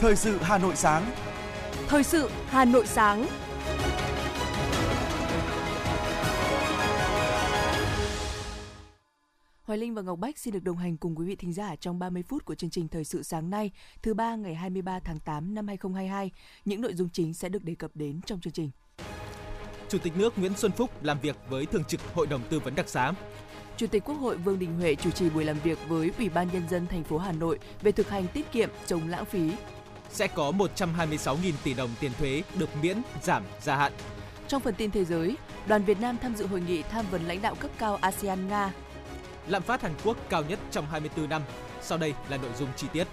Thời 0.00 0.16
sự 0.16 0.38
Hà 0.38 0.58
Nội 0.58 0.76
sáng. 0.76 1.10
Thời 1.88 2.02
sự 2.02 2.30
Hà 2.46 2.64
Nội 2.64 2.86
sáng. 2.86 3.26
Hoài 9.62 9.78
Linh 9.78 9.94
và 9.94 10.02
Ngọc 10.02 10.18
Bách 10.18 10.38
xin 10.38 10.54
được 10.54 10.64
đồng 10.64 10.76
hành 10.76 10.96
cùng 10.96 11.18
quý 11.18 11.26
vị 11.26 11.36
thính 11.36 11.52
giả 11.52 11.76
trong 11.76 11.98
30 11.98 12.22
phút 12.22 12.44
của 12.44 12.54
chương 12.54 12.70
trình 12.70 12.88
Thời 12.88 13.04
sự 13.04 13.22
sáng 13.22 13.50
nay, 13.50 13.70
thứ 14.02 14.14
ba 14.14 14.36
ngày 14.36 14.54
23 14.54 15.00
tháng 15.00 15.18
8 15.18 15.54
năm 15.54 15.68
2022. 15.68 16.30
Những 16.64 16.80
nội 16.80 16.94
dung 16.94 17.08
chính 17.08 17.34
sẽ 17.34 17.48
được 17.48 17.64
đề 17.64 17.74
cập 17.74 17.90
đến 17.94 18.20
trong 18.26 18.40
chương 18.40 18.52
trình. 18.52 18.70
Chủ 19.88 19.98
tịch 19.98 20.16
nước 20.16 20.38
Nguyễn 20.38 20.56
Xuân 20.56 20.72
Phúc 20.72 20.90
làm 21.04 21.20
việc 21.20 21.36
với 21.48 21.66
Thường 21.66 21.84
trực 21.84 22.00
Hội 22.14 22.26
đồng 22.26 22.40
Tư 22.50 22.60
vấn 22.60 22.74
đặc 22.74 22.88
xá. 22.88 23.12
Chủ 23.76 23.86
tịch 23.86 24.04
Quốc 24.04 24.14
hội 24.14 24.36
Vương 24.36 24.58
Đình 24.58 24.74
Huệ 24.74 24.94
chủ 24.94 25.10
trì 25.10 25.30
buổi 25.30 25.44
làm 25.44 25.56
việc 25.64 25.78
với 25.88 26.10
Ủy 26.18 26.28
ban 26.28 26.48
Nhân 26.52 26.62
dân 26.68 26.86
thành 26.86 27.04
phố 27.04 27.18
Hà 27.18 27.32
Nội 27.32 27.58
về 27.82 27.92
thực 27.92 28.08
hành 28.08 28.26
tiết 28.34 28.52
kiệm 28.52 28.70
chống 28.86 29.08
lãng 29.08 29.24
phí. 29.24 29.52
Sẽ 30.10 30.28
có 30.28 30.52
126.000 30.76 31.52
tỷ 31.64 31.74
đồng 31.74 31.90
tiền 32.00 32.12
thuế 32.18 32.42
được 32.58 32.68
miễn, 32.82 33.02
giảm, 33.22 33.42
gia 33.60 33.76
hạn. 33.76 33.92
Trong 34.48 34.62
phần 34.62 34.74
tin 34.74 34.90
thế 34.90 35.04
giới, 35.04 35.36
đoàn 35.66 35.84
Việt 35.84 36.00
Nam 36.00 36.16
tham 36.22 36.34
dự 36.34 36.46
hội 36.46 36.60
nghị 36.60 36.82
tham 36.82 37.06
vấn 37.10 37.22
lãnh 37.22 37.42
đạo 37.42 37.54
cấp 37.54 37.70
cao 37.78 37.98
ASEAN-Nga. 38.02 38.70
Lạm 39.46 39.62
phát 39.62 39.82
Hàn 39.82 39.92
Quốc 40.04 40.16
cao 40.28 40.44
nhất 40.44 40.58
trong 40.70 40.86
24 40.86 41.28
năm. 41.28 41.42
Sau 41.82 41.98
đây 41.98 42.14
là 42.28 42.36
nội 42.36 42.50
dung 42.58 42.68
chi 42.76 42.86
tiết. 42.92 43.06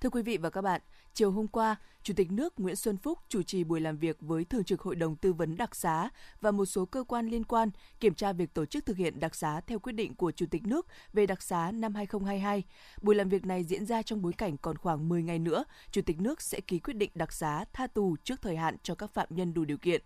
Thưa 0.00 0.10
quý 0.10 0.22
vị 0.22 0.36
và 0.36 0.50
các 0.50 0.60
bạn, 0.60 0.80
chiều 1.14 1.30
hôm 1.30 1.48
qua, 1.48 1.76
Chủ 2.02 2.14
tịch 2.16 2.32
nước 2.32 2.60
Nguyễn 2.60 2.76
Xuân 2.76 2.96
Phúc 2.96 3.18
chủ 3.28 3.42
trì 3.42 3.64
buổi 3.64 3.80
làm 3.80 3.98
việc 3.98 4.16
với 4.20 4.44
Thường 4.44 4.64
trực 4.64 4.80
Hội 4.80 4.96
đồng 4.96 5.16
Tư 5.16 5.32
vấn 5.32 5.56
Đặc 5.56 5.76
xá 5.76 6.08
và 6.40 6.50
một 6.50 6.64
số 6.64 6.84
cơ 6.84 7.04
quan 7.04 7.28
liên 7.28 7.44
quan 7.44 7.70
kiểm 8.00 8.14
tra 8.14 8.32
việc 8.32 8.54
tổ 8.54 8.66
chức 8.66 8.86
thực 8.86 8.96
hiện 8.96 9.20
đặc 9.20 9.34
xá 9.34 9.60
theo 9.60 9.78
quyết 9.78 9.92
định 9.92 10.14
của 10.14 10.32
Chủ 10.32 10.46
tịch 10.50 10.66
nước 10.66 10.86
về 11.12 11.26
đặc 11.26 11.42
xá 11.42 11.70
năm 11.74 11.94
2022. 11.94 12.62
Buổi 13.02 13.14
làm 13.14 13.28
việc 13.28 13.46
này 13.46 13.64
diễn 13.64 13.86
ra 13.86 14.02
trong 14.02 14.22
bối 14.22 14.32
cảnh 14.32 14.56
còn 14.56 14.78
khoảng 14.78 15.08
10 15.08 15.22
ngày 15.22 15.38
nữa, 15.38 15.64
Chủ 15.90 16.02
tịch 16.02 16.20
nước 16.20 16.42
sẽ 16.42 16.60
ký 16.60 16.78
quyết 16.78 16.94
định 16.94 17.10
đặc 17.14 17.32
xá 17.32 17.64
tha 17.72 17.86
tù 17.86 18.16
trước 18.24 18.42
thời 18.42 18.56
hạn 18.56 18.76
cho 18.82 18.94
các 18.94 19.10
phạm 19.14 19.28
nhân 19.30 19.54
đủ 19.54 19.64
điều 19.64 19.78
kiện. 19.78 20.02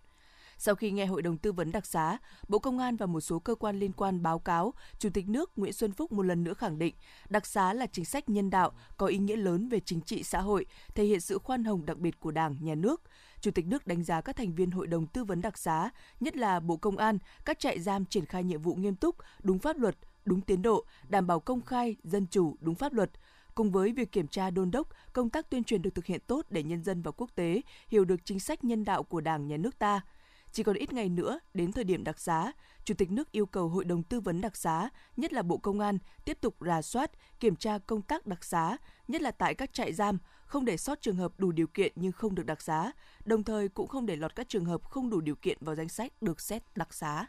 Sau 0.59 0.75
khi 0.75 0.91
nghe 0.91 1.05
Hội 1.05 1.21
đồng 1.21 1.37
Tư 1.37 1.51
vấn 1.51 1.71
đặc 1.71 1.85
xá, 1.85 2.17
Bộ 2.47 2.59
Công 2.59 2.79
an 2.79 2.95
và 2.95 3.05
một 3.05 3.21
số 3.21 3.39
cơ 3.39 3.55
quan 3.55 3.79
liên 3.79 3.91
quan 3.91 4.23
báo 4.23 4.39
cáo, 4.39 4.73
Chủ 4.99 5.09
tịch 5.09 5.29
nước 5.29 5.51
Nguyễn 5.55 5.73
Xuân 5.73 5.91
Phúc 5.91 6.11
một 6.11 6.23
lần 6.23 6.43
nữa 6.43 6.53
khẳng 6.53 6.79
định 6.79 6.95
đặc 7.29 7.45
xá 7.45 7.73
là 7.73 7.85
chính 7.85 8.05
sách 8.05 8.29
nhân 8.29 8.49
đạo, 8.49 8.71
có 8.97 9.07
ý 9.07 9.17
nghĩa 9.17 9.35
lớn 9.35 9.69
về 9.69 9.79
chính 9.79 10.01
trị 10.01 10.23
xã 10.23 10.41
hội, 10.41 10.65
thể 10.95 11.03
hiện 11.03 11.19
sự 11.19 11.39
khoan 11.39 11.63
hồng 11.63 11.85
đặc 11.85 11.97
biệt 11.97 12.19
của 12.19 12.31
Đảng, 12.31 12.57
Nhà 12.61 12.75
nước. 12.75 13.01
Chủ 13.41 13.51
tịch 13.51 13.67
nước 13.67 13.87
đánh 13.87 14.03
giá 14.03 14.21
các 14.21 14.35
thành 14.35 14.55
viên 14.55 14.71
Hội 14.71 14.87
đồng 14.87 15.07
Tư 15.07 15.23
vấn 15.23 15.41
đặc 15.41 15.57
xá, 15.57 15.89
nhất 16.19 16.37
là 16.37 16.59
Bộ 16.59 16.77
Công 16.77 16.97
an, 16.97 17.17
các 17.45 17.59
trại 17.59 17.79
giam 17.79 18.05
triển 18.05 18.25
khai 18.25 18.43
nhiệm 18.43 18.61
vụ 18.61 18.75
nghiêm 18.75 18.95
túc, 18.95 19.15
đúng 19.43 19.59
pháp 19.59 19.77
luật, 19.77 19.95
đúng 20.25 20.41
tiến 20.41 20.61
độ, 20.61 20.85
đảm 21.09 21.27
bảo 21.27 21.39
công 21.39 21.61
khai, 21.61 21.95
dân 22.03 22.27
chủ, 22.27 22.55
đúng 22.59 22.75
pháp 22.75 22.93
luật, 22.93 23.11
cùng 23.55 23.71
với 23.71 23.91
việc 23.91 24.11
kiểm 24.11 24.27
tra 24.27 24.49
đôn 24.49 24.71
đốc, 24.71 24.87
công 25.13 25.29
tác 25.29 25.49
tuyên 25.49 25.63
truyền 25.63 25.81
được 25.81 25.95
thực 25.95 26.05
hiện 26.05 26.21
tốt 26.27 26.45
để 26.49 26.63
nhân 26.63 26.83
dân 26.83 27.01
và 27.01 27.11
quốc 27.11 27.29
tế 27.35 27.61
hiểu 27.87 28.05
được 28.05 28.25
chính 28.25 28.39
sách 28.39 28.63
nhân 28.63 28.85
đạo 28.85 29.03
của 29.03 29.21
Đảng, 29.21 29.47
Nhà 29.47 29.57
nước 29.57 29.79
ta– 29.79 30.01
chỉ 30.51 30.63
còn 30.63 30.75
ít 30.75 30.93
ngày 30.93 31.09
nữa 31.09 31.39
đến 31.53 31.71
thời 31.71 31.83
điểm 31.83 32.03
đặc 32.03 32.19
xá, 32.19 32.51
Chủ 32.85 32.93
tịch 32.93 33.11
nước 33.11 33.31
yêu 33.31 33.45
cầu 33.45 33.69
Hội 33.69 33.85
đồng 33.85 34.03
Tư 34.03 34.19
vấn 34.19 34.41
đặc 34.41 34.55
xá, 34.55 34.89
nhất 35.17 35.33
là 35.33 35.41
Bộ 35.41 35.57
Công 35.57 35.79
an, 35.79 35.97
tiếp 36.25 36.37
tục 36.41 36.55
rà 36.59 36.81
soát, 36.81 37.11
kiểm 37.39 37.55
tra 37.55 37.77
công 37.77 38.01
tác 38.01 38.27
đặc 38.27 38.43
xá, 38.43 38.77
nhất 39.07 39.21
là 39.21 39.31
tại 39.31 39.55
các 39.55 39.73
trại 39.73 39.93
giam, 39.93 40.17
không 40.45 40.65
để 40.65 40.77
sót 40.77 41.01
trường 41.01 41.15
hợp 41.15 41.31
đủ 41.37 41.51
điều 41.51 41.67
kiện 41.67 41.91
nhưng 41.95 42.11
không 42.11 42.35
được 42.35 42.45
đặc 42.45 42.61
xá, 42.61 42.91
đồng 43.25 43.43
thời 43.43 43.69
cũng 43.69 43.87
không 43.87 44.05
để 44.05 44.15
lọt 44.15 44.35
các 44.35 44.49
trường 44.49 44.65
hợp 44.65 44.83
không 44.83 45.09
đủ 45.09 45.21
điều 45.21 45.35
kiện 45.35 45.57
vào 45.61 45.75
danh 45.75 45.89
sách 45.89 46.21
được 46.21 46.41
xét 46.41 46.63
đặc 46.75 46.93
xá. 46.93 47.25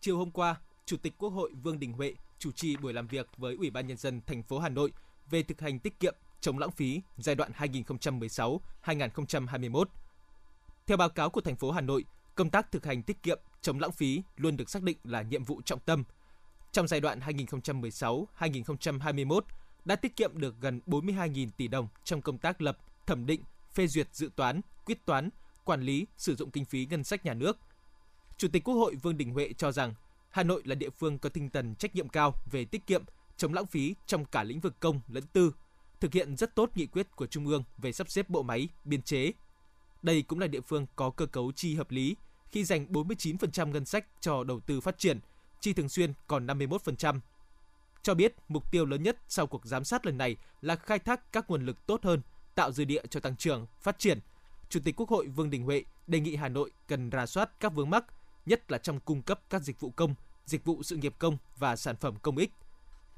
Chiều 0.00 0.18
hôm 0.18 0.30
qua, 0.30 0.56
Chủ 0.86 0.96
tịch 0.96 1.14
Quốc 1.18 1.30
hội 1.30 1.52
Vương 1.62 1.78
Đình 1.78 1.92
Huệ 1.92 2.14
chủ 2.38 2.52
trì 2.52 2.76
buổi 2.76 2.92
làm 2.92 3.06
việc 3.06 3.28
với 3.36 3.56
Ủy 3.56 3.70
ban 3.70 3.86
nhân 3.86 3.96
dân 3.96 4.20
thành 4.26 4.42
phố 4.42 4.58
Hà 4.58 4.68
Nội 4.68 4.92
về 5.30 5.42
thực 5.42 5.60
hành 5.60 5.78
tiết 5.78 6.00
kiệm 6.00 6.14
chống 6.40 6.58
lãng 6.58 6.70
phí 6.70 7.02
giai 7.16 7.34
đoạn 7.34 7.52
2016-2021. 7.58 9.84
Theo 10.86 10.96
báo 10.96 11.08
cáo 11.08 11.30
của 11.30 11.40
thành 11.40 11.56
phố 11.56 11.70
Hà 11.70 11.80
Nội, 11.80 12.04
công 12.42 12.50
tác 12.50 12.72
thực 12.72 12.86
hành 12.86 13.02
tiết 13.02 13.22
kiệm, 13.22 13.38
chống 13.60 13.80
lãng 13.80 13.92
phí 13.92 14.22
luôn 14.36 14.56
được 14.56 14.70
xác 14.70 14.82
định 14.82 14.96
là 15.04 15.22
nhiệm 15.22 15.44
vụ 15.44 15.62
trọng 15.64 15.80
tâm. 15.80 16.04
Trong 16.72 16.88
giai 16.88 17.00
đoạn 17.00 17.20
2016-2021 17.20 19.40
đã 19.84 19.96
tiết 19.96 20.16
kiệm 20.16 20.38
được 20.38 20.54
gần 20.60 20.80
42.000 20.86 21.48
tỷ 21.56 21.68
đồng 21.68 21.88
trong 22.04 22.22
công 22.22 22.38
tác 22.38 22.62
lập, 22.62 22.78
thẩm 23.06 23.26
định, 23.26 23.42
phê 23.74 23.86
duyệt 23.86 24.08
dự 24.12 24.30
toán, 24.36 24.60
quyết 24.84 25.06
toán, 25.06 25.30
quản 25.64 25.82
lý, 25.82 26.06
sử 26.16 26.34
dụng 26.34 26.50
kinh 26.50 26.64
phí 26.64 26.86
ngân 26.90 27.04
sách 27.04 27.24
nhà 27.24 27.34
nước. 27.34 27.58
Chủ 28.36 28.48
tịch 28.48 28.64
Quốc 28.64 28.74
hội 28.74 28.94
Vương 28.94 29.16
Đình 29.16 29.30
Huệ 29.30 29.52
cho 29.52 29.72
rằng 29.72 29.94
Hà 30.30 30.42
Nội 30.42 30.62
là 30.64 30.74
địa 30.74 30.90
phương 30.90 31.18
có 31.18 31.28
tinh 31.28 31.50
thần 31.50 31.74
trách 31.74 31.94
nhiệm 31.94 32.08
cao 32.08 32.34
về 32.50 32.64
tiết 32.64 32.86
kiệm, 32.86 33.04
chống 33.36 33.54
lãng 33.54 33.66
phí 33.66 33.94
trong 34.06 34.24
cả 34.24 34.44
lĩnh 34.44 34.60
vực 34.60 34.80
công 34.80 35.00
lẫn 35.08 35.24
tư, 35.32 35.54
thực 36.00 36.12
hiện 36.12 36.36
rất 36.36 36.54
tốt 36.54 36.70
nghị 36.74 36.86
quyết 36.86 37.16
của 37.16 37.26
Trung 37.26 37.46
ương 37.46 37.64
về 37.78 37.92
sắp 37.92 38.10
xếp 38.10 38.28
bộ 38.28 38.42
máy, 38.42 38.68
biên 38.84 39.02
chế, 39.02 39.32
đây 40.02 40.22
cũng 40.22 40.38
là 40.38 40.46
địa 40.46 40.60
phương 40.60 40.86
có 40.96 41.10
cơ 41.10 41.26
cấu 41.26 41.52
chi 41.52 41.74
hợp 41.74 41.90
lý 41.90 42.16
khi 42.52 42.64
dành 42.64 42.86
49% 42.90 43.70
ngân 43.70 43.84
sách 43.84 44.06
cho 44.20 44.44
đầu 44.44 44.60
tư 44.60 44.80
phát 44.80 44.98
triển, 44.98 45.20
chi 45.60 45.72
thường 45.72 45.88
xuyên 45.88 46.12
còn 46.26 46.46
51%. 46.46 47.20
Cho 48.02 48.14
biết 48.14 48.34
mục 48.48 48.70
tiêu 48.72 48.86
lớn 48.86 49.02
nhất 49.02 49.18
sau 49.28 49.46
cuộc 49.46 49.66
giám 49.66 49.84
sát 49.84 50.06
lần 50.06 50.18
này 50.18 50.36
là 50.60 50.76
khai 50.76 50.98
thác 50.98 51.32
các 51.32 51.50
nguồn 51.50 51.66
lực 51.66 51.86
tốt 51.86 52.04
hơn, 52.04 52.22
tạo 52.54 52.72
dư 52.72 52.84
địa 52.84 53.02
cho 53.10 53.20
tăng 53.20 53.36
trưởng, 53.36 53.66
phát 53.80 53.98
triển. 53.98 54.18
Chủ 54.68 54.80
tịch 54.84 54.96
Quốc 54.96 55.08
hội 55.08 55.26
Vương 55.26 55.50
Đình 55.50 55.62
Huệ 55.62 55.84
đề 56.06 56.20
nghị 56.20 56.36
Hà 56.36 56.48
Nội 56.48 56.70
cần 56.86 57.10
rà 57.10 57.26
soát 57.26 57.50
các 57.60 57.74
vướng 57.74 57.90
mắc, 57.90 58.04
nhất 58.46 58.72
là 58.72 58.78
trong 58.78 59.00
cung 59.00 59.22
cấp 59.22 59.40
các 59.50 59.62
dịch 59.62 59.80
vụ 59.80 59.90
công, 59.90 60.14
dịch 60.44 60.64
vụ 60.64 60.82
sự 60.82 60.96
nghiệp 60.96 61.14
công 61.18 61.36
và 61.56 61.76
sản 61.76 61.96
phẩm 61.96 62.14
công 62.22 62.36
ích. 62.36 62.50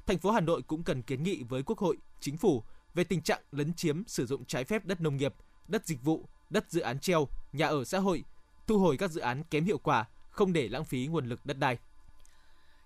Thành 0.05 0.17
phố 0.17 0.31
Hà 0.31 0.39
Nội 0.39 0.61
cũng 0.61 0.83
cần 0.83 1.01
kiến 1.01 1.23
nghị 1.23 1.43
với 1.43 1.63
Quốc 1.63 1.79
hội, 1.79 1.97
Chính 2.19 2.37
phủ 2.37 2.63
về 2.93 3.03
tình 3.03 3.21
trạng 3.21 3.41
lấn 3.51 3.73
chiếm 3.73 4.07
sử 4.07 4.25
dụng 4.25 4.45
trái 4.45 4.63
phép 4.63 4.85
đất 4.85 5.01
nông 5.01 5.17
nghiệp, 5.17 5.33
đất 5.67 5.85
dịch 5.85 6.03
vụ 6.03 6.25
đất 6.49 6.71
dự 6.71 6.81
án 6.81 6.99
treo, 6.99 7.27
nhà 7.53 7.67
ở 7.67 7.83
xã 7.83 7.99
hội, 7.99 8.23
thu 8.67 8.79
hồi 8.79 8.97
các 8.97 9.11
dự 9.11 9.21
án 9.21 9.43
kém 9.43 9.65
hiệu 9.65 9.77
quả, 9.77 10.05
không 10.29 10.53
để 10.53 10.69
lãng 10.69 10.85
phí 10.85 11.07
nguồn 11.07 11.25
lực 11.25 11.45
đất 11.45 11.59
đai. 11.59 11.77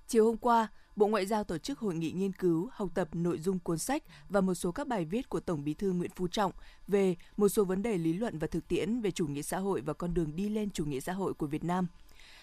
Chiều 0.08 0.26
hôm 0.26 0.38
qua, 0.38 0.68
Bộ 0.96 1.08
Ngoại 1.08 1.26
giao 1.26 1.44
tổ 1.44 1.58
chức 1.58 1.80
hội 1.80 1.96
nghị 1.96 2.12
nghiên 2.12 2.34
cứu, 2.34 2.70
học 2.74 2.90
tập 2.96 3.10
nội 3.14 3.40
dung 3.40 3.60
cuốn 3.60 3.78
sách 3.78 4.04
và 4.30 4.42
một 4.42 4.54
số 4.54 4.72
các 4.72 4.88
bài 4.88 5.06
viết 5.06 5.30
của 5.30 5.40
Tổng 5.40 5.64
Bí 5.64 5.74
thư 5.74 5.92
Nguyễn 5.92 6.12
Phú 6.16 6.28
Trọng 6.28 6.52
về 6.88 7.16
một 7.38 7.50
số 7.50 7.66
vấn 7.66 7.82
đề 7.82 7.98
lý 7.98 8.14
luận 8.14 8.40
và 8.40 8.48
thực 8.48 8.68
tiễn 8.68 9.02
về 9.02 9.12
chủ 9.12 9.28
nghĩa 9.28 9.42
xã 9.42 9.58
hội 9.58 9.82
và 9.82 9.94
con 9.94 10.14
đường 10.14 10.36
đi 10.36 10.50
lên 10.50 10.70
chủ 10.70 10.86
nghĩa 10.86 11.00
xã 11.00 11.14
hội 11.14 11.34
của 11.34 11.48
Việt 11.48 11.64
Nam. 11.64 11.88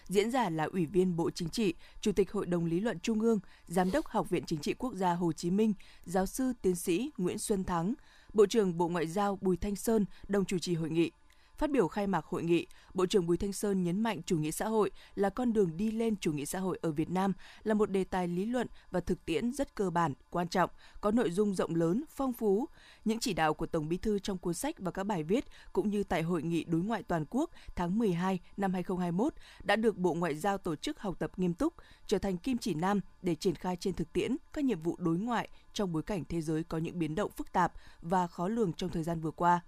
Diễn 0.09 0.31
giả 0.31 0.51
là 0.51 0.65
Ủy 0.65 0.87
viên 0.87 1.17
Bộ 1.17 1.31
Chính 1.31 1.49
trị, 1.49 1.75
Chủ 2.01 2.13
tịch 2.13 2.33
Hội 2.33 2.47
đồng 2.47 2.65
Lý 2.65 2.81
luận 2.81 3.01
Trung 3.01 3.21
ương, 3.21 3.41
Giám 3.67 3.91
đốc 3.91 4.07
Học 4.07 4.31
viện 4.31 4.45
Chính 4.47 4.61
trị 4.61 4.75
Quốc 4.75 4.95
gia 4.95 5.13
Hồ 5.15 5.33
Chí 5.33 5.51
Minh, 5.51 5.75
Giáo 6.05 6.27
sư 6.27 6.53
Tiến 6.63 6.77
sĩ 6.77 7.11
Nguyễn 7.19 7.39
Xuân 7.39 7.65
Thắng, 7.65 7.95
Bộ 8.33 8.47
trưởng 8.47 8.79
Bộ 8.79 8.89
Ngoại 8.89 9.07
giao 9.07 9.39
Bùi 9.41 9.57
Thanh 9.57 9.77
Sơn 9.77 10.05
đồng 10.29 10.45
chủ 10.45 10.59
trì 10.59 10.75
hội 10.75 10.91
nghị. 10.91 11.11
Phát 11.59 11.71
biểu 11.71 11.89
khai 11.89 12.07
mạc 12.07 12.25
hội 12.25 12.43
nghị, 12.43 12.67
Bộ 12.97 13.07
trưởng 13.07 13.27
Bùi 13.27 13.37
Thanh 13.37 13.53
Sơn 13.53 13.83
nhấn 13.83 14.01
mạnh 14.01 14.23
chủ 14.27 14.39
nghĩa 14.39 14.51
xã 14.51 14.69
hội 14.69 14.91
là 15.15 15.31
con 15.31 15.53
đường 15.53 15.77
đi 15.77 15.91
lên 15.91 16.17
chủ 16.17 16.33
nghĩa 16.33 16.45
xã 16.45 16.59
hội 16.59 16.79
ở 16.83 16.93
Việt 16.93 17.11
Nam 17.11 17.33
là 17.63 17.75
một 17.75 17.91
đề 17.91 18.05
tài 18.05 18.29
lý 18.29 18.45
luận 18.45 18.67
và 18.91 19.01
thực 19.01 19.25
tiễn 19.25 19.53
rất 19.53 19.75
cơ 19.75 19.91
bản, 19.91 20.13
quan 20.31 20.49
trọng, 20.49 20.71
có 21.01 21.11
nội 21.11 21.31
dung 21.31 21.55
rộng 21.55 21.75
lớn, 21.75 22.05
phong 22.11 22.33
phú. 22.33 22.69
Những 23.05 23.19
chỉ 23.19 23.33
đạo 23.33 23.55
của 23.55 23.67
Tổng 23.67 23.89
Bí 23.89 23.97
thư 23.97 24.19
trong 24.19 24.39
cuốn 24.39 24.55
sách 24.55 24.75
và 24.79 24.91
các 24.91 25.05
bài 25.05 25.23
viết 25.23 25.45
cũng 25.73 25.91
như 25.91 26.05
tại 26.05 26.23
hội 26.23 26.43
nghị 26.43 26.65
đối 26.65 26.81
ngoại 26.81 27.03
toàn 27.03 27.25
quốc 27.31 27.51
tháng 27.75 27.99
12 27.99 28.41
năm 28.57 28.73
2021 28.73 29.35
đã 29.63 29.77
được 29.77 29.97
Bộ 29.97 30.15
Ngoại 30.15 30.35
giao 30.35 30.59
tổ 30.59 30.77
chức 30.77 31.01
học 31.01 31.17
tập 31.19 31.31
nghiêm 31.37 31.55
túc, 31.55 31.75
trở 32.07 32.19
thành 32.19 32.37
kim 32.37 32.59
chỉ 32.59 32.75
nam 32.75 33.01
để 33.23 33.35
triển 33.35 33.55
khai 33.55 33.77
trên 33.77 33.95
thực 33.95 34.13
tiễn 34.13 34.37
các 34.53 34.65
nhiệm 34.65 34.83
vụ 34.83 34.97
đối 34.99 35.19
ngoại 35.19 35.49
trong 35.73 35.93
bối 35.93 36.03
cảnh 36.03 36.25
thế 36.29 36.41
giới 36.41 36.65
có 36.65 36.79
những 36.79 36.99
biến 36.99 37.15
động 37.15 37.31
phức 37.31 37.53
tạp 37.53 37.73
và 38.03 38.27
khó 38.27 38.49
lường 38.49 38.73
trong 38.73 38.91
thời 38.91 39.03
gian 39.03 39.21
vừa 39.21 39.31
qua. 39.31 39.61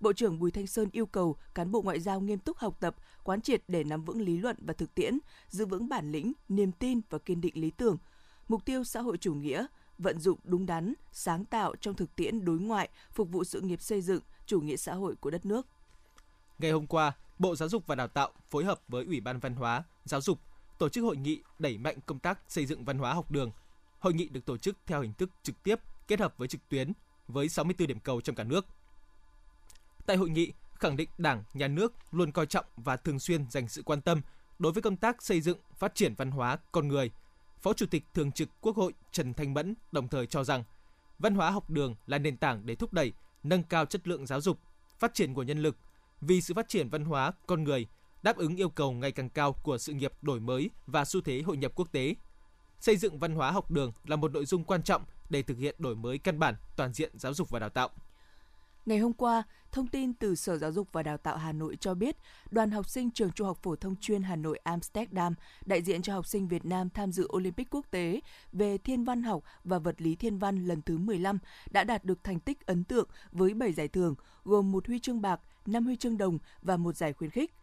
Bộ 0.00 0.12
trưởng 0.12 0.38
Bùi 0.38 0.50
Thanh 0.50 0.66
Sơn 0.66 0.88
yêu 0.92 1.06
cầu 1.06 1.36
cán 1.54 1.70
bộ 1.70 1.82
ngoại 1.82 2.00
giao 2.00 2.20
nghiêm 2.20 2.38
túc 2.38 2.56
học 2.56 2.76
tập, 2.80 2.96
quán 3.24 3.40
triệt 3.40 3.62
để 3.68 3.84
nắm 3.84 4.04
vững 4.04 4.20
lý 4.20 4.38
luận 4.38 4.56
và 4.60 4.74
thực 4.74 4.94
tiễn, 4.94 5.18
giữ 5.48 5.66
vững 5.66 5.88
bản 5.88 6.12
lĩnh, 6.12 6.32
niềm 6.48 6.72
tin 6.72 7.00
và 7.10 7.18
kiên 7.18 7.40
định 7.40 7.54
lý 7.56 7.70
tưởng, 7.70 7.98
mục 8.48 8.64
tiêu 8.64 8.84
xã 8.84 9.00
hội 9.00 9.16
chủ 9.16 9.34
nghĩa, 9.34 9.66
vận 9.98 10.20
dụng 10.20 10.38
đúng 10.44 10.66
đắn, 10.66 10.94
sáng 11.12 11.44
tạo 11.44 11.74
trong 11.80 11.94
thực 11.94 12.16
tiễn 12.16 12.44
đối 12.44 12.58
ngoại, 12.58 12.88
phục 13.12 13.28
vụ 13.30 13.44
sự 13.44 13.60
nghiệp 13.60 13.82
xây 13.82 14.00
dựng 14.00 14.22
chủ 14.46 14.60
nghĩa 14.60 14.76
xã 14.76 14.94
hội 14.94 15.16
của 15.16 15.30
đất 15.30 15.46
nước. 15.46 15.66
Ngày 16.58 16.70
hôm 16.70 16.86
qua, 16.86 17.12
Bộ 17.38 17.56
Giáo 17.56 17.68
dục 17.68 17.86
và 17.86 17.94
Đào 17.94 18.08
tạo 18.08 18.30
phối 18.50 18.64
hợp 18.64 18.80
với 18.88 19.04
Ủy 19.04 19.20
ban 19.20 19.38
Văn 19.38 19.54
hóa, 19.54 19.84
Giáo 20.04 20.20
dục 20.20 20.38
tổ 20.78 20.88
chức 20.88 21.04
hội 21.04 21.16
nghị 21.16 21.42
đẩy 21.58 21.78
mạnh 21.78 21.96
công 22.06 22.18
tác 22.18 22.38
xây 22.48 22.66
dựng 22.66 22.84
văn 22.84 22.98
hóa 22.98 23.14
học 23.14 23.30
đường. 23.30 23.50
Hội 23.98 24.14
nghị 24.14 24.28
được 24.28 24.44
tổ 24.44 24.56
chức 24.56 24.76
theo 24.86 25.00
hình 25.00 25.12
thức 25.12 25.30
trực 25.42 25.62
tiếp 25.62 25.80
kết 26.08 26.20
hợp 26.20 26.34
với 26.38 26.48
trực 26.48 26.68
tuyến 26.68 26.92
với 27.28 27.48
64 27.48 27.88
điểm 27.88 28.00
cầu 28.00 28.20
trong 28.20 28.36
cả 28.36 28.44
nước. 28.44 28.66
Tại 30.08 30.16
hội 30.16 30.30
nghị, 30.30 30.52
khẳng 30.74 30.96
định 30.96 31.08
Đảng, 31.18 31.44
Nhà 31.54 31.68
nước 31.68 31.92
luôn 32.10 32.32
coi 32.32 32.46
trọng 32.46 32.64
và 32.76 32.96
thường 32.96 33.18
xuyên 33.18 33.50
dành 33.50 33.68
sự 33.68 33.82
quan 33.82 34.00
tâm 34.00 34.20
đối 34.58 34.72
với 34.72 34.82
công 34.82 34.96
tác 34.96 35.22
xây 35.22 35.40
dựng, 35.40 35.58
phát 35.78 35.94
triển 35.94 36.14
văn 36.14 36.30
hóa 36.30 36.58
con 36.72 36.88
người. 36.88 37.10
Phó 37.60 37.72
Chủ 37.72 37.86
tịch 37.86 38.04
Thường 38.14 38.32
trực 38.32 38.48
Quốc 38.60 38.76
hội 38.76 38.92
Trần 39.12 39.34
Thanh 39.34 39.54
Mẫn 39.54 39.74
đồng 39.92 40.08
thời 40.08 40.26
cho 40.26 40.44
rằng 40.44 40.64
văn 41.18 41.34
hóa 41.34 41.50
học 41.50 41.70
đường 41.70 41.94
là 42.06 42.18
nền 42.18 42.36
tảng 42.36 42.66
để 42.66 42.74
thúc 42.74 42.92
đẩy, 42.92 43.12
nâng 43.42 43.62
cao 43.62 43.86
chất 43.86 44.08
lượng 44.08 44.26
giáo 44.26 44.40
dục, 44.40 44.58
phát 44.98 45.14
triển 45.14 45.34
của 45.34 45.42
nhân 45.42 45.58
lực 45.58 45.76
vì 46.20 46.40
sự 46.40 46.54
phát 46.54 46.68
triển 46.68 46.88
văn 46.88 47.04
hóa 47.04 47.32
con 47.46 47.64
người 47.64 47.86
đáp 48.22 48.36
ứng 48.36 48.56
yêu 48.56 48.68
cầu 48.68 48.92
ngày 48.92 49.12
càng 49.12 49.30
cao 49.30 49.52
của 49.52 49.78
sự 49.78 49.92
nghiệp 49.92 50.12
đổi 50.22 50.40
mới 50.40 50.70
và 50.86 51.04
xu 51.04 51.20
thế 51.20 51.42
hội 51.42 51.56
nhập 51.56 51.72
quốc 51.74 51.92
tế. 51.92 52.14
Xây 52.80 52.96
dựng 52.96 53.18
văn 53.18 53.34
hóa 53.34 53.50
học 53.50 53.70
đường 53.70 53.92
là 54.04 54.16
một 54.16 54.32
nội 54.32 54.46
dung 54.46 54.64
quan 54.64 54.82
trọng 54.82 55.04
để 55.30 55.42
thực 55.42 55.58
hiện 55.58 55.74
đổi 55.78 55.96
mới 55.96 56.18
căn 56.18 56.38
bản 56.38 56.54
toàn 56.76 56.92
diện 56.92 57.18
giáo 57.18 57.34
dục 57.34 57.50
và 57.50 57.58
đào 57.58 57.70
tạo. 57.70 57.90
Ngày 58.88 58.98
hôm 58.98 59.12
qua, 59.12 59.42
thông 59.72 59.86
tin 59.86 60.14
từ 60.14 60.34
Sở 60.34 60.58
Giáo 60.58 60.72
dục 60.72 60.88
và 60.92 61.02
Đào 61.02 61.16
tạo 61.16 61.36
Hà 61.36 61.52
Nội 61.52 61.76
cho 61.80 61.94
biết, 61.94 62.16
đoàn 62.50 62.70
học 62.70 62.88
sinh 62.88 63.10
trường 63.10 63.32
Trung 63.32 63.46
học 63.46 63.58
phổ 63.62 63.76
thông 63.76 63.96
chuyên 63.96 64.22
Hà 64.22 64.36
Nội 64.36 64.58
Amsterdam 64.64 65.34
đại 65.66 65.82
diện 65.82 66.02
cho 66.02 66.14
học 66.14 66.26
sinh 66.26 66.48
Việt 66.48 66.64
Nam 66.64 66.88
tham 66.90 67.12
dự 67.12 67.28
Olympic 67.36 67.70
quốc 67.70 67.86
tế 67.90 68.20
về 68.52 68.78
thiên 68.78 69.04
văn 69.04 69.22
học 69.22 69.42
và 69.64 69.78
vật 69.78 70.00
lý 70.00 70.14
thiên 70.14 70.38
văn 70.38 70.66
lần 70.66 70.82
thứ 70.82 70.98
15 70.98 71.38
đã 71.70 71.84
đạt 71.84 72.04
được 72.04 72.24
thành 72.24 72.40
tích 72.40 72.66
ấn 72.66 72.84
tượng 72.84 73.08
với 73.32 73.54
7 73.54 73.72
giải 73.72 73.88
thưởng, 73.88 74.14
gồm 74.44 74.72
một 74.72 74.86
huy 74.86 74.98
chương 74.98 75.22
bạc, 75.22 75.40
5 75.66 75.84
huy 75.84 75.96
chương 75.96 76.18
đồng 76.18 76.38
và 76.62 76.76
một 76.76 76.96
giải 76.96 77.12
khuyến 77.12 77.30
khích. 77.30 77.54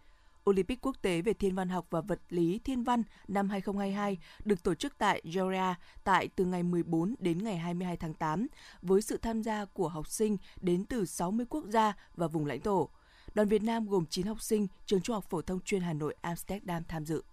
Olympic 0.49 0.81
quốc 0.81 0.95
tế 1.01 1.21
về 1.21 1.33
thiên 1.33 1.55
văn 1.55 1.69
học 1.69 1.87
và 1.89 2.01
vật 2.01 2.19
lý 2.29 2.59
thiên 2.63 2.83
văn 2.83 3.03
năm 3.27 3.49
2022 3.49 4.17
được 4.45 4.63
tổ 4.63 4.75
chức 4.75 4.97
tại 4.97 5.21
Georgia 5.23 5.75
tại 6.03 6.27
từ 6.35 6.45
ngày 6.45 6.63
14 6.63 7.15
đến 7.19 7.43
ngày 7.43 7.57
22 7.57 7.97
tháng 7.97 8.13
8 8.13 8.47
với 8.81 9.01
sự 9.01 9.17
tham 9.17 9.43
gia 9.43 9.65
của 9.65 9.87
học 9.87 10.07
sinh 10.07 10.37
đến 10.61 10.85
từ 10.85 11.05
60 11.05 11.45
quốc 11.49 11.65
gia 11.69 11.93
và 12.15 12.27
vùng 12.27 12.45
lãnh 12.45 12.61
thổ. 12.61 12.89
Đoàn 13.33 13.47
Việt 13.47 13.63
Nam 13.63 13.87
gồm 13.87 14.05
9 14.05 14.25
học 14.27 14.41
sinh 14.41 14.67
trường 14.85 15.01
Trung 15.01 15.13
học 15.13 15.25
phổ 15.29 15.41
thông 15.41 15.59
chuyên 15.59 15.81
Hà 15.81 15.93
Nội 15.93 16.15
Amsterdam 16.21 16.83
tham 16.87 17.05
dự. 17.05 17.23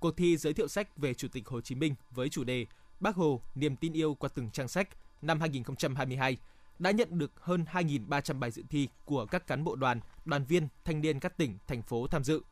Cuộc 0.00 0.16
thi 0.16 0.36
giới 0.36 0.52
thiệu 0.52 0.68
sách 0.68 0.96
về 0.96 1.14
Chủ 1.14 1.28
tịch 1.28 1.48
Hồ 1.48 1.60
Chí 1.60 1.74
Minh 1.74 1.94
với 2.10 2.28
chủ 2.28 2.44
đề 2.44 2.66
Bác 3.00 3.16
Hồ, 3.16 3.40
niềm 3.54 3.76
tin 3.76 3.92
yêu 3.92 4.14
qua 4.14 4.28
từng 4.34 4.50
trang 4.50 4.68
sách 4.68 4.88
năm 5.22 5.40
2022 5.40 6.36
đã 6.80 6.90
nhận 6.90 7.18
được 7.18 7.32
hơn 7.40 7.64
2.300 7.72 8.38
bài 8.38 8.50
dự 8.50 8.62
thi 8.70 8.88
của 9.04 9.26
các 9.26 9.46
cán 9.46 9.64
bộ 9.64 9.76
đoàn, 9.76 10.00
đoàn 10.24 10.44
viên, 10.44 10.68
thanh 10.84 11.00
niên 11.00 11.20
các 11.20 11.36
tỉnh, 11.36 11.58
thành 11.66 11.82
phố 11.82 12.06
tham 12.06 12.24
dự. 12.24 12.42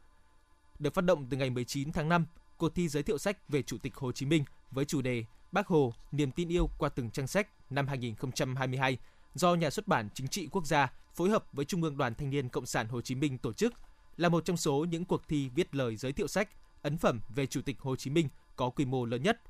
Được 0.78 0.94
phát 0.94 1.04
động 1.04 1.26
từ 1.30 1.36
ngày 1.36 1.50
19 1.50 1.92
tháng 1.92 2.08
5, 2.08 2.26
cuộc 2.56 2.74
thi 2.74 2.88
giới 2.88 3.02
thiệu 3.02 3.18
sách 3.18 3.48
về 3.48 3.62
Chủ 3.62 3.78
tịch 3.78 3.94
Hồ 3.96 4.12
Chí 4.12 4.26
Minh 4.26 4.44
với 4.70 4.84
chủ 4.84 5.02
đề 5.02 5.24
Bác 5.52 5.66
Hồ, 5.66 5.94
niềm 6.12 6.30
tin 6.30 6.48
yêu 6.48 6.70
qua 6.78 6.88
từng 6.88 7.10
trang 7.10 7.26
sách 7.26 7.48
năm 7.70 7.88
2022 7.88 8.98
do 9.34 9.54
Nhà 9.54 9.70
xuất 9.70 9.88
bản 9.88 10.08
Chính 10.14 10.28
trị 10.28 10.48
Quốc 10.52 10.66
gia 10.66 10.92
phối 11.14 11.30
hợp 11.30 11.44
với 11.52 11.64
Trung 11.64 11.82
ương 11.82 11.96
Đoàn 11.96 12.14
Thanh 12.14 12.30
niên 12.30 12.48
Cộng 12.48 12.66
sản 12.66 12.88
Hồ 12.88 13.00
Chí 13.00 13.14
Minh 13.14 13.38
tổ 13.38 13.52
chức 13.52 13.74
là 14.16 14.28
một 14.28 14.44
trong 14.44 14.56
số 14.56 14.86
những 14.90 15.04
cuộc 15.04 15.28
thi 15.28 15.48
viết 15.54 15.74
lời 15.74 15.96
giới 15.96 16.12
thiệu 16.12 16.28
sách, 16.28 16.48
ấn 16.82 16.98
phẩm 16.98 17.20
về 17.28 17.46
Chủ 17.46 17.60
tịch 17.62 17.80
Hồ 17.80 17.96
Chí 17.96 18.10
Minh 18.10 18.28
có 18.56 18.70
quy 18.70 18.84
mô 18.84 19.04
lớn 19.04 19.22
nhất 19.22 19.40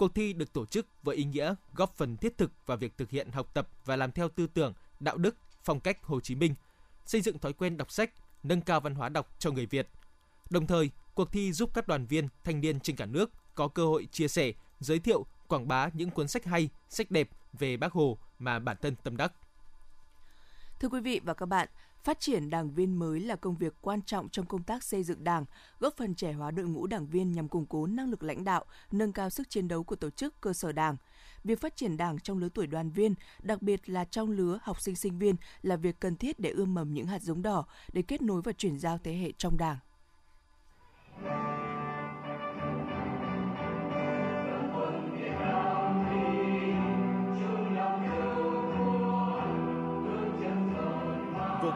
Cuộc 0.00 0.14
thi 0.14 0.32
được 0.32 0.52
tổ 0.52 0.66
chức 0.66 0.86
với 1.02 1.16
ý 1.16 1.24
nghĩa 1.24 1.54
góp 1.72 1.96
phần 1.96 2.16
thiết 2.16 2.38
thực 2.38 2.52
vào 2.66 2.76
việc 2.76 2.98
thực 2.98 3.10
hiện 3.10 3.30
học 3.30 3.54
tập 3.54 3.68
và 3.84 3.96
làm 3.96 4.12
theo 4.12 4.28
tư 4.28 4.46
tưởng, 4.46 4.74
đạo 5.00 5.16
đức, 5.16 5.36
phong 5.62 5.80
cách 5.80 6.02
Hồ 6.02 6.20
Chí 6.20 6.34
Minh, 6.34 6.54
xây 7.06 7.20
dựng 7.20 7.38
thói 7.38 7.52
quen 7.52 7.76
đọc 7.76 7.90
sách, 7.90 8.10
nâng 8.42 8.60
cao 8.60 8.80
văn 8.80 8.94
hóa 8.94 9.08
đọc 9.08 9.28
cho 9.38 9.50
người 9.50 9.66
Việt. 9.66 9.88
Đồng 10.50 10.66
thời, 10.66 10.90
cuộc 11.14 11.32
thi 11.32 11.52
giúp 11.52 11.70
các 11.74 11.88
đoàn 11.88 12.06
viên, 12.06 12.28
thanh 12.44 12.60
niên 12.60 12.80
trên 12.80 12.96
cả 12.96 13.06
nước 13.06 13.30
có 13.54 13.68
cơ 13.68 13.86
hội 13.86 14.06
chia 14.12 14.28
sẻ, 14.28 14.52
giới 14.78 14.98
thiệu, 14.98 15.26
quảng 15.48 15.68
bá 15.68 15.88
những 15.92 16.10
cuốn 16.10 16.28
sách 16.28 16.44
hay, 16.44 16.70
sách 16.88 17.10
đẹp 17.10 17.28
về 17.52 17.76
Bác 17.76 17.92
Hồ 17.92 18.18
mà 18.38 18.58
bản 18.58 18.76
thân 18.82 18.96
tâm 18.96 19.16
đắc. 19.16 19.32
Thưa 20.80 20.88
quý 20.88 21.00
vị 21.00 21.20
và 21.24 21.34
các 21.34 21.46
bạn, 21.46 21.68
Phát 22.04 22.20
triển 22.20 22.50
đảng 22.50 22.70
viên 22.70 22.98
mới 22.98 23.20
là 23.20 23.36
công 23.36 23.56
việc 23.56 23.74
quan 23.80 24.02
trọng 24.02 24.28
trong 24.28 24.46
công 24.46 24.62
tác 24.62 24.84
xây 24.84 25.02
dựng 25.02 25.24
đảng, 25.24 25.44
góp 25.80 25.96
phần 25.96 26.14
trẻ 26.14 26.32
hóa 26.32 26.50
đội 26.50 26.66
ngũ 26.66 26.86
đảng 26.86 27.06
viên 27.06 27.32
nhằm 27.32 27.48
củng 27.48 27.66
cố 27.66 27.86
năng 27.86 28.10
lực 28.10 28.22
lãnh 28.22 28.44
đạo, 28.44 28.64
nâng 28.92 29.12
cao 29.12 29.30
sức 29.30 29.50
chiến 29.50 29.68
đấu 29.68 29.84
của 29.84 29.96
tổ 29.96 30.10
chức 30.10 30.40
cơ 30.40 30.52
sở 30.52 30.72
đảng. 30.72 30.96
Việc 31.44 31.60
phát 31.60 31.76
triển 31.76 31.96
đảng 31.96 32.18
trong 32.20 32.38
lứa 32.38 32.48
tuổi 32.54 32.66
đoàn 32.66 32.90
viên, 32.90 33.14
đặc 33.42 33.62
biệt 33.62 33.88
là 33.88 34.04
trong 34.04 34.30
lứa 34.30 34.58
học 34.62 34.80
sinh 34.80 34.96
sinh 34.96 35.18
viên 35.18 35.36
là 35.62 35.76
việc 35.76 36.00
cần 36.00 36.16
thiết 36.16 36.40
để 36.40 36.50
ươm 36.50 36.74
mầm 36.74 36.94
những 36.94 37.06
hạt 37.06 37.22
giống 37.22 37.42
đỏ 37.42 37.64
để 37.92 38.02
kết 38.02 38.22
nối 38.22 38.42
và 38.42 38.52
chuyển 38.52 38.78
giao 38.78 38.98
thế 38.98 39.16
hệ 39.16 39.32
trong 39.38 39.56
đảng. 39.56 39.76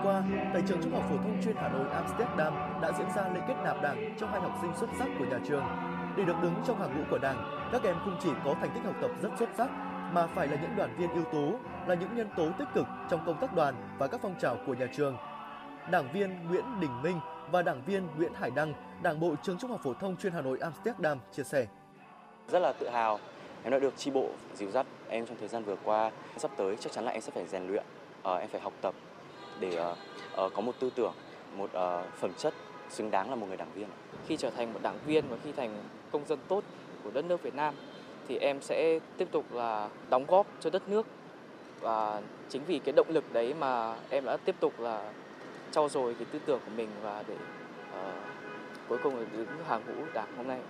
Qua, 0.04 0.22
tại 0.52 0.62
trường 0.68 0.82
Trung 0.82 0.92
học 0.92 1.02
phổ 1.10 1.16
thông 1.16 1.42
chuyên 1.44 1.56
Hà 1.56 1.68
Nội 1.68 1.86
Amsterdam 1.92 2.80
đã 2.82 2.92
diễn 2.98 3.06
ra 3.16 3.28
lễ 3.34 3.40
kết 3.48 3.54
nạp 3.64 3.82
Đảng 3.82 4.14
cho 4.20 4.26
hai 4.26 4.40
học 4.40 4.58
sinh 4.60 4.70
xuất 4.76 4.90
sắc 4.98 5.08
của 5.18 5.24
nhà 5.24 5.38
trường. 5.48 5.64
Để 6.16 6.24
được 6.24 6.36
đứng 6.42 6.54
trong 6.66 6.78
hàng 6.78 6.96
ngũ 6.96 7.04
của 7.10 7.18
Đảng, 7.18 7.68
các 7.72 7.82
em 7.82 7.96
không 8.04 8.16
chỉ 8.22 8.30
có 8.44 8.54
thành 8.54 8.70
tích 8.74 8.84
học 8.84 8.94
tập 9.00 9.10
rất 9.22 9.28
xuất 9.38 9.48
sắc 9.56 9.68
mà 10.12 10.26
phải 10.26 10.48
là 10.48 10.56
những 10.62 10.76
đoàn 10.76 10.94
viên 10.98 11.10
ưu 11.10 11.24
tú, 11.24 11.58
là 11.86 11.94
những 11.94 12.16
nhân 12.16 12.28
tố 12.36 12.48
tích 12.58 12.68
cực 12.74 12.86
trong 13.10 13.20
công 13.26 13.40
tác 13.40 13.54
đoàn 13.54 13.74
và 13.98 14.06
các 14.06 14.20
phong 14.22 14.34
trào 14.40 14.56
của 14.66 14.74
nhà 14.74 14.86
trường. 14.96 15.16
Đảng 15.90 16.12
viên 16.12 16.48
Nguyễn 16.48 16.64
Đình 16.80 17.02
Minh 17.02 17.20
và 17.50 17.62
đảng 17.62 17.82
viên 17.86 18.06
Nguyễn 18.16 18.32
Hải 18.34 18.50
Đăng, 18.50 18.74
Đảng 19.02 19.20
bộ 19.20 19.34
trường 19.42 19.58
Trung 19.58 19.70
học 19.70 19.80
phổ 19.84 19.94
thông 19.94 20.16
chuyên 20.16 20.32
Hà 20.32 20.40
Nội 20.40 20.58
Amsterdam 20.60 21.18
chia 21.32 21.42
sẻ. 21.42 21.66
Rất 22.48 22.58
là 22.58 22.72
tự 22.72 22.88
hào 22.88 23.18
em 23.62 23.72
đã 23.72 23.78
được 23.78 23.96
chi 23.96 24.10
bộ 24.10 24.28
dìu 24.54 24.70
dắt 24.70 24.86
em 25.08 25.26
trong 25.26 25.36
thời 25.40 25.48
gian 25.48 25.64
vừa 25.64 25.76
qua. 25.84 26.10
Sắp 26.36 26.50
tới 26.56 26.76
chắc 26.80 26.92
chắn 26.92 27.04
là 27.04 27.10
em 27.10 27.20
sẽ 27.20 27.32
phải 27.34 27.46
rèn 27.46 27.66
luyện, 27.66 27.84
ờ, 28.22 28.36
em 28.36 28.48
phải 28.48 28.60
học 28.60 28.72
tập 28.80 28.94
để 29.60 29.86
uh, 30.44 30.52
có 30.54 30.62
một 30.62 30.74
tư 30.80 30.90
tưởng, 30.94 31.14
một 31.56 31.70
uh, 31.70 32.14
phẩm 32.20 32.32
chất 32.38 32.54
xứng 32.90 33.10
đáng 33.10 33.30
là 33.30 33.36
một 33.36 33.46
người 33.46 33.56
đảng 33.56 33.72
viên. 33.74 33.88
Khi 34.26 34.36
trở 34.36 34.50
thành 34.50 34.72
một 34.72 34.80
đảng 34.82 34.98
viên 35.06 35.28
và 35.28 35.36
khi 35.44 35.52
thành 35.52 35.84
công 36.12 36.26
dân 36.26 36.38
tốt 36.48 36.64
của 37.04 37.10
đất 37.10 37.24
nước 37.24 37.42
Việt 37.42 37.54
Nam 37.54 37.74
thì 38.28 38.38
em 38.38 38.60
sẽ 38.60 38.98
tiếp 39.16 39.28
tục 39.32 39.52
là 39.52 39.88
đóng 40.10 40.24
góp 40.28 40.46
cho 40.60 40.70
đất 40.70 40.88
nước 40.88 41.06
và 41.80 42.22
chính 42.48 42.64
vì 42.64 42.78
cái 42.78 42.92
động 42.96 43.08
lực 43.10 43.32
đấy 43.32 43.54
mà 43.54 43.96
em 44.10 44.24
đã 44.24 44.36
tiếp 44.36 44.54
tục 44.60 44.80
là 44.80 45.12
trau 45.70 45.88
dồi 45.88 46.14
cái 46.14 46.26
tư 46.32 46.38
tưởng 46.46 46.60
của 46.64 46.72
mình 46.76 46.88
và 47.02 47.24
để 47.28 47.34
uh, 47.34 48.14
cuối 48.88 48.98
cùng 49.02 49.16
là 49.16 49.26
đứng 49.32 49.46
hàng 49.68 49.82
ngũ 49.86 50.04
đảng 50.14 50.36
hôm 50.36 50.48
nay. 50.48 50.60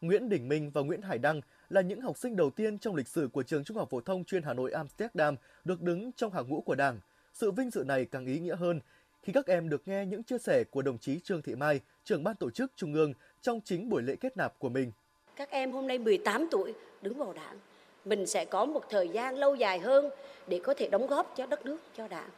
Nguyễn 0.00 0.28
Đình 0.28 0.48
Minh 0.48 0.70
và 0.74 0.82
Nguyễn 0.82 1.02
Hải 1.02 1.18
Đăng 1.18 1.40
là 1.70 1.80
những 1.80 2.00
học 2.00 2.18
sinh 2.18 2.36
đầu 2.36 2.50
tiên 2.50 2.78
trong 2.78 2.94
lịch 2.94 3.08
sử 3.08 3.28
của 3.32 3.42
trường 3.42 3.64
Trung 3.64 3.76
học 3.76 3.90
phổ 3.90 4.00
thông 4.00 4.24
chuyên 4.24 4.42
Hà 4.42 4.54
Nội 4.54 4.72
Amsterdam 4.72 5.36
được 5.64 5.82
đứng 5.82 6.12
trong 6.12 6.32
hàng 6.32 6.48
ngũ 6.48 6.60
của 6.60 6.74
Đảng. 6.74 7.00
Sự 7.34 7.50
vinh 7.50 7.70
dự 7.70 7.84
này 7.84 8.04
càng 8.04 8.26
ý 8.26 8.38
nghĩa 8.38 8.56
hơn 8.56 8.80
khi 9.22 9.32
các 9.32 9.46
em 9.46 9.68
được 9.68 9.88
nghe 9.88 10.06
những 10.06 10.22
chia 10.22 10.38
sẻ 10.38 10.64
của 10.70 10.82
đồng 10.82 10.98
chí 10.98 11.20
Trương 11.20 11.42
Thị 11.42 11.54
Mai, 11.54 11.80
trưởng 12.04 12.24
ban 12.24 12.36
tổ 12.36 12.50
chức 12.50 12.72
Trung 12.76 12.94
ương 12.94 13.12
trong 13.42 13.60
chính 13.60 13.88
buổi 13.88 14.02
lễ 14.02 14.16
kết 14.16 14.36
nạp 14.36 14.58
của 14.58 14.68
mình. 14.68 14.92
Các 15.36 15.50
em 15.50 15.72
hôm 15.72 15.86
nay 15.86 15.98
18 15.98 16.48
tuổi 16.50 16.74
đứng 17.02 17.18
vào 17.18 17.32
Đảng, 17.32 17.58
mình 18.04 18.26
sẽ 18.26 18.44
có 18.44 18.64
một 18.64 18.84
thời 18.90 19.08
gian 19.08 19.36
lâu 19.36 19.54
dài 19.54 19.78
hơn 19.78 20.10
để 20.46 20.60
có 20.64 20.74
thể 20.74 20.88
đóng 20.88 21.06
góp 21.06 21.34
cho 21.36 21.46
đất 21.46 21.66
nước, 21.66 21.80
cho 21.96 22.08
Đảng, 22.08 22.30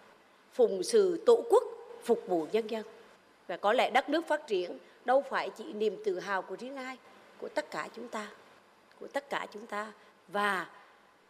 phụng 0.53 0.82
sự 0.82 1.23
tổ 1.27 1.44
quốc, 1.50 1.62
phục 2.05 2.23
vụ 2.27 2.47
nhân 2.53 2.71
dân. 2.71 2.85
Và 3.47 3.56
có 3.56 3.73
lẽ 3.73 3.91
đất 3.91 4.09
nước 4.09 4.27
phát 4.29 4.47
triển 4.47 4.79
đâu 5.05 5.23
phải 5.31 5.50
chỉ 5.56 5.73
niềm 5.73 5.97
tự 6.05 6.19
hào 6.19 6.43
của 6.43 6.56
riêng 6.56 6.77
ai, 6.77 6.97
của 7.38 7.49
tất 7.49 7.71
cả 7.71 7.88
chúng 7.97 8.09
ta 8.09 8.31
của 9.01 9.07
tất 9.07 9.31
cả 9.31 9.47
chúng 9.53 9.67
ta 9.67 9.93
và 10.29 10.71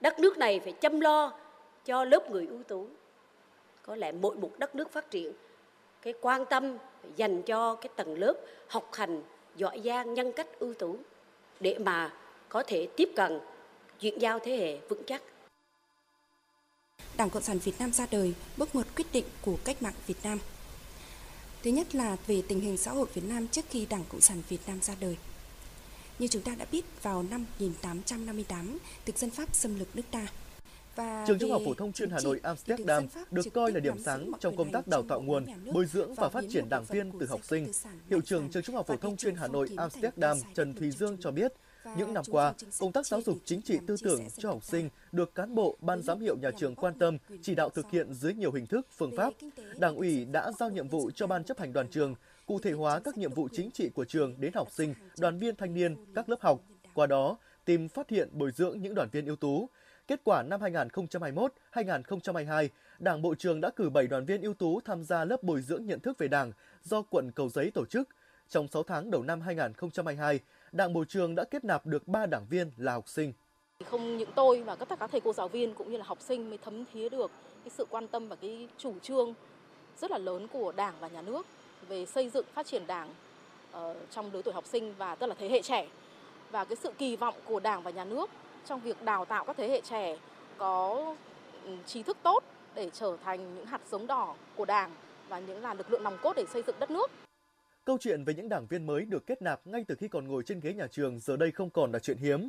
đất 0.00 0.18
nước 0.18 0.38
này 0.38 0.60
phải 0.60 0.72
chăm 0.72 1.00
lo 1.00 1.32
cho 1.84 2.04
lớp 2.04 2.30
người 2.30 2.46
ưu 2.46 2.62
tú 2.62 2.86
có 3.82 3.96
lẽ 3.96 4.12
mỗi 4.12 4.36
một 4.36 4.58
đất 4.58 4.74
nước 4.74 4.92
phát 4.92 5.10
triển, 5.10 5.32
cái 6.02 6.14
quan 6.20 6.44
tâm 6.46 6.78
dành 7.16 7.42
cho 7.42 7.74
cái 7.74 7.90
tầng 7.96 8.18
lớp 8.18 8.34
học 8.68 8.90
hành 8.92 9.22
giỏi 9.56 9.80
giang, 9.84 10.14
nhân 10.14 10.32
cách 10.32 10.46
ưu 10.58 10.74
tú 10.74 10.96
để 11.60 11.78
mà 11.78 12.14
có 12.48 12.62
thể 12.66 12.88
tiếp 12.96 13.08
cận 13.16 13.40
chuyển 14.00 14.18
giao 14.18 14.38
thế 14.38 14.56
hệ 14.56 14.78
vững 14.88 15.04
chắc 15.04 15.22
Đảng 17.16 17.30
Cộng 17.30 17.42
sản 17.42 17.58
Việt 17.58 17.72
Nam 17.78 17.92
ra 17.92 18.06
đời 18.10 18.34
bước 18.56 18.74
ngoặt 18.74 18.86
quyết 18.96 19.06
định 19.12 19.24
của 19.42 19.56
cách 19.64 19.82
mạng 19.82 19.94
Việt 20.06 20.18
Nam. 20.24 20.38
Thứ 21.62 21.70
nhất 21.70 21.94
là 21.94 22.16
về 22.26 22.42
tình 22.48 22.60
hình 22.60 22.76
xã 22.76 22.90
hội 22.90 23.06
Việt 23.14 23.24
Nam 23.24 23.48
trước 23.48 23.64
khi 23.70 23.86
Đảng 23.86 24.04
Cộng 24.08 24.20
sản 24.20 24.42
Việt 24.48 24.60
Nam 24.66 24.80
ra 24.82 24.94
đời. 25.00 25.16
Như 26.20 26.28
chúng 26.28 26.42
ta 26.42 26.54
đã 26.58 26.66
biết, 26.72 26.84
vào 27.02 27.22
năm 27.22 27.40
1858, 27.58 28.78
thực 29.06 29.18
dân 29.18 29.30
Pháp 29.30 29.54
xâm 29.54 29.78
lược 29.78 29.96
nước 29.96 30.02
ta. 30.10 30.26
Và 30.96 31.24
Trường 31.28 31.38
Trung 31.38 31.50
học 31.50 31.62
phổ 31.64 31.74
thông 31.74 31.92
chuyên 31.92 32.10
Hà 32.10 32.18
Nội 32.24 32.40
Amsterdam 32.42 33.06
được 33.30 33.46
coi 33.54 33.72
là 33.72 33.80
điểm 33.80 33.98
sáng 34.04 34.32
trong 34.40 34.56
công 34.56 34.72
tác 34.72 34.88
đào 34.88 35.02
tạo 35.02 35.20
nguồn, 35.20 35.46
bồi 35.72 35.86
dưỡng 35.86 36.14
và 36.14 36.28
phát 36.28 36.44
triển 36.50 36.68
đảng 36.68 36.84
viên 36.84 37.12
từ 37.20 37.26
học 37.26 37.40
sinh. 37.44 37.72
Hiệu 38.10 38.20
trưởng 38.20 38.50
Trường 38.50 38.62
Trung 38.62 38.74
học 38.74 38.86
phổ 38.86 38.96
thông 38.96 39.16
chuyên 39.16 39.34
Hà 39.34 39.48
Nội 39.48 39.68
Amsterdam 39.76 40.36
Trần 40.54 40.74
Thùy 40.74 40.90
Dương 40.90 41.16
cho 41.20 41.30
biết, 41.30 41.52
những 41.96 42.14
năm 42.14 42.24
qua, 42.30 42.54
công 42.78 42.92
tác 42.92 43.06
giáo 43.06 43.22
dục 43.22 43.38
chính 43.44 43.62
trị 43.62 43.78
tư 43.86 43.96
tưởng 44.02 44.20
cho 44.36 44.48
học 44.48 44.64
sinh 44.64 44.88
được 45.12 45.34
cán 45.34 45.54
bộ, 45.54 45.76
ban 45.80 46.02
giám 46.02 46.20
hiệu 46.20 46.36
nhà 46.36 46.50
trường 46.58 46.74
quan 46.74 46.98
tâm, 46.98 47.18
chỉ 47.42 47.54
đạo 47.54 47.70
thực 47.70 47.90
hiện 47.90 48.14
dưới 48.14 48.34
nhiều 48.34 48.52
hình 48.52 48.66
thức, 48.66 48.86
phương 48.96 49.16
pháp. 49.16 49.32
Đảng 49.76 49.96
ủy 49.96 50.24
đã 50.24 50.52
giao 50.58 50.70
nhiệm 50.70 50.88
vụ 50.88 51.10
cho 51.14 51.26
ban 51.26 51.44
chấp 51.44 51.58
hành 51.58 51.72
đoàn 51.72 51.88
trường 51.88 52.14
cụ 52.50 52.58
thể 52.58 52.72
hóa 52.72 53.00
các 53.04 53.18
nhiệm 53.18 53.32
vụ 53.32 53.48
chính 53.52 53.70
trị 53.70 53.90
của 53.94 54.04
trường 54.04 54.34
đến 54.38 54.52
học 54.52 54.68
sinh, 54.70 54.94
đoàn 55.18 55.38
viên 55.38 55.56
thanh 55.56 55.74
niên, 55.74 55.96
các 56.14 56.28
lớp 56.28 56.40
học. 56.40 56.60
Qua 56.94 57.06
đó, 57.06 57.36
tìm 57.64 57.88
phát 57.88 58.10
hiện 58.10 58.28
bồi 58.32 58.50
dưỡng 58.52 58.82
những 58.82 58.94
đoàn 58.94 59.08
viên 59.12 59.26
ưu 59.26 59.36
tú. 59.36 59.68
Kết 60.06 60.20
quả 60.24 60.42
năm 60.42 60.60
2021-2022, 61.72 62.68
Đảng 62.98 63.22
Bộ 63.22 63.34
trường 63.34 63.60
đã 63.60 63.70
cử 63.76 63.90
7 63.90 64.06
đoàn 64.06 64.24
viên 64.24 64.42
ưu 64.42 64.54
tú 64.54 64.80
tham 64.80 65.04
gia 65.04 65.24
lớp 65.24 65.42
bồi 65.42 65.60
dưỡng 65.62 65.86
nhận 65.86 66.00
thức 66.00 66.18
về 66.18 66.28
Đảng 66.28 66.52
do 66.82 67.02
quận 67.02 67.30
Cầu 67.32 67.48
Giấy 67.48 67.70
tổ 67.74 67.86
chức. 67.86 68.08
Trong 68.48 68.68
6 68.68 68.82
tháng 68.82 69.10
đầu 69.10 69.22
năm 69.22 69.40
2022, 69.40 70.40
Đảng 70.72 70.92
Bộ 70.92 71.04
trường 71.08 71.34
đã 71.34 71.44
kết 71.44 71.64
nạp 71.64 71.86
được 71.86 72.08
3 72.08 72.26
đảng 72.26 72.46
viên 72.50 72.70
là 72.76 72.92
học 72.92 73.08
sinh. 73.08 73.32
Không 73.84 74.18
những 74.18 74.30
tôi 74.34 74.64
mà 74.64 74.76
tất 74.76 74.88
cả 74.88 74.96
các 74.96 75.10
thầy 75.10 75.20
cô 75.20 75.32
giáo 75.32 75.48
viên 75.48 75.74
cũng 75.74 75.90
như 75.90 75.96
là 75.96 76.04
học 76.04 76.18
sinh 76.20 76.48
mới 76.48 76.58
thấm 76.58 76.84
thía 76.92 77.08
được 77.08 77.30
cái 77.64 77.70
sự 77.70 77.86
quan 77.90 78.08
tâm 78.08 78.28
và 78.28 78.36
cái 78.36 78.68
chủ 78.78 78.94
trương 79.02 79.34
rất 80.00 80.10
là 80.10 80.18
lớn 80.18 80.48
của 80.52 80.72
Đảng 80.72 80.94
và 81.00 81.08
nhà 81.08 81.22
nước 81.22 81.46
về 81.90 82.06
xây 82.06 82.28
dựng 82.28 82.46
phát 82.54 82.66
triển 82.66 82.86
Đảng 82.86 83.08
uh, 83.76 83.96
trong 84.10 84.30
lứa 84.32 84.42
tuổi 84.42 84.54
học 84.54 84.66
sinh 84.66 84.94
và 84.98 85.14
tức 85.14 85.26
là 85.26 85.34
thế 85.38 85.48
hệ 85.48 85.62
trẻ 85.62 85.86
và 86.50 86.64
cái 86.64 86.76
sự 86.76 86.92
kỳ 86.98 87.16
vọng 87.16 87.34
của 87.44 87.60
Đảng 87.60 87.82
và 87.82 87.90
nhà 87.90 88.04
nước 88.04 88.30
trong 88.66 88.80
việc 88.80 89.02
đào 89.02 89.24
tạo 89.24 89.44
các 89.44 89.56
thế 89.56 89.68
hệ 89.68 89.80
trẻ 89.80 90.18
có 90.58 91.14
ừ, 91.64 91.70
trí 91.86 92.02
thức 92.02 92.16
tốt 92.22 92.44
để 92.74 92.90
trở 92.92 93.16
thành 93.24 93.54
những 93.54 93.66
hạt 93.66 93.80
giống 93.90 94.06
đỏ 94.06 94.34
của 94.56 94.64
Đảng 94.64 94.90
và 95.28 95.38
những 95.38 95.62
là 95.62 95.74
lực 95.74 95.90
lượng 95.90 96.02
nòng 96.02 96.18
cốt 96.22 96.32
để 96.36 96.44
xây 96.52 96.62
dựng 96.66 96.76
đất 96.80 96.90
nước. 96.90 97.10
Câu 97.84 97.98
chuyện 98.00 98.24
về 98.24 98.34
những 98.34 98.48
đảng 98.48 98.66
viên 98.66 98.86
mới 98.86 99.04
được 99.04 99.26
kết 99.26 99.42
nạp 99.42 99.66
ngay 99.66 99.84
từ 99.88 99.94
khi 99.94 100.08
còn 100.08 100.28
ngồi 100.28 100.42
trên 100.46 100.60
ghế 100.60 100.72
nhà 100.72 100.86
trường 100.90 101.18
giờ 101.18 101.36
đây 101.36 101.50
không 101.50 101.70
còn 101.70 101.92
là 101.92 101.98
chuyện 101.98 102.16
hiếm. 102.16 102.48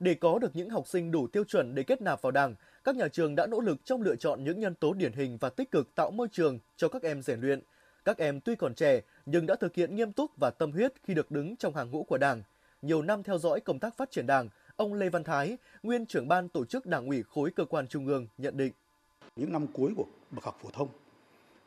Để 0.00 0.14
có 0.14 0.38
được 0.38 0.50
những 0.56 0.70
học 0.70 0.86
sinh 0.86 1.10
đủ 1.10 1.26
tiêu 1.26 1.44
chuẩn 1.44 1.74
để 1.74 1.82
kết 1.82 2.02
nạp 2.02 2.22
vào 2.22 2.30
Đảng, 2.30 2.54
các 2.84 2.96
nhà 2.96 3.08
trường 3.08 3.34
đã 3.34 3.46
nỗ 3.46 3.60
lực 3.60 3.84
trong 3.84 4.02
lựa 4.02 4.16
chọn 4.16 4.44
những 4.44 4.60
nhân 4.60 4.74
tố 4.74 4.92
điển 4.92 5.12
hình 5.12 5.38
và 5.40 5.48
tích 5.48 5.70
cực 5.70 5.94
tạo 5.94 6.10
môi 6.10 6.28
trường 6.32 6.58
cho 6.76 6.88
các 6.88 7.02
em 7.02 7.22
rèn 7.22 7.40
luyện. 7.40 7.60
Các 8.04 8.18
em 8.18 8.40
tuy 8.40 8.56
còn 8.56 8.74
trẻ 8.74 9.00
nhưng 9.26 9.46
đã 9.46 9.56
thực 9.56 9.74
hiện 9.74 9.96
nghiêm 9.96 10.12
túc 10.12 10.30
và 10.36 10.50
tâm 10.50 10.72
huyết 10.72 10.92
khi 11.02 11.14
được 11.14 11.30
đứng 11.30 11.56
trong 11.56 11.74
hàng 11.74 11.90
ngũ 11.90 12.04
của 12.04 12.18
Đảng. 12.18 12.42
Nhiều 12.82 13.02
năm 13.02 13.22
theo 13.22 13.38
dõi 13.38 13.60
công 13.60 13.78
tác 13.78 13.96
phát 13.96 14.10
triển 14.10 14.26
Đảng, 14.26 14.48
ông 14.76 14.94
Lê 14.94 15.08
Văn 15.08 15.24
Thái, 15.24 15.56
nguyên 15.82 16.06
trưởng 16.06 16.28
ban 16.28 16.48
tổ 16.48 16.64
chức 16.64 16.86
Đảng 16.86 17.06
ủy 17.06 17.22
khối 17.22 17.50
cơ 17.50 17.64
quan 17.64 17.86
trung 17.86 18.06
ương 18.06 18.26
nhận 18.38 18.56
định. 18.56 18.72
Những 19.36 19.52
năm 19.52 19.66
cuối 19.72 19.92
của 19.96 20.04
bậc 20.30 20.44
học 20.44 20.58
phổ 20.62 20.70
thông, 20.70 20.88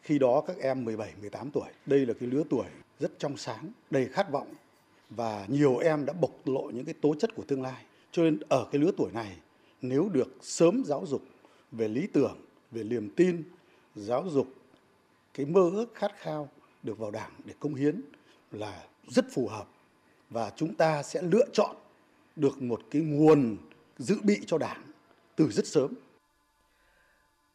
khi 0.01 0.19
đó 0.19 0.43
các 0.47 0.57
em 0.59 0.85
17, 0.85 1.13
18 1.21 1.51
tuổi, 1.51 1.69
đây 1.85 2.05
là 2.05 2.13
cái 2.19 2.29
lứa 2.29 2.43
tuổi 2.49 2.65
rất 2.99 3.11
trong 3.17 3.37
sáng, 3.37 3.71
đầy 3.91 4.05
khát 4.05 4.31
vọng 4.31 4.47
và 5.09 5.45
nhiều 5.47 5.77
em 5.77 6.05
đã 6.05 6.13
bộc 6.13 6.31
lộ 6.45 6.71
những 6.73 6.85
cái 6.85 6.93
tố 7.01 7.15
chất 7.19 7.35
của 7.35 7.43
tương 7.47 7.61
lai. 7.61 7.83
Cho 8.11 8.23
nên 8.23 8.39
ở 8.49 8.67
cái 8.71 8.81
lứa 8.81 8.91
tuổi 8.97 9.11
này, 9.13 9.37
nếu 9.81 10.09
được 10.09 10.37
sớm 10.41 10.83
giáo 10.85 11.05
dục 11.07 11.21
về 11.71 11.87
lý 11.87 12.07
tưởng, 12.13 12.37
về 12.71 12.83
niềm 12.83 13.09
tin, 13.15 13.43
giáo 13.95 14.25
dục 14.29 14.47
cái 15.37 15.45
mơ 15.45 15.69
ước 15.73 15.95
khát 15.95 16.11
khao 16.17 16.49
được 16.83 16.97
vào 16.97 17.11
đảng 17.11 17.31
để 17.45 17.53
công 17.59 17.75
hiến 17.75 18.01
là 18.51 18.83
rất 19.07 19.25
phù 19.31 19.47
hợp 19.47 19.67
và 20.29 20.51
chúng 20.55 20.75
ta 20.75 21.03
sẽ 21.03 21.21
lựa 21.21 21.45
chọn 21.53 21.75
được 22.35 22.61
một 22.61 22.81
cái 22.91 23.01
nguồn 23.01 23.57
dự 23.97 24.15
bị 24.23 24.39
cho 24.47 24.57
đảng 24.57 24.83
từ 25.35 25.49
rất 25.51 25.67
sớm. 25.67 25.93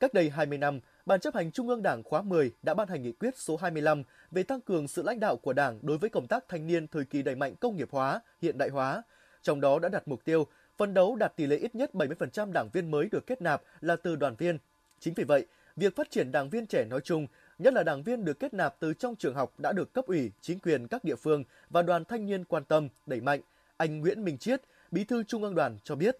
Cách 0.00 0.14
đây 0.14 0.30
20 0.30 0.58
năm, 0.58 0.80
Ban 1.06 1.20
chấp 1.20 1.34
hành 1.34 1.52
Trung 1.52 1.68
ương 1.68 1.82
Đảng 1.82 2.02
khóa 2.02 2.22
10 2.22 2.52
đã 2.62 2.74
ban 2.74 2.88
hành 2.88 3.02
nghị 3.02 3.12
quyết 3.12 3.38
số 3.38 3.56
25 3.56 4.02
về 4.30 4.42
tăng 4.42 4.60
cường 4.60 4.88
sự 4.88 5.02
lãnh 5.02 5.20
đạo 5.20 5.36
của 5.36 5.52
Đảng 5.52 5.78
đối 5.82 5.98
với 5.98 6.10
công 6.10 6.26
tác 6.26 6.44
thanh 6.48 6.66
niên 6.66 6.88
thời 6.88 7.04
kỳ 7.04 7.22
đẩy 7.22 7.34
mạnh 7.34 7.54
công 7.60 7.76
nghiệp 7.76 7.88
hóa, 7.90 8.20
hiện 8.42 8.58
đại 8.58 8.68
hóa. 8.68 9.02
Trong 9.42 9.60
đó 9.60 9.78
đã 9.78 9.88
đặt 9.88 10.08
mục 10.08 10.24
tiêu 10.24 10.46
phấn 10.76 10.94
đấu 10.94 11.16
đạt 11.16 11.36
tỷ 11.36 11.46
lệ 11.46 11.56
ít 11.56 11.74
nhất 11.74 11.90
70% 11.94 12.52
đảng 12.52 12.68
viên 12.72 12.90
mới 12.90 13.08
được 13.12 13.26
kết 13.26 13.42
nạp 13.42 13.62
là 13.80 13.96
từ 13.96 14.16
đoàn 14.16 14.34
viên. 14.38 14.58
Chính 15.00 15.14
vì 15.14 15.24
vậy, 15.24 15.46
việc 15.76 15.96
phát 15.96 16.10
triển 16.10 16.32
đảng 16.32 16.50
viên 16.50 16.66
trẻ 16.66 16.84
nói 16.84 17.00
chung, 17.04 17.26
nhất 17.58 17.74
là 17.74 17.82
đảng 17.82 18.02
viên 18.02 18.24
được 18.24 18.40
kết 18.40 18.54
nạp 18.54 18.80
từ 18.80 18.94
trong 18.94 19.16
trường 19.16 19.34
học 19.34 19.52
đã 19.58 19.72
được 19.72 19.92
cấp 19.92 20.06
ủy, 20.06 20.30
chính 20.40 20.58
quyền 20.58 20.86
các 20.88 21.04
địa 21.04 21.16
phương 21.16 21.44
và 21.70 21.82
đoàn 21.82 22.04
thanh 22.04 22.26
niên 22.26 22.44
quan 22.44 22.64
tâm, 22.64 22.88
đẩy 23.06 23.20
mạnh. 23.20 23.40
Anh 23.76 24.00
Nguyễn 24.00 24.24
Minh 24.24 24.38
Chiết, 24.38 24.62
Bí 24.90 25.04
thư 25.04 25.22
Trung 25.24 25.42
ương 25.42 25.54
Đoàn 25.54 25.78
cho 25.84 25.94
biết. 25.94 26.18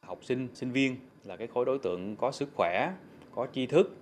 Học 0.00 0.18
sinh, 0.24 0.48
sinh 0.54 0.72
viên 0.72 0.96
là 1.24 1.36
cái 1.36 1.46
khối 1.46 1.64
đối 1.64 1.78
tượng 1.78 2.16
có 2.16 2.32
sức 2.32 2.48
khỏe, 2.54 2.92
có 3.34 3.46
tri 3.54 3.66
thức 3.66 3.96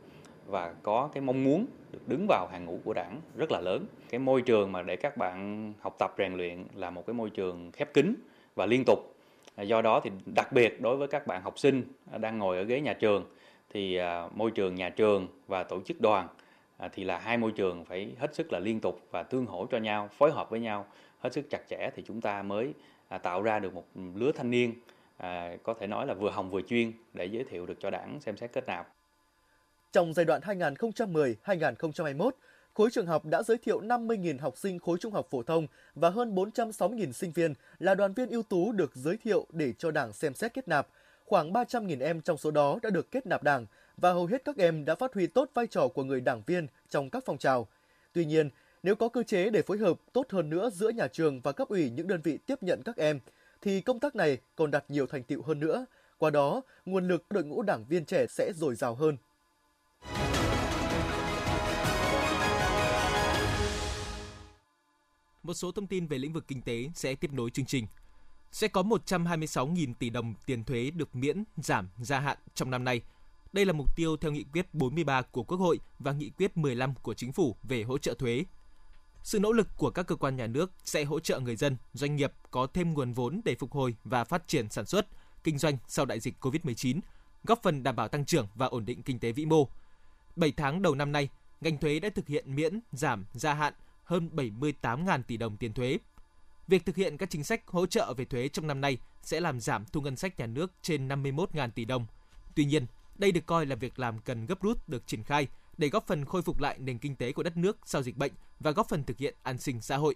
và 0.46 0.74
có 0.82 1.10
cái 1.14 1.20
mong 1.20 1.44
muốn 1.44 1.66
được 1.92 2.08
đứng 2.08 2.26
vào 2.28 2.48
hàng 2.52 2.64
ngũ 2.64 2.78
của 2.84 2.94
đảng 2.94 3.20
rất 3.36 3.52
là 3.52 3.60
lớn. 3.60 3.86
Cái 4.10 4.18
môi 4.18 4.42
trường 4.42 4.72
mà 4.72 4.82
để 4.82 4.96
các 4.96 5.16
bạn 5.16 5.72
học 5.80 5.96
tập 5.98 6.14
rèn 6.18 6.34
luyện 6.34 6.64
là 6.74 6.90
một 6.90 7.06
cái 7.06 7.14
môi 7.14 7.30
trường 7.30 7.72
khép 7.72 7.94
kín 7.94 8.14
và 8.54 8.66
liên 8.66 8.84
tục. 8.86 9.14
Do 9.62 9.82
đó 9.82 10.00
thì 10.04 10.10
đặc 10.34 10.52
biệt 10.52 10.80
đối 10.80 10.96
với 10.96 11.08
các 11.08 11.26
bạn 11.26 11.42
học 11.42 11.58
sinh 11.58 11.82
đang 12.20 12.38
ngồi 12.38 12.56
ở 12.56 12.62
ghế 12.62 12.80
nhà 12.80 12.92
trường 12.92 13.24
thì 13.70 13.96
à, 13.96 14.28
môi 14.34 14.50
trường 14.50 14.74
nhà 14.74 14.88
trường 14.88 15.28
và 15.46 15.62
tổ 15.62 15.80
chức 15.82 16.00
đoàn 16.00 16.28
à, 16.76 16.88
thì 16.92 17.04
là 17.04 17.18
hai 17.18 17.38
môi 17.38 17.52
trường 17.52 17.84
phải 17.84 18.12
hết 18.18 18.34
sức 18.34 18.52
là 18.52 18.58
liên 18.58 18.80
tục 18.80 19.00
và 19.10 19.22
tương 19.22 19.46
hỗ 19.46 19.66
cho 19.66 19.78
nhau, 19.78 20.08
phối 20.18 20.32
hợp 20.32 20.50
với 20.50 20.60
nhau 20.60 20.86
hết 21.18 21.32
sức 21.32 21.50
chặt 21.50 21.60
chẽ 21.68 21.90
thì 21.96 22.02
chúng 22.06 22.20
ta 22.20 22.42
mới 22.42 22.72
à, 23.08 23.18
tạo 23.18 23.42
ra 23.42 23.58
được 23.58 23.74
một 23.74 23.84
lứa 24.14 24.32
thanh 24.32 24.50
niên 24.50 24.74
có 25.62 25.74
thể 25.80 25.86
nói 25.86 26.06
là 26.06 26.14
vừa 26.14 26.30
hồng 26.30 26.50
vừa 26.50 26.62
chuyên 26.62 26.92
để 27.14 27.24
giới 27.24 27.44
thiệu 27.44 27.66
được 27.66 27.80
cho 27.80 27.90
đảng 27.90 28.20
xem 28.20 28.36
xét 28.36 28.52
kết 28.52 28.66
nạp. 28.66 28.88
Trong 29.92 30.14
giai 30.14 30.24
đoạn 30.24 30.40
2010-2021, 30.40 32.30
khối 32.74 32.90
trường 32.90 33.06
học 33.06 33.24
đã 33.24 33.42
giới 33.42 33.58
thiệu 33.58 33.80
50.000 33.80 34.38
học 34.38 34.56
sinh 34.56 34.78
khối 34.78 34.98
trung 35.00 35.12
học 35.12 35.26
phổ 35.30 35.42
thông 35.42 35.66
và 35.94 36.10
hơn 36.10 36.34
406.000 36.34 37.12
sinh 37.12 37.32
viên 37.32 37.54
là 37.78 37.94
đoàn 37.94 38.12
viên 38.12 38.28
ưu 38.28 38.42
tú 38.42 38.72
được 38.72 38.94
giới 38.94 39.16
thiệu 39.16 39.46
để 39.50 39.72
cho 39.78 39.90
Đảng 39.90 40.12
xem 40.12 40.34
xét 40.34 40.54
kết 40.54 40.68
nạp. 40.68 40.88
Khoảng 41.30 41.52
300.000 41.52 42.00
em 42.00 42.20
trong 42.20 42.38
số 42.38 42.50
đó 42.50 42.78
đã 42.82 42.90
được 42.90 43.10
kết 43.10 43.26
nạp 43.26 43.42
Đảng 43.42 43.66
và 43.96 44.12
hầu 44.12 44.26
hết 44.26 44.44
các 44.44 44.56
em 44.56 44.84
đã 44.84 44.94
phát 44.94 45.14
huy 45.14 45.26
tốt 45.26 45.50
vai 45.54 45.66
trò 45.66 45.88
của 45.88 46.04
người 46.04 46.20
đảng 46.20 46.42
viên 46.46 46.66
trong 46.88 47.10
các 47.10 47.22
phong 47.26 47.38
trào. 47.38 47.68
Tuy 48.12 48.24
nhiên, 48.24 48.50
nếu 48.82 48.94
có 48.94 49.08
cơ 49.08 49.22
chế 49.22 49.50
để 49.50 49.62
phối 49.62 49.78
hợp 49.78 50.00
tốt 50.12 50.26
hơn 50.30 50.50
nữa 50.50 50.70
giữa 50.72 50.90
nhà 50.90 51.06
trường 51.06 51.40
và 51.40 51.52
cấp 51.52 51.68
ủy 51.68 51.90
những 51.90 52.06
đơn 52.06 52.20
vị 52.24 52.38
tiếp 52.46 52.62
nhận 52.62 52.82
các 52.84 52.96
em, 52.96 53.20
thì 53.60 53.80
công 53.80 54.00
tác 54.00 54.16
này 54.16 54.38
còn 54.56 54.70
đạt 54.70 54.84
nhiều 54.88 55.06
thành 55.06 55.22
tựu 55.22 55.42
hơn 55.42 55.60
nữa. 55.60 55.86
Qua 56.18 56.30
đó, 56.30 56.62
nguồn 56.84 57.08
lực 57.08 57.24
đội 57.30 57.44
ngũ 57.44 57.62
đảng 57.62 57.84
viên 57.88 58.04
trẻ 58.04 58.26
sẽ 58.28 58.52
dồi 58.54 58.74
dào 58.74 58.94
hơn. 58.94 59.16
Một 65.42 65.54
số 65.54 65.72
thông 65.72 65.86
tin 65.86 66.06
về 66.06 66.18
lĩnh 66.18 66.32
vực 66.32 66.44
kinh 66.48 66.62
tế 66.62 66.88
sẽ 66.94 67.14
tiếp 67.14 67.32
nối 67.32 67.50
chương 67.50 67.66
trình. 67.66 67.86
Sẽ 68.52 68.68
có 68.68 68.82
126.000 68.82 69.94
tỷ 69.98 70.10
đồng 70.10 70.34
tiền 70.46 70.64
thuế 70.64 70.90
được 70.90 71.16
miễn, 71.16 71.44
giảm, 71.56 71.88
gia 71.98 72.20
hạn 72.20 72.38
trong 72.54 72.70
năm 72.70 72.84
nay. 72.84 73.02
Đây 73.52 73.64
là 73.64 73.72
mục 73.72 73.96
tiêu 73.96 74.16
theo 74.16 74.32
nghị 74.32 74.44
quyết 74.52 74.74
43 74.74 75.22
của 75.22 75.42
Quốc 75.42 75.58
hội 75.58 75.80
và 75.98 76.12
nghị 76.12 76.30
quyết 76.30 76.56
15 76.56 76.94
của 76.94 77.14
Chính 77.14 77.32
phủ 77.32 77.56
về 77.62 77.82
hỗ 77.82 77.98
trợ 77.98 78.14
thuế. 78.14 78.44
Sự 79.22 79.40
nỗ 79.40 79.52
lực 79.52 79.68
của 79.76 79.90
các 79.90 80.02
cơ 80.02 80.14
quan 80.14 80.36
nhà 80.36 80.46
nước 80.46 80.72
sẽ 80.84 81.04
hỗ 81.04 81.20
trợ 81.20 81.40
người 81.40 81.56
dân, 81.56 81.76
doanh 81.92 82.16
nghiệp 82.16 82.32
có 82.50 82.66
thêm 82.66 82.94
nguồn 82.94 83.12
vốn 83.12 83.40
để 83.44 83.54
phục 83.54 83.72
hồi 83.72 83.96
và 84.04 84.24
phát 84.24 84.48
triển 84.48 84.68
sản 84.68 84.86
xuất, 84.86 85.06
kinh 85.44 85.58
doanh 85.58 85.76
sau 85.88 86.04
đại 86.04 86.20
dịch 86.20 86.34
COVID-19, 86.40 87.00
góp 87.44 87.62
phần 87.62 87.82
đảm 87.82 87.96
bảo 87.96 88.08
tăng 88.08 88.24
trưởng 88.24 88.46
và 88.54 88.66
ổn 88.66 88.84
định 88.84 89.02
kinh 89.02 89.18
tế 89.18 89.32
vĩ 89.32 89.46
mô. 89.46 89.68
7 90.36 90.52
tháng 90.52 90.82
đầu 90.82 90.94
năm 90.94 91.12
nay, 91.12 91.28
ngành 91.60 91.78
thuế 91.78 92.00
đã 92.00 92.08
thực 92.14 92.28
hiện 92.28 92.54
miễn, 92.54 92.80
giảm, 92.92 93.24
gia 93.32 93.54
hạn 93.54 93.74
hơn 94.04 94.30
78.000 94.34 95.22
tỷ 95.22 95.36
đồng 95.36 95.56
tiền 95.56 95.72
thuế. 95.72 95.98
Việc 96.70 96.86
thực 96.86 96.96
hiện 96.96 97.16
các 97.16 97.30
chính 97.30 97.44
sách 97.44 97.62
hỗ 97.66 97.86
trợ 97.86 98.14
về 98.16 98.24
thuế 98.24 98.48
trong 98.48 98.66
năm 98.66 98.80
nay 98.80 98.98
sẽ 99.22 99.40
làm 99.40 99.60
giảm 99.60 99.84
thu 99.92 100.00
ngân 100.00 100.16
sách 100.16 100.38
nhà 100.38 100.46
nước 100.46 100.72
trên 100.82 101.08
51.000 101.08 101.70
tỷ 101.70 101.84
đồng. 101.84 102.06
Tuy 102.54 102.64
nhiên, 102.64 102.86
đây 103.14 103.32
được 103.32 103.46
coi 103.46 103.66
là 103.66 103.76
việc 103.76 103.98
làm 103.98 104.18
cần 104.18 104.46
gấp 104.46 104.62
rút 104.62 104.88
được 104.88 105.06
triển 105.06 105.22
khai 105.22 105.46
để 105.78 105.88
góp 105.88 106.06
phần 106.06 106.24
khôi 106.24 106.42
phục 106.42 106.60
lại 106.60 106.78
nền 106.78 106.98
kinh 106.98 107.16
tế 107.16 107.32
của 107.32 107.42
đất 107.42 107.56
nước 107.56 107.78
sau 107.84 108.02
dịch 108.02 108.16
bệnh 108.16 108.32
và 108.60 108.70
góp 108.70 108.88
phần 108.88 109.04
thực 109.04 109.18
hiện 109.18 109.34
an 109.42 109.58
sinh 109.58 109.80
xã 109.80 109.96
hội. 109.96 110.14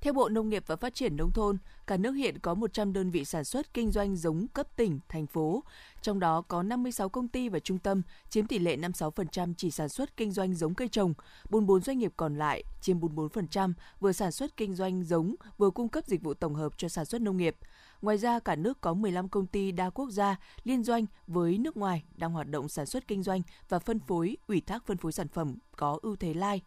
Theo 0.00 0.12
Bộ 0.12 0.28
Nông 0.28 0.48
nghiệp 0.48 0.64
và 0.66 0.76
Phát 0.76 0.94
triển 0.94 1.16
Nông 1.16 1.32
thôn, 1.32 1.58
cả 1.86 1.96
nước 1.96 2.12
hiện 2.12 2.38
có 2.38 2.54
100 2.54 2.92
đơn 2.92 3.10
vị 3.10 3.24
sản 3.24 3.44
xuất 3.44 3.74
kinh 3.74 3.90
doanh 3.90 4.16
giống 4.16 4.46
cấp 4.48 4.76
tỉnh, 4.76 5.00
thành 5.08 5.26
phố. 5.26 5.64
Trong 6.02 6.20
đó 6.20 6.42
có 6.48 6.62
56 6.62 7.08
công 7.08 7.28
ty 7.28 7.48
và 7.48 7.58
trung 7.58 7.78
tâm, 7.78 8.02
chiếm 8.30 8.46
tỷ 8.46 8.58
lệ 8.58 8.76
56% 8.76 9.54
chỉ 9.56 9.70
sản 9.70 9.88
xuất 9.88 10.16
kinh 10.16 10.32
doanh 10.32 10.54
giống 10.54 10.74
cây 10.74 10.88
trồng. 10.88 11.14
44 11.50 11.80
doanh 11.80 11.98
nghiệp 11.98 12.12
còn 12.16 12.38
lại, 12.38 12.64
chiếm 12.80 13.00
44%, 13.00 13.72
vừa 14.00 14.12
sản 14.12 14.32
xuất 14.32 14.56
kinh 14.56 14.74
doanh 14.74 15.04
giống, 15.04 15.34
vừa 15.58 15.70
cung 15.70 15.88
cấp 15.88 16.04
dịch 16.06 16.22
vụ 16.22 16.34
tổng 16.34 16.54
hợp 16.54 16.72
cho 16.76 16.88
sản 16.88 17.04
xuất 17.04 17.20
nông 17.20 17.36
nghiệp. 17.36 17.56
Ngoài 18.02 18.18
ra, 18.18 18.38
cả 18.38 18.56
nước 18.56 18.80
có 18.80 18.94
15 18.94 19.28
công 19.28 19.46
ty 19.46 19.72
đa 19.72 19.90
quốc 19.90 20.10
gia 20.10 20.36
liên 20.64 20.84
doanh 20.84 21.06
với 21.26 21.58
nước 21.58 21.76
ngoài 21.76 22.04
đang 22.16 22.32
hoạt 22.32 22.48
động 22.48 22.68
sản 22.68 22.86
xuất 22.86 23.08
kinh 23.08 23.22
doanh 23.22 23.42
và 23.68 23.78
phân 23.78 23.98
phối, 23.98 24.36
ủy 24.46 24.60
thác 24.60 24.86
phân 24.86 24.96
phối 24.96 25.12
sản 25.12 25.28
phẩm 25.28 25.56
có 25.76 25.98
ưu 26.02 26.16
thế 26.16 26.34
lai. 26.34 26.60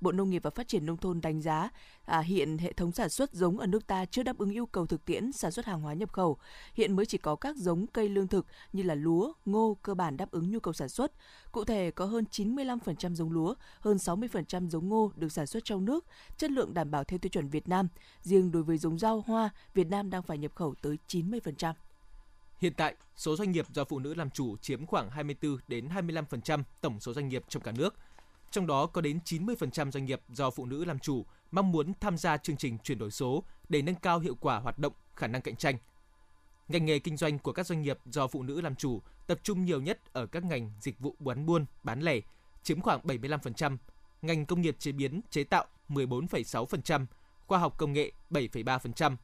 Bộ 0.00 0.12
Nông 0.12 0.30
nghiệp 0.30 0.42
và 0.42 0.50
Phát 0.50 0.68
triển 0.68 0.86
Nông 0.86 0.96
thôn 0.96 1.20
đánh 1.20 1.40
giá 1.40 1.70
à, 2.04 2.20
hiện 2.20 2.58
hệ 2.58 2.72
thống 2.72 2.92
sản 2.92 3.08
xuất 3.08 3.34
giống 3.34 3.58
ở 3.58 3.66
nước 3.66 3.86
ta 3.86 4.04
chưa 4.04 4.22
đáp 4.22 4.38
ứng 4.38 4.50
yêu 4.50 4.66
cầu 4.66 4.86
thực 4.86 5.04
tiễn 5.04 5.32
sản 5.32 5.50
xuất 5.50 5.66
hàng 5.66 5.80
hóa 5.80 5.94
nhập 5.94 6.12
khẩu. 6.12 6.38
Hiện 6.74 6.96
mới 6.96 7.06
chỉ 7.06 7.18
có 7.18 7.36
các 7.36 7.56
giống 7.56 7.86
cây 7.86 8.08
lương 8.08 8.28
thực 8.28 8.46
như 8.72 8.82
là 8.82 8.94
lúa, 8.94 9.32
ngô 9.44 9.76
cơ 9.82 9.94
bản 9.94 10.16
đáp 10.16 10.30
ứng 10.30 10.50
nhu 10.50 10.60
cầu 10.60 10.72
sản 10.72 10.88
xuất. 10.88 11.12
Cụ 11.52 11.64
thể 11.64 11.90
có 11.90 12.04
hơn 12.04 12.24
95% 12.30 13.14
giống 13.14 13.32
lúa, 13.32 13.54
hơn 13.80 13.96
60% 13.96 14.68
giống 14.68 14.88
ngô 14.88 15.12
được 15.16 15.32
sản 15.32 15.46
xuất 15.46 15.64
trong 15.64 15.84
nước, 15.84 16.04
chất 16.36 16.50
lượng 16.50 16.74
đảm 16.74 16.90
bảo 16.90 17.04
theo 17.04 17.18
tiêu 17.18 17.30
chuẩn 17.30 17.48
Việt 17.48 17.68
Nam. 17.68 17.88
Riêng 18.22 18.52
đối 18.52 18.62
với 18.62 18.78
giống 18.78 18.98
rau 18.98 19.24
hoa, 19.26 19.50
Việt 19.74 19.86
Nam 19.86 20.10
đang 20.10 20.22
phải 20.22 20.38
nhập 20.38 20.52
khẩu 20.54 20.74
tới 20.82 20.98
90%. 21.08 21.74
Hiện 22.58 22.74
tại, 22.76 22.94
số 23.16 23.36
doanh 23.36 23.52
nghiệp 23.52 23.66
do 23.72 23.84
phụ 23.84 23.98
nữ 23.98 24.14
làm 24.14 24.30
chủ 24.30 24.56
chiếm 24.56 24.86
khoảng 24.86 25.10
24 25.10 25.56
đến 25.68 25.88
25% 25.88 26.62
tổng 26.80 27.00
số 27.00 27.12
doanh 27.12 27.28
nghiệp 27.28 27.44
trong 27.48 27.62
cả 27.62 27.72
nước– 27.72 27.94
trong 28.50 28.66
đó 28.66 28.86
có 28.86 29.00
đến 29.00 29.18
90% 29.24 29.90
doanh 29.90 30.04
nghiệp 30.04 30.20
do 30.28 30.50
phụ 30.50 30.66
nữ 30.66 30.84
làm 30.84 30.98
chủ 30.98 31.24
mong 31.50 31.72
muốn 31.72 31.92
tham 32.00 32.16
gia 32.16 32.36
chương 32.36 32.56
trình 32.56 32.78
chuyển 32.78 32.98
đổi 32.98 33.10
số 33.10 33.44
để 33.68 33.82
nâng 33.82 33.94
cao 33.94 34.18
hiệu 34.18 34.34
quả 34.40 34.58
hoạt 34.58 34.78
động, 34.78 34.92
khả 35.16 35.26
năng 35.26 35.42
cạnh 35.42 35.56
tranh. 35.56 35.76
Ngành 36.70 36.84
nghề 36.84 36.98
kinh 36.98 37.16
doanh 37.16 37.38
của 37.38 37.52
các 37.52 37.66
doanh 37.66 37.82
nghiệp 37.82 37.98
do 38.04 38.26
phụ 38.26 38.42
nữ 38.42 38.60
làm 38.60 38.76
chủ 38.76 39.02
tập 39.26 39.40
trung 39.42 39.64
nhiều 39.64 39.80
nhất 39.80 40.12
ở 40.12 40.26
các 40.26 40.44
ngành 40.44 40.70
dịch 40.80 40.98
vụ 40.98 41.16
bán 41.18 41.46
buôn, 41.46 41.64
bán 41.82 42.00
lẻ, 42.00 42.20
chiếm 42.62 42.80
khoảng 42.80 43.00
75%, 43.06 43.76
ngành 44.22 44.46
công 44.46 44.60
nghiệp 44.60 44.76
chế 44.78 44.92
biến, 44.92 45.20
chế 45.30 45.44
tạo 45.44 45.64
14,6%, 45.88 47.06
khoa 47.46 47.58
học 47.58 47.74
công 47.78 47.92
nghệ 47.92 48.12
7,3%. 48.30 49.16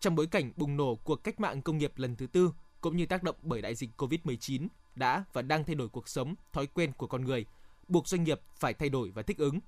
Trong 0.00 0.14
bối 0.14 0.26
cảnh 0.26 0.52
bùng 0.56 0.76
nổ 0.76 0.94
cuộc 0.94 1.24
cách 1.24 1.40
mạng 1.40 1.62
công 1.62 1.78
nghiệp 1.78 1.92
lần 1.96 2.16
thứ 2.16 2.26
tư 2.26 2.52
cũng 2.80 2.96
như 2.96 3.06
tác 3.06 3.22
động 3.22 3.36
bởi 3.42 3.62
đại 3.62 3.74
dịch 3.74 3.90
COVID-19 3.96 4.66
đã 4.94 5.24
và 5.32 5.42
đang 5.42 5.64
thay 5.64 5.74
đổi 5.74 5.88
cuộc 5.88 6.08
sống, 6.08 6.34
thói 6.52 6.66
quen 6.66 6.92
của 6.92 7.06
con 7.06 7.24
người– 7.24 7.46
buộc 7.88 8.08
doanh 8.08 8.24
nghiệp 8.24 8.40
phải 8.56 8.74
thay 8.74 8.88
đổi 8.88 9.10
và 9.10 9.22
thích 9.22 9.38
ứng. 9.38 9.58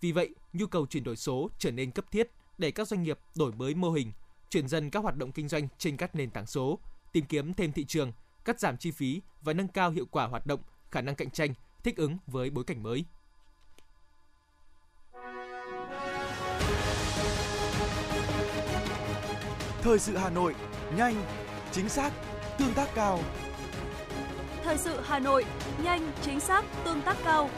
Vì 0.00 0.12
vậy, 0.12 0.34
nhu 0.52 0.66
cầu 0.66 0.86
chuyển 0.86 1.04
đổi 1.04 1.16
số 1.16 1.50
trở 1.58 1.70
nên 1.70 1.90
cấp 1.90 2.10
thiết 2.10 2.30
để 2.58 2.70
các 2.70 2.88
doanh 2.88 3.02
nghiệp 3.02 3.18
đổi 3.36 3.52
mới 3.52 3.74
mô 3.74 3.90
hình, 3.90 4.12
chuyển 4.54 4.68
dần 4.68 4.90
các 4.90 5.02
hoạt 5.02 5.16
động 5.16 5.32
kinh 5.32 5.48
doanh 5.48 5.68
trên 5.78 5.96
các 5.96 6.14
nền 6.14 6.30
tảng 6.30 6.46
số, 6.46 6.78
tìm 7.12 7.24
kiếm 7.24 7.54
thêm 7.54 7.72
thị 7.72 7.84
trường, 7.84 8.12
cắt 8.44 8.60
giảm 8.60 8.76
chi 8.76 8.90
phí 8.90 9.22
và 9.42 9.52
nâng 9.52 9.68
cao 9.68 9.90
hiệu 9.90 10.06
quả 10.10 10.26
hoạt 10.26 10.46
động, 10.46 10.60
khả 10.90 11.00
năng 11.00 11.14
cạnh 11.14 11.30
tranh, 11.30 11.54
thích 11.82 11.96
ứng 11.96 12.18
với 12.26 12.50
bối 12.50 12.64
cảnh 12.64 12.82
mới. 12.82 13.04
Thời 19.82 19.98
sự 19.98 20.16
Hà 20.16 20.30
Nội, 20.30 20.54
nhanh, 20.96 21.24
chính 21.72 21.88
xác, 21.88 22.12
tương 22.58 22.74
tác 22.74 22.88
cao. 22.94 23.20
Thời 24.64 24.78
sự 24.78 25.00
Hà 25.04 25.18
Nội, 25.18 25.44
nhanh, 25.82 26.12
chính 26.22 26.40
xác, 26.40 26.64
tương 26.84 27.02
tác 27.02 27.16
cao. 27.24 27.50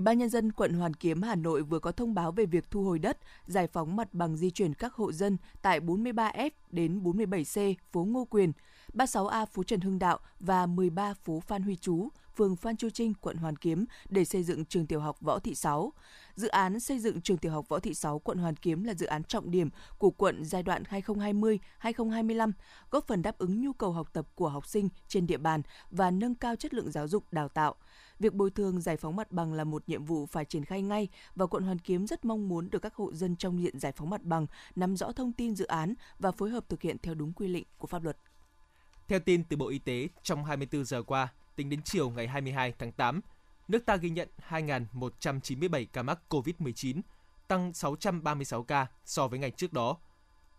Ủy 0.00 0.04
ban 0.04 0.18
nhân 0.18 0.28
dân 0.28 0.52
quận 0.52 0.72
Hoàn 0.72 0.94
Kiếm 0.94 1.22
Hà 1.22 1.34
Nội 1.34 1.62
vừa 1.62 1.78
có 1.78 1.92
thông 1.92 2.14
báo 2.14 2.32
về 2.32 2.46
việc 2.46 2.70
thu 2.70 2.84
hồi 2.84 2.98
đất, 2.98 3.18
giải 3.46 3.66
phóng 3.66 3.96
mặt 3.96 4.14
bằng 4.14 4.36
di 4.36 4.50
chuyển 4.50 4.74
các 4.74 4.94
hộ 4.94 5.12
dân 5.12 5.36
tại 5.62 5.80
43F 5.80 6.50
đến 6.70 7.00
47C 7.02 7.74
phố 7.92 8.04
Ngô 8.04 8.24
Quyền, 8.24 8.52
36A 8.94 9.46
phố 9.46 9.62
Trần 9.62 9.80
Hưng 9.80 9.98
Đạo 9.98 10.18
và 10.40 10.66
13 10.66 11.14
phố 11.14 11.40
Phan 11.40 11.62
Huy 11.62 11.76
Chú, 11.76 12.08
phường 12.36 12.56
Phan 12.56 12.76
Chu 12.76 12.90
Trinh, 12.90 13.14
quận 13.14 13.36
Hoàn 13.36 13.56
Kiếm 13.56 13.84
để 14.08 14.24
xây 14.24 14.42
dựng 14.42 14.64
trường 14.64 14.86
tiểu 14.86 15.00
học 15.00 15.20
Võ 15.20 15.38
Thị 15.38 15.54
Sáu. 15.54 15.92
Dự 16.34 16.48
án 16.48 16.80
xây 16.80 16.98
dựng 16.98 17.20
trường 17.20 17.38
tiểu 17.38 17.52
học 17.52 17.68
Võ 17.68 17.78
Thị 17.78 17.94
Sáu, 17.94 18.18
quận 18.18 18.38
Hoàn 18.38 18.56
Kiếm 18.56 18.84
là 18.84 18.94
dự 18.94 19.06
án 19.06 19.24
trọng 19.24 19.50
điểm 19.50 19.70
của 19.98 20.10
quận 20.10 20.44
giai 20.44 20.62
đoạn 20.62 20.82
2020-2025, 20.90 22.52
góp 22.90 23.06
phần 23.06 23.22
đáp 23.22 23.38
ứng 23.38 23.60
nhu 23.60 23.72
cầu 23.72 23.92
học 23.92 24.12
tập 24.12 24.26
của 24.34 24.48
học 24.48 24.66
sinh 24.66 24.88
trên 25.08 25.26
địa 25.26 25.38
bàn 25.38 25.62
và 25.90 26.10
nâng 26.10 26.34
cao 26.34 26.56
chất 26.56 26.74
lượng 26.74 26.90
giáo 26.90 27.08
dục 27.08 27.24
đào 27.32 27.48
tạo. 27.48 27.74
Việc 28.18 28.34
bồi 28.34 28.50
thường 28.50 28.80
giải 28.80 28.96
phóng 28.96 29.16
mặt 29.16 29.32
bằng 29.32 29.52
là 29.52 29.64
một 29.64 29.82
nhiệm 29.86 30.04
vụ 30.04 30.26
phải 30.26 30.44
triển 30.44 30.64
khai 30.64 30.82
ngay 30.82 31.08
và 31.34 31.46
quận 31.46 31.62
Hoàn 31.62 31.78
Kiếm 31.78 32.06
rất 32.06 32.24
mong 32.24 32.48
muốn 32.48 32.70
được 32.70 32.82
các 32.82 32.94
hộ 32.94 33.12
dân 33.12 33.36
trong 33.36 33.62
diện 33.62 33.78
giải 33.78 33.92
phóng 33.92 34.10
mặt 34.10 34.22
bằng 34.22 34.46
nắm 34.76 34.96
rõ 34.96 35.12
thông 35.12 35.32
tin 35.32 35.54
dự 35.54 35.66
án 35.66 35.94
và 36.18 36.30
phối 36.30 36.50
hợp 36.50 36.68
thực 36.68 36.82
hiện 36.82 36.96
theo 37.02 37.14
đúng 37.14 37.32
quy 37.32 37.54
định 37.54 37.64
của 37.78 37.86
pháp 37.86 38.02
luật. 38.04 38.16
Theo 39.10 39.20
tin 39.20 39.44
từ 39.44 39.56
Bộ 39.56 39.68
Y 39.68 39.78
tế, 39.78 40.08
trong 40.22 40.44
24 40.44 40.84
giờ 40.84 41.02
qua, 41.02 41.28
tính 41.56 41.70
đến 41.70 41.82
chiều 41.82 42.10
ngày 42.10 42.28
22 42.28 42.72
tháng 42.78 42.92
8, 42.92 43.20
nước 43.68 43.86
ta 43.86 43.96
ghi 43.96 44.10
nhận 44.10 44.28
2.197 44.48 45.86
ca 45.92 46.02
mắc 46.02 46.18
COVID-19, 46.28 47.00
tăng 47.48 47.72
636 47.72 48.62
ca 48.62 48.86
so 49.04 49.28
với 49.28 49.38
ngày 49.38 49.50
trước 49.50 49.72
đó. 49.72 49.96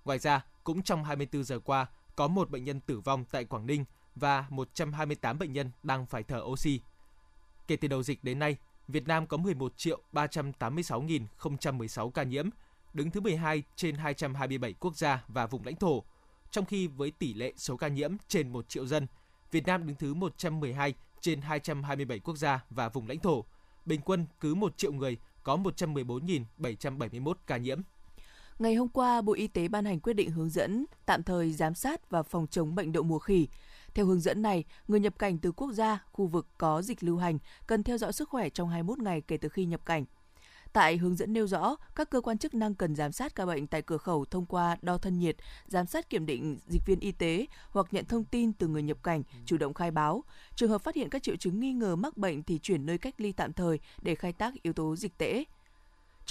Ngoài 0.06 0.20
ra, 0.20 0.46
cũng 0.64 0.84
trong 0.84 1.04
24 1.04 1.44
giờ 1.44 1.60
qua, 1.60 1.86
có 2.16 2.28
một 2.28 2.50
bệnh 2.50 2.64
nhân 2.64 2.80
tử 2.80 3.00
vong 3.00 3.26
tại 3.32 3.46
Quảng 3.46 3.66
Ninh 3.66 3.86
và 4.16 4.46
128 4.50 5.40
bệnh 5.40 5.54
nhân 5.54 5.72
đang 5.84 6.06
phải 6.06 6.24
thở 6.24 6.42
oxy. 6.44 6.82
Kể 7.68 7.76
từ 7.76 7.88
đầu 7.88 8.04
dịch 8.04 8.24
đến 8.24 8.40
nay, 8.40 8.58
Việt 8.88 9.08
Nam 9.08 9.28
có 9.28 9.38
11 9.38 9.78
triệu 9.78 10.02
386.016 10.14 12.10
ca 12.10 12.24
nhiễm, 12.24 12.50
đứng 12.94 13.12
thứ 13.12 13.22
12 13.22 13.64
trên 13.76 13.96
227 13.96 14.74
quốc 14.74 14.96
gia 14.96 15.24
và 15.28 15.46
vùng 15.46 15.66
lãnh 15.66 15.76
thổ. 15.76 16.04
Trong 16.52 16.66
khi 16.66 16.88
với 16.88 17.12
tỷ 17.12 17.34
lệ 17.34 17.54
số 17.58 17.78
ca 17.78 17.88
nhiễm 17.88 18.16
trên 18.28 18.54
1 18.54 18.70
triệu 18.70 18.86
dân, 18.86 19.08
Việt 19.52 19.68
Nam 19.68 19.88
đứng 19.88 19.96
thứ 19.96 20.14
112 20.14 20.94
trên 21.22 21.42
227 21.42 22.20
quốc 22.20 22.38
gia 22.38 22.66
và 22.70 22.90
vùng 22.90 23.08
lãnh 23.08 23.20
thổ. 23.20 23.46
Bình 23.86 24.02
quân 24.02 24.26
cứ 24.40 24.56
1 24.56 24.78
triệu 24.78 24.94
người 24.94 25.18
có 25.44 25.58
114.771 25.58 27.34
ca 27.48 27.58
nhiễm. 27.58 27.82
Ngày 28.60 28.76
hôm 28.76 28.88
qua, 28.88 29.22
Bộ 29.22 29.34
Y 29.34 29.48
tế 29.48 29.68
ban 29.68 29.86
hành 29.86 30.00
quyết 30.00 30.14
định 30.14 30.32
hướng 30.32 30.50
dẫn 30.50 30.86
tạm 31.06 31.24
thời 31.24 31.54
giám 31.54 31.76
sát 31.76 32.10
và 32.10 32.24
phòng 32.24 32.48
chống 32.48 32.76
bệnh 32.76 32.92
đậu 32.92 33.04
mùa 33.04 33.20
khỉ. 33.20 33.48
Theo 33.94 34.06
hướng 34.06 34.20
dẫn 34.20 34.42
này, 34.42 34.64
người 34.88 35.00
nhập 35.00 35.20
cảnh 35.20 35.38
từ 35.38 35.52
quốc 35.52 35.72
gia, 35.72 36.04
khu 36.12 36.28
vực 36.28 36.48
có 36.58 36.82
dịch 36.82 37.04
lưu 37.04 37.18
hành 37.18 37.38
cần 37.68 37.84
theo 37.84 37.98
dõi 37.98 38.14
sức 38.14 38.30
khỏe 38.30 38.50
trong 38.50 38.70
21 38.70 39.00
ngày 39.00 39.22
kể 39.22 39.38
từ 39.38 39.50
khi 39.50 39.66
nhập 39.66 39.86
cảnh. 39.86 40.06
Tại 40.74 40.98
hướng 40.98 41.16
dẫn 41.16 41.34
nêu 41.34 41.48
rõ, 41.48 41.76
các 41.96 42.10
cơ 42.10 42.22
quan 42.22 42.38
chức 42.38 42.54
năng 42.54 42.76
cần 42.76 42.96
giám 42.96 43.12
sát 43.12 43.36
ca 43.36 43.46
bệnh 43.46 43.68
tại 43.68 43.82
cửa 43.82 43.98
khẩu 43.98 44.26
thông 44.26 44.46
qua 44.46 44.78
đo 44.82 44.98
thân 44.98 45.20
nhiệt, 45.20 45.36
giám 45.68 45.86
sát 45.86 46.10
kiểm 46.10 46.26
định 46.26 46.60
dịch 46.68 46.82
viên 46.86 47.00
y 47.00 47.12
tế 47.12 47.46
hoặc 47.70 47.88
nhận 47.92 48.06
thông 48.06 48.24
tin 48.24 48.54
từ 48.54 48.68
người 48.68 48.84
nhập 48.84 49.04
cảnh, 49.04 49.24
chủ 49.46 49.58
động 49.58 49.74
khai 49.74 49.92
báo. 49.92 50.24
Trường 50.56 50.70
hợp 50.70 50.82
phát 50.82 50.96
hiện 50.96 51.10
các 51.10 51.24
triệu 51.24 51.36
chứng 51.36 51.60
nghi 51.60 51.74
ngờ 51.74 51.96
mắc 51.96 52.18
bệnh 52.18 52.44
thì 52.44 52.60
chuyển 52.60 52.86
nơi 52.86 52.98
cách 52.98 53.16
ly 53.18 53.32
tạm 53.32 53.54
thời 53.54 53.80
để 54.02 54.16
khai 54.16 54.34
thác 54.34 54.54
yếu 54.64 54.74
tố 54.74 54.96
dịch 54.96 55.18
tễ. 55.18 55.44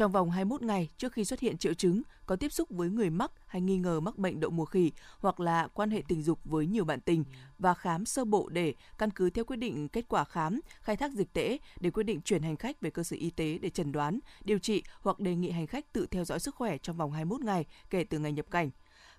Trong 0.00 0.12
vòng 0.12 0.30
21 0.30 0.62
ngày 0.62 0.88
trước 0.98 1.12
khi 1.12 1.24
xuất 1.24 1.40
hiện 1.40 1.58
triệu 1.58 1.74
chứng, 1.74 2.02
có 2.26 2.36
tiếp 2.36 2.52
xúc 2.52 2.68
với 2.70 2.90
người 2.90 3.10
mắc 3.10 3.32
hay 3.46 3.62
nghi 3.62 3.78
ngờ 3.78 4.00
mắc 4.00 4.18
bệnh 4.18 4.40
đậu 4.40 4.50
mùa 4.50 4.64
khỉ 4.64 4.92
hoặc 5.18 5.40
là 5.40 5.68
quan 5.74 5.90
hệ 5.90 6.02
tình 6.08 6.22
dục 6.22 6.38
với 6.44 6.66
nhiều 6.66 6.84
bạn 6.84 7.00
tình 7.00 7.24
và 7.58 7.74
khám 7.74 8.04
sơ 8.04 8.24
bộ 8.24 8.48
để 8.48 8.74
căn 8.98 9.10
cứ 9.10 9.30
theo 9.30 9.44
quyết 9.44 9.56
định 9.56 9.88
kết 9.88 10.04
quả 10.08 10.24
khám, 10.24 10.60
khai 10.80 10.96
thác 10.96 11.12
dịch 11.12 11.32
tễ 11.32 11.58
để 11.80 11.90
quyết 11.90 12.02
định 12.02 12.20
chuyển 12.20 12.42
hành 12.42 12.56
khách 12.56 12.80
về 12.80 12.90
cơ 12.90 13.02
sở 13.02 13.16
y 13.20 13.30
tế 13.30 13.58
để 13.58 13.70
chẩn 13.70 13.92
đoán, 13.92 14.18
điều 14.44 14.58
trị 14.58 14.82
hoặc 15.00 15.20
đề 15.20 15.34
nghị 15.34 15.50
hành 15.50 15.66
khách 15.66 15.92
tự 15.92 16.06
theo 16.06 16.24
dõi 16.24 16.40
sức 16.40 16.54
khỏe 16.54 16.78
trong 16.78 16.96
vòng 16.96 17.12
21 17.12 17.40
ngày 17.40 17.64
kể 17.90 18.04
từ 18.04 18.18
ngày 18.18 18.32
nhập 18.32 18.50
cảnh 18.50 18.70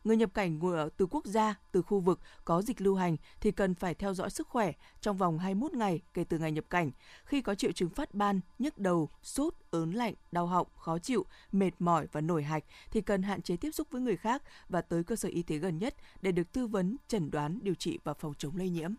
người 0.04 0.18
nhập 0.18 0.34
cảnh 0.34 0.60
từ 0.98 1.08
quốc 1.12 1.26
gia, 1.26 1.56
từ 1.72 1.82
khu 1.82 2.00
vực 2.00 2.20
có 2.46 2.62
dịch 2.62 2.82
lưu 2.82 2.96
hành 2.96 3.18
thì 3.42 3.52
cần 3.52 3.76
phải 3.76 3.96
theo 3.96 4.14
dõi 4.14 4.30
sức 4.30 4.48
khỏe 4.48 4.72
trong 5.02 5.18
vòng 5.18 5.40
21 5.40 5.74
ngày 5.74 6.02
kể 6.14 6.24
từ 6.24 6.40
ngày 6.40 6.52
nhập 6.52 6.66
cảnh. 6.70 6.92
Khi 7.26 7.42
có 7.42 7.56
triệu 7.56 7.72
chứng 7.72 7.90
phát 7.90 8.14
ban, 8.14 8.40
nhức 8.60 8.78
đầu, 8.78 9.10
sốt, 9.24 9.54
ớn 9.72 9.92
lạnh, 9.92 10.14
đau 10.32 10.48
họng, 10.48 10.68
khó 10.78 10.98
chịu, 10.98 11.26
mệt 11.52 11.72
mỏi 11.80 12.08
và 12.12 12.22
nổi 12.22 12.44
hạch 12.44 12.64
thì 12.92 13.02
cần 13.02 13.24
hạn 13.24 13.42
chế 13.42 13.58
tiếp 13.58 13.72
xúc 13.72 13.88
với 13.92 14.02
người 14.02 14.18
khác 14.18 14.44
và 14.70 14.82
tới 14.82 15.04
cơ 15.04 15.16
sở 15.16 15.30
y 15.30 15.44
tế 15.44 15.58
gần 15.58 15.78
nhất 15.78 15.96
để 16.22 16.32
được 16.32 16.52
tư 16.52 16.68
vấn, 16.68 16.98
chẩn 17.08 17.32
đoán, 17.32 17.60
điều 17.62 17.76
trị 17.76 18.00
và 18.04 18.14
phòng 18.14 18.34
chống 18.38 18.56
lây 18.56 18.70
nhiễm. 18.70 18.94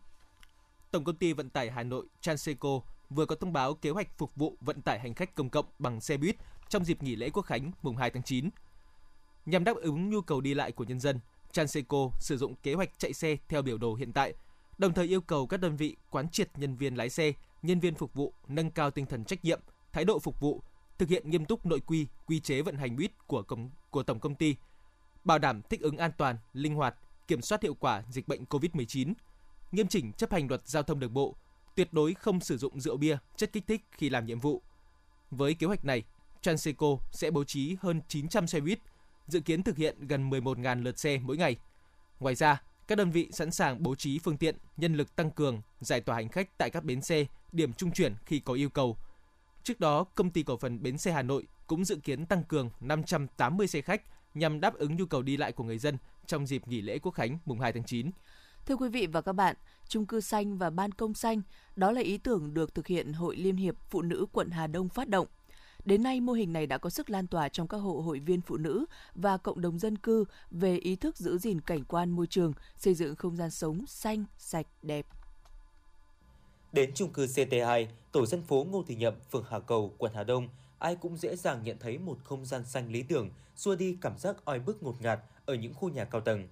Tổng 0.90 1.04
công 1.04 1.16
ty 1.16 1.32
vận 1.32 1.50
tải 1.50 1.70
Hà 1.70 1.82
Nội 1.82 2.06
Transeco 2.20 2.80
vừa 3.10 3.26
có 3.26 3.36
thông 3.36 3.52
báo 3.52 3.74
kế 3.74 3.90
hoạch 3.90 4.18
phục 4.18 4.36
vụ 4.36 4.56
vận 4.60 4.82
tải 4.82 5.00
hành 5.00 5.14
khách 5.14 5.34
công 5.34 5.50
cộng 5.50 5.66
bằng 5.78 6.00
xe 6.00 6.16
buýt 6.16 6.36
trong 6.68 6.84
dịp 6.84 7.02
nghỉ 7.02 7.16
lễ 7.16 7.30
Quốc 7.30 7.42
khánh 7.42 7.72
mùng 7.82 7.96
2 7.96 8.10
tháng 8.10 8.22
9 8.22 8.50
Nhằm 9.46 9.64
đáp 9.64 9.76
ứng 9.76 10.10
nhu 10.10 10.20
cầu 10.20 10.40
đi 10.40 10.54
lại 10.54 10.72
của 10.72 10.84
nhân 10.84 11.00
dân, 11.00 11.20
Transeco 11.52 12.10
sử 12.18 12.36
dụng 12.36 12.54
kế 12.62 12.74
hoạch 12.74 12.98
chạy 12.98 13.12
xe 13.12 13.36
theo 13.48 13.62
biểu 13.62 13.78
đồ 13.78 13.94
hiện 13.94 14.12
tại, 14.12 14.34
đồng 14.78 14.94
thời 14.94 15.06
yêu 15.06 15.20
cầu 15.20 15.46
các 15.46 15.56
đơn 15.56 15.76
vị 15.76 15.96
quán 16.10 16.28
triệt 16.28 16.50
nhân 16.56 16.76
viên 16.76 16.94
lái 16.94 17.10
xe, 17.10 17.32
nhân 17.62 17.80
viên 17.80 17.94
phục 17.94 18.14
vụ 18.14 18.34
nâng 18.48 18.70
cao 18.70 18.90
tinh 18.90 19.06
thần 19.06 19.24
trách 19.24 19.44
nhiệm, 19.44 19.60
thái 19.92 20.04
độ 20.04 20.18
phục 20.18 20.40
vụ, 20.40 20.62
thực 20.98 21.08
hiện 21.08 21.30
nghiêm 21.30 21.44
túc 21.44 21.66
nội 21.66 21.80
quy, 21.80 22.06
quy 22.26 22.40
chế 22.40 22.62
vận 22.62 22.76
hành 22.76 22.96
buýt 22.96 23.26
của 23.26 23.42
công, 23.42 23.70
của 23.90 24.02
tổng 24.02 24.20
công 24.20 24.34
ty, 24.34 24.56
bảo 25.24 25.38
đảm 25.38 25.62
thích 25.62 25.80
ứng 25.80 25.96
an 25.96 26.10
toàn, 26.18 26.36
linh 26.52 26.74
hoạt, 26.74 26.94
kiểm 27.28 27.42
soát 27.42 27.62
hiệu 27.62 27.74
quả 27.74 28.02
dịch 28.10 28.28
bệnh 28.28 28.44
COVID-19, 28.44 29.12
nghiêm 29.72 29.86
chỉnh 29.86 30.12
chấp 30.12 30.32
hành 30.32 30.48
luật 30.48 30.68
giao 30.68 30.82
thông 30.82 31.00
đường 31.00 31.14
bộ, 31.14 31.36
tuyệt 31.74 31.92
đối 31.92 32.14
không 32.14 32.40
sử 32.40 32.58
dụng 32.58 32.80
rượu 32.80 32.96
bia, 32.96 33.16
chất 33.36 33.52
kích 33.52 33.66
thích 33.66 33.82
khi 33.92 34.10
làm 34.10 34.26
nhiệm 34.26 34.40
vụ. 34.40 34.62
Với 35.30 35.54
kế 35.54 35.66
hoạch 35.66 35.84
này, 35.84 36.02
Transeco 36.40 36.96
sẽ 37.10 37.30
bố 37.30 37.44
trí 37.44 37.76
hơn 37.80 38.00
900 38.08 38.46
xe 38.46 38.60
buýt 38.60 38.78
dự 39.26 39.40
kiến 39.40 39.62
thực 39.62 39.76
hiện 39.76 40.06
gần 40.06 40.30
11.000 40.30 40.82
lượt 40.82 40.98
xe 40.98 41.18
mỗi 41.22 41.36
ngày. 41.36 41.56
Ngoài 42.20 42.34
ra, 42.34 42.62
các 42.86 42.98
đơn 42.98 43.10
vị 43.10 43.28
sẵn 43.32 43.50
sàng 43.50 43.82
bố 43.82 43.94
trí 43.94 44.18
phương 44.18 44.36
tiện, 44.36 44.56
nhân 44.76 44.94
lực 44.94 45.16
tăng 45.16 45.30
cường, 45.30 45.62
giải 45.80 46.00
tỏa 46.00 46.16
hành 46.16 46.28
khách 46.28 46.58
tại 46.58 46.70
các 46.70 46.84
bến 46.84 47.02
xe, 47.02 47.26
điểm 47.52 47.72
trung 47.72 47.92
chuyển 47.92 48.14
khi 48.26 48.40
có 48.40 48.54
yêu 48.54 48.70
cầu. 48.70 48.96
Trước 49.62 49.80
đó, 49.80 50.04
công 50.04 50.30
ty 50.30 50.42
cổ 50.42 50.56
phần 50.56 50.82
Bến 50.82 50.98
xe 50.98 51.12
Hà 51.12 51.22
Nội 51.22 51.46
cũng 51.66 51.84
dự 51.84 51.96
kiến 51.96 52.26
tăng 52.26 52.44
cường 52.44 52.70
580 52.80 53.66
xe 53.66 53.80
khách 53.80 54.02
nhằm 54.34 54.60
đáp 54.60 54.74
ứng 54.74 54.96
nhu 54.96 55.06
cầu 55.06 55.22
đi 55.22 55.36
lại 55.36 55.52
của 55.52 55.64
người 55.64 55.78
dân 55.78 55.98
trong 56.26 56.46
dịp 56.46 56.68
nghỉ 56.68 56.80
lễ 56.80 56.98
Quốc 56.98 57.12
khánh 57.12 57.38
mùng 57.44 57.60
2 57.60 57.72
tháng 57.72 57.84
9. 57.84 58.10
Thưa 58.66 58.76
quý 58.76 58.88
vị 58.88 59.06
và 59.06 59.20
các 59.20 59.32
bạn, 59.32 59.56
chung 59.88 60.06
cư 60.06 60.20
xanh 60.20 60.58
và 60.58 60.70
ban 60.70 60.92
công 60.92 61.14
xanh, 61.14 61.42
đó 61.76 61.92
là 61.92 62.00
ý 62.00 62.18
tưởng 62.18 62.54
được 62.54 62.74
thực 62.74 62.86
hiện 62.86 63.12
Hội 63.12 63.36
Liên 63.36 63.56
hiệp 63.56 63.74
Phụ 63.90 64.02
nữ 64.02 64.26
quận 64.32 64.50
Hà 64.50 64.66
Đông 64.66 64.88
phát 64.88 65.08
động– 65.08 65.26
Đến 65.84 66.02
nay, 66.02 66.20
mô 66.20 66.32
hình 66.32 66.52
này 66.52 66.66
đã 66.66 66.78
có 66.78 66.90
sức 66.90 67.10
lan 67.10 67.26
tỏa 67.26 67.48
trong 67.48 67.68
các 67.68 67.78
hộ 67.78 68.00
hội 68.00 68.18
viên 68.18 68.40
phụ 68.40 68.56
nữ 68.56 68.84
và 69.14 69.36
cộng 69.36 69.60
đồng 69.60 69.78
dân 69.78 69.98
cư 69.98 70.24
về 70.50 70.76
ý 70.76 70.96
thức 70.96 71.16
giữ 71.16 71.38
gìn 71.38 71.60
cảnh 71.60 71.84
quan 71.84 72.10
môi 72.10 72.26
trường, 72.26 72.52
xây 72.76 72.94
dựng 72.94 73.16
không 73.16 73.36
gian 73.36 73.50
sống 73.50 73.86
xanh, 73.86 74.24
sạch, 74.38 74.66
đẹp. 74.82 75.06
Đến 76.72 76.90
chung 76.94 77.12
cư 77.12 77.26
CT2, 77.26 77.86
tổ 78.12 78.26
dân 78.26 78.42
phố 78.42 78.66
Ngô 78.70 78.84
Thị 78.86 78.94
Nhậm, 78.94 79.14
phường 79.30 79.44
Hà 79.50 79.58
Cầu, 79.58 79.94
quận 79.98 80.12
Hà 80.14 80.24
Đông, 80.24 80.48
ai 80.78 80.96
cũng 80.96 81.16
dễ 81.16 81.36
dàng 81.36 81.62
nhận 81.64 81.76
thấy 81.80 81.98
một 81.98 82.18
không 82.24 82.44
gian 82.44 82.64
xanh 82.66 82.92
lý 82.92 83.02
tưởng, 83.02 83.30
xua 83.56 83.74
đi 83.74 83.96
cảm 84.00 84.18
giác 84.18 84.44
oi 84.44 84.58
bức 84.58 84.82
ngột 84.82 85.02
ngạt 85.02 85.20
ở 85.46 85.54
những 85.54 85.74
khu 85.74 85.88
nhà 85.88 86.04
cao 86.04 86.20
tầng. 86.20 86.48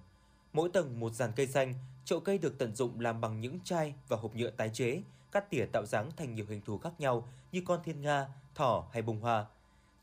Mỗi 0.53 0.69
tầng 0.69 0.99
một 0.99 1.13
dàn 1.13 1.31
cây 1.35 1.47
xanh, 1.47 1.73
chậu 2.05 2.19
cây 2.19 2.37
được 2.37 2.57
tận 2.57 2.75
dụng 2.75 2.99
làm 2.99 3.21
bằng 3.21 3.41
những 3.41 3.59
chai 3.63 3.93
và 4.07 4.17
hộp 4.17 4.35
nhựa 4.35 4.49
tái 4.49 4.69
chế, 4.73 5.01
cắt 5.31 5.49
tỉa 5.49 5.65
tạo 5.65 5.85
dáng 5.85 6.11
thành 6.17 6.35
nhiều 6.35 6.45
hình 6.49 6.61
thù 6.65 6.77
khác 6.77 6.99
nhau 6.99 7.27
như 7.51 7.61
con 7.65 7.79
thiên 7.83 8.01
nga, 8.01 8.27
thỏ 8.55 8.83
hay 8.91 9.01
bông 9.01 9.19
hoa. 9.19 9.45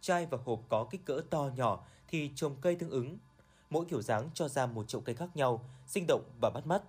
Chai 0.00 0.26
và 0.26 0.38
hộp 0.44 0.60
có 0.68 0.84
kích 0.90 1.04
cỡ 1.04 1.20
to 1.30 1.50
nhỏ 1.56 1.84
thì 2.08 2.30
trồng 2.34 2.56
cây 2.60 2.74
tương 2.74 2.90
ứng. 2.90 3.18
Mỗi 3.70 3.84
kiểu 3.84 4.02
dáng 4.02 4.30
cho 4.34 4.48
ra 4.48 4.66
một 4.66 4.88
chậu 4.88 5.00
cây 5.00 5.14
khác 5.14 5.36
nhau, 5.36 5.64
sinh 5.86 6.04
động 6.08 6.22
và 6.40 6.50
bắt 6.50 6.66
mắt. 6.66 6.82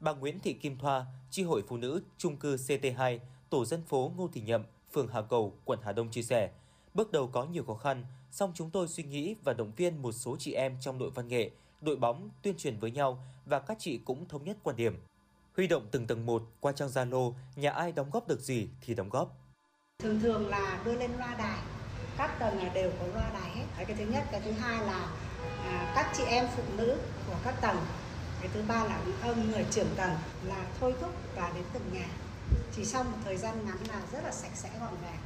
Bà 0.00 0.12
Nguyễn 0.12 0.40
Thị 0.40 0.52
Kim 0.52 0.78
Thoa, 0.78 1.06
chi 1.30 1.42
hội 1.42 1.62
phụ 1.68 1.76
nữ 1.76 2.02
trung 2.18 2.36
cư 2.36 2.56
CT2, 2.56 3.18
tổ 3.50 3.64
dân 3.64 3.82
phố 3.82 4.12
Ngô 4.16 4.28
Thị 4.32 4.40
Nhậm, 4.40 4.62
phường 4.92 5.08
Hà 5.08 5.22
Cầu, 5.22 5.52
quận 5.64 5.78
Hà 5.82 5.92
Đông 5.92 6.10
chia 6.10 6.22
sẻ, 6.22 6.50
bước 6.94 7.12
đầu 7.12 7.26
có 7.26 7.44
nhiều 7.44 7.64
khó 7.64 7.74
khăn, 7.74 8.04
song 8.30 8.52
chúng 8.54 8.70
tôi 8.70 8.88
suy 8.88 9.02
nghĩ 9.02 9.34
và 9.44 9.52
động 9.52 9.72
viên 9.76 10.02
một 10.02 10.12
số 10.12 10.36
chị 10.36 10.52
em 10.52 10.76
trong 10.80 10.98
đội 10.98 11.10
văn 11.10 11.28
nghệ 11.28 11.50
đội 11.80 11.96
bóng 11.96 12.30
tuyên 12.42 12.56
truyền 12.56 12.78
với 12.78 12.90
nhau 12.90 13.22
và 13.46 13.58
các 13.58 13.76
chị 13.80 13.98
cũng 13.98 14.28
thống 14.28 14.44
nhất 14.44 14.56
quan 14.62 14.76
điểm. 14.76 14.96
Huy 15.56 15.66
động 15.66 15.86
từng 15.90 16.06
tầng 16.06 16.26
một 16.26 16.42
qua 16.60 16.72
trang 16.72 16.88
Zalo, 16.88 17.32
nhà 17.56 17.70
ai 17.70 17.92
đóng 17.92 18.10
góp 18.10 18.28
được 18.28 18.40
gì 18.40 18.68
thì 18.80 18.94
đóng 18.94 19.08
góp. 19.08 19.36
Thường 20.02 20.20
thường 20.20 20.48
là 20.48 20.82
đưa 20.84 20.92
lên 20.92 21.10
loa 21.18 21.34
đài, 21.38 21.58
các 22.18 22.36
tầng 22.38 22.58
là 22.58 22.68
đều 22.74 22.90
có 23.00 23.06
loa 23.06 23.30
đài 23.32 23.50
hết. 23.50 23.64
Cái 23.76 23.96
thứ 23.98 24.04
nhất, 24.04 24.24
cái 24.32 24.40
thứ 24.44 24.50
hai 24.50 24.86
là 24.86 25.16
à, 25.64 25.92
các 25.94 26.12
chị 26.16 26.24
em 26.24 26.46
phụ 26.56 26.62
nữ 26.76 26.96
của 27.26 27.36
các 27.44 27.54
tầng. 27.60 27.76
Cái 28.40 28.48
thứ 28.54 28.62
ba 28.68 28.84
là 28.84 29.02
ông 29.22 29.50
người 29.50 29.64
trưởng 29.70 29.88
tầng 29.96 30.10
là 30.44 30.66
thôi 30.80 30.94
thúc 31.00 31.10
và 31.36 31.52
đến 31.54 31.64
từng 31.72 31.82
nhà. 31.92 32.06
Chỉ 32.76 32.84
sau 32.84 33.04
một 33.04 33.18
thời 33.24 33.36
gian 33.36 33.66
ngắn 33.66 33.76
là 33.88 34.02
rất 34.12 34.24
là 34.24 34.32
sạch 34.32 34.50
sẽ 34.54 34.70
gọn 34.80 34.94
gàng. 35.02 35.18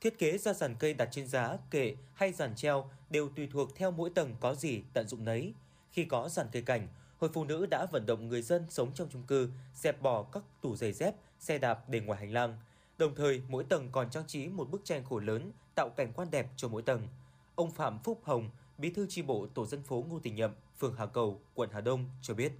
Thiết 0.00 0.18
kế 0.18 0.38
ra 0.38 0.52
dàn 0.52 0.74
cây 0.74 0.94
đặt 0.94 1.08
trên 1.12 1.26
giá, 1.26 1.56
kệ 1.70 1.96
hay 2.14 2.32
dàn 2.32 2.54
treo 2.54 2.90
đều 3.10 3.28
tùy 3.28 3.48
thuộc 3.52 3.76
theo 3.76 3.90
mỗi 3.90 4.10
tầng 4.10 4.36
có 4.40 4.54
gì 4.54 4.82
tận 4.92 5.08
dụng 5.08 5.24
nấy. 5.24 5.52
Khi 5.92 6.04
có 6.04 6.28
dàn 6.28 6.46
cây 6.52 6.62
cảnh, 6.62 6.88
Hội 7.18 7.30
Phụ 7.34 7.44
Nữ 7.44 7.66
đã 7.66 7.86
vận 7.92 8.06
động 8.06 8.28
người 8.28 8.42
dân 8.42 8.66
sống 8.70 8.90
trong 8.94 9.08
chung 9.12 9.22
cư 9.22 9.50
dẹp 9.74 10.02
bỏ 10.02 10.22
các 10.22 10.42
tủ 10.62 10.76
giày 10.76 10.92
dép, 10.92 11.14
xe 11.40 11.58
đạp 11.58 11.88
để 11.88 12.00
ngoài 12.00 12.20
hành 12.20 12.32
lang. 12.32 12.58
Đồng 12.98 13.14
thời, 13.14 13.42
mỗi 13.48 13.64
tầng 13.64 13.88
còn 13.92 14.10
trang 14.10 14.26
trí 14.26 14.48
một 14.48 14.70
bức 14.70 14.84
tranh 14.84 15.04
khổ 15.04 15.18
lớn 15.18 15.52
tạo 15.74 15.88
cảnh 15.96 16.12
quan 16.12 16.30
đẹp 16.30 16.46
cho 16.56 16.68
mỗi 16.68 16.82
tầng. 16.82 17.02
Ông 17.54 17.70
Phạm 17.70 17.98
Phúc 18.04 18.20
Hồng, 18.24 18.50
Bí 18.78 18.90
thư 18.90 19.06
chi 19.08 19.22
bộ 19.22 19.46
tổ 19.54 19.66
dân 19.66 19.82
phố 19.82 20.04
Ngô 20.08 20.20
Thị 20.24 20.30
Nhậm, 20.30 20.50
phường 20.78 20.94
Hà 20.98 21.06
Cầu, 21.06 21.40
quận 21.54 21.70
Hà 21.72 21.80
Đông 21.80 22.04
cho 22.22 22.34
biết. 22.34 22.52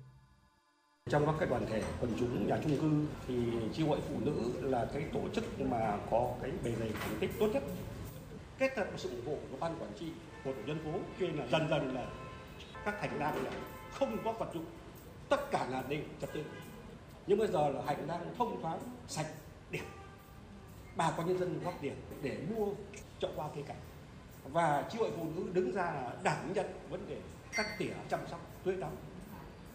Trong 1.11 1.27
các 1.27 1.35
cái 1.39 1.49
đoàn 1.49 1.67
thể 1.71 1.83
quần 2.01 2.11
chúng 2.19 2.47
nhà 2.47 2.59
chung 2.63 2.79
cư 2.81 3.07
thì 3.29 3.35
chi 3.75 3.83
hội 3.83 3.99
phụ 4.09 4.15
nữ 4.21 4.53
là 4.63 4.89
cái 4.93 5.05
tổ 5.13 5.21
chức 5.35 5.61
mà 5.61 5.99
có 6.11 6.35
cái 6.43 6.51
bề 6.65 6.75
dày 6.75 6.93
thành 7.01 7.17
tích 7.21 7.31
tốt 7.39 7.49
nhất. 7.53 7.63
Kết 8.59 8.77
hợp 8.77 8.87
sự 8.97 9.11
ủng 9.11 9.27
hộ 9.27 9.39
của 9.51 9.57
ban 9.61 9.79
quản 9.81 9.93
trị 10.01 10.07
của 10.45 10.53
tổ 10.53 10.61
dân 10.67 10.79
phố 10.85 10.99
cho 11.21 11.27
nên 11.27 11.37
là 11.37 11.47
dần 11.47 11.69
dần 11.71 11.95
là 11.95 12.07
các 12.85 13.01
hành 13.01 13.19
lang 13.19 13.45
là 13.45 13.51
không 13.93 14.17
có 14.25 14.33
vật 14.33 14.51
dụng 14.55 14.65
tất 15.29 15.51
cả 15.51 15.67
là 15.71 15.83
đều 15.89 16.03
trật 16.21 16.33
tự 16.33 16.45
nhưng 17.27 17.39
bây 17.39 17.49
giờ 17.49 17.69
là 17.69 17.83
hành 17.87 18.07
lang 18.07 18.35
thông 18.39 18.63
thoáng 18.63 18.81
sạch 19.09 19.27
đẹp 19.71 19.85
bà 20.99 21.11
con 21.17 21.27
nhân 21.27 21.39
dân 21.39 21.61
góp 21.65 21.75
tiền 21.81 21.95
để 22.23 22.39
mua 22.57 22.67
chậu 23.19 23.31
hoa 23.37 23.49
cây 23.55 23.65
cảnh. 23.69 23.81
Và 24.45 24.85
chi 24.91 24.99
hội 24.99 25.11
phụ 25.17 25.25
nữ 25.37 25.47
đứng 25.53 25.73
ra 25.73 25.93
đảm 26.23 26.53
nhận 26.53 26.67
vấn 26.91 27.09
đề 27.09 27.17
cắt 27.57 27.67
tỉa, 27.79 27.93
chăm 28.09 28.21
sóc, 28.31 28.41
tưới 28.65 28.77
tắm. 28.81 28.91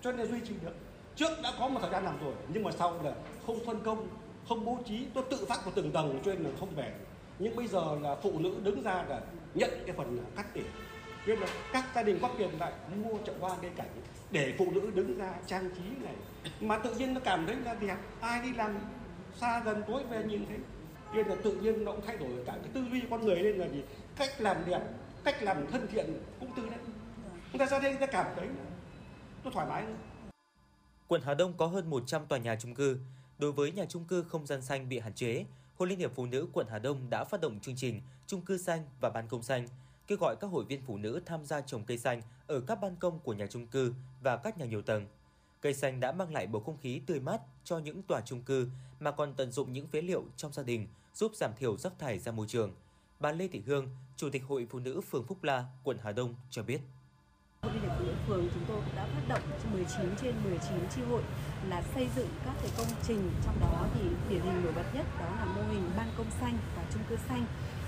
Cho 0.01 0.11
nên 0.11 0.27
duy 0.27 0.39
trì 0.47 0.55
được. 0.61 0.75
Trước 1.15 1.29
đã 1.43 1.51
có 1.59 1.67
một 1.67 1.79
thời 1.81 1.91
gian 1.91 2.03
làm 2.03 2.19
rồi, 2.23 2.33
nhưng 2.53 2.63
mà 2.63 2.71
sau 2.71 3.03
là 3.03 3.13
không 3.47 3.65
phân 3.65 3.79
công, 3.83 4.07
không 4.49 4.65
bố 4.65 4.79
trí 4.85 5.05
tôi 5.13 5.23
tự 5.29 5.45
phát 5.45 5.59
của 5.65 5.71
từng 5.75 5.91
tầng 5.91 6.19
cho 6.25 6.33
nên 6.33 6.43
là 6.43 6.49
không 6.59 6.75
về. 6.75 6.93
Nhưng 7.39 7.55
bây 7.55 7.67
giờ 7.67 7.97
là 8.01 8.15
phụ 8.15 8.39
nữ 8.39 8.55
đứng 8.63 8.83
ra 8.83 9.03
là 9.09 9.21
nhận 9.53 9.69
cái 9.85 9.95
phần 9.95 10.17
cắt 10.35 10.53
tỉa. 10.53 10.61
Nên 11.27 11.39
là 11.39 11.47
các 11.73 11.85
gia 11.95 12.03
đình 12.03 12.19
góp 12.19 12.31
tiền 12.37 12.49
lại 12.59 12.73
mua 13.03 13.17
chậu 13.25 13.35
hoa 13.39 13.55
cây 13.61 13.71
cảnh 13.75 13.89
để 14.31 14.53
phụ 14.57 14.71
nữ 14.71 14.91
đứng 14.95 15.17
ra 15.17 15.33
trang 15.47 15.69
trí 15.75 16.03
này. 16.05 16.15
Mà 16.61 16.77
tự 16.77 16.95
nhiên 16.95 17.13
nó 17.13 17.19
cảm 17.23 17.45
thấy 17.45 17.55
là 17.55 17.73
đẹp, 17.73 17.97
ai 18.21 18.41
đi 18.41 18.53
làm 18.53 18.79
xa 19.35 19.61
gần 19.65 19.83
tối 19.87 20.03
về 20.09 20.23
nhìn 20.23 20.45
thấy 20.45 20.57
nên 21.13 21.27
là 21.27 21.35
tự 21.43 21.51
nhiên 21.51 21.85
nó 21.85 21.91
cũng 21.91 22.01
thay 22.07 22.17
đổi 22.17 22.29
cả 22.45 22.53
cái 22.61 22.71
tư 22.73 22.85
duy 22.91 23.01
con 23.09 23.25
người 23.25 23.35
lên 23.35 23.57
là 23.57 23.67
gì 23.67 23.83
cách 24.15 24.41
làm 24.41 24.57
đẹp 24.65 24.81
cách 25.23 25.43
làm 25.43 25.67
thân 25.71 25.87
thiện 25.91 26.05
cũng 26.39 26.51
từ 26.55 26.65
đấy 26.65 26.79
Chúng 27.51 27.59
ta 27.59 27.65
ra 27.65 27.79
đây 27.79 27.95
ta 27.95 28.05
cảm 28.05 28.25
thấy 28.35 28.47
nó 29.43 29.51
thoải 29.51 29.67
mái 29.67 29.83
hơn 29.83 29.97
Quận 31.07 31.21
Hà 31.21 31.33
Đông 31.33 31.53
có 31.57 31.67
hơn 31.67 31.89
100 31.89 32.25
tòa 32.25 32.39
nhà 32.39 32.55
chung 32.55 32.75
cư. 32.75 32.97
Đối 33.37 33.51
với 33.51 33.71
nhà 33.71 33.85
chung 33.89 34.05
cư 34.05 34.23
không 34.23 34.45
gian 34.45 34.61
xanh 34.61 34.89
bị 34.89 34.99
hạn 34.99 35.13
chế, 35.13 35.45
Hội 35.77 35.87
Liên 35.87 35.99
hiệp 35.99 36.11
Phụ 36.15 36.25
nữ 36.25 36.47
quận 36.53 36.67
Hà 36.69 36.79
Đông 36.79 37.09
đã 37.09 37.23
phát 37.23 37.41
động 37.41 37.59
chương 37.59 37.75
trình 37.75 38.01
chung 38.27 38.41
cư 38.41 38.57
xanh 38.57 38.85
và 39.01 39.09
ban 39.09 39.27
công 39.27 39.43
xanh, 39.43 39.67
kêu 40.07 40.17
gọi 40.17 40.35
các 40.35 40.47
hội 40.47 40.65
viên 40.65 40.81
phụ 40.81 40.97
nữ 40.97 41.21
tham 41.25 41.45
gia 41.45 41.61
trồng 41.61 41.83
cây 41.83 41.97
xanh 41.97 42.21
ở 42.47 42.61
các 42.67 42.81
ban 42.81 42.95
công 42.95 43.19
của 43.19 43.33
nhà 43.33 43.47
chung 43.47 43.67
cư 43.67 43.93
và 44.21 44.37
các 44.37 44.57
nhà 44.57 44.65
nhiều 44.65 44.81
tầng. 44.81 45.07
Cây 45.61 45.73
xanh 45.73 45.99
đã 45.99 46.11
mang 46.11 46.33
lại 46.33 46.47
bầu 46.47 46.61
không 46.61 46.77
khí 46.77 47.01
tươi 47.05 47.19
mát 47.19 47.41
cho 47.63 47.77
những 47.77 48.01
tòa 48.03 48.21
chung 48.21 48.41
cư 48.41 48.69
mà 48.99 49.11
còn 49.11 49.33
tận 49.33 49.51
dụng 49.51 49.73
những 49.73 49.87
phế 49.87 50.01
liệu 50.01 50.23
trong 50.37 50.53
gia 50.53 50.63
đình, 50.63 50.87
giúp 51.13 51.35
giảm 51.35 51.51
thiểu 51.59 51.77
rác 51.77 51.93
thải 51.99 52.19
ra 52.19 52.31
môi 52.31 52.47
trường. 52.47 52.73
Bà 53.19 53.31
Lê 53.31 53.47
Thị 53.47 53.61
Hương, 53.65 53.89
Chủ 54.17 54.29
tịch 54.29 54.43
Hội 54.47 54.67
Phụ 54.69 54.79
nữ 54.79 55.01
phường 55.01 55.23
Phúc 55.23 55.43
La, 55.43 55.63
quận 55.83 55.97
Hà 56.03 56.11
Đông 56.11 56.35
cho 56.49 56.63
biết. 56.63 56.81
Hội 57.61 57.73
Liên 57.73 57.81
hiệp 57.81 57.91
Phụ 57.99 58.05
nữ 58.05 58.13
phường 58.27 58.47
chúng 58.53 58.63
tôi 58.67 58.81
cũng 58.85 58.95
đã 58.95 59.05
phát 59.05 59.21
động 59.29 59.41
19 59.73 60.15
trên 60.21 60.35
19 60.43 60.77
chi 60.95 61.01
hội 61.09 61.23
là 61.69 61.83
xây 61.93 62.07
dựng 62.15 62.27
các 62.45 62.55
cái 62.61 62.71
công 62.77 62.87
trình 63.07 63.31
trong 63.45 63.59
đó 63.59 63.87
thì 63.93 64.01
điển 64.29 64.41
hình 64.41 64.63
nổi 64.63 64.73
bật 64.75 64.95
nhất 64.95 65.05
đó 65.19 65.35
là 65.39 65.45
mô 65.45 65.61
hình 65.61 65.89
ban 65.97 66.07
công 66.17 66.31
xanh 66.39 66.57
và 66.75 66.85
chung 66.93 67.03
cư 67.09 67.15
xanh 67.29 67.45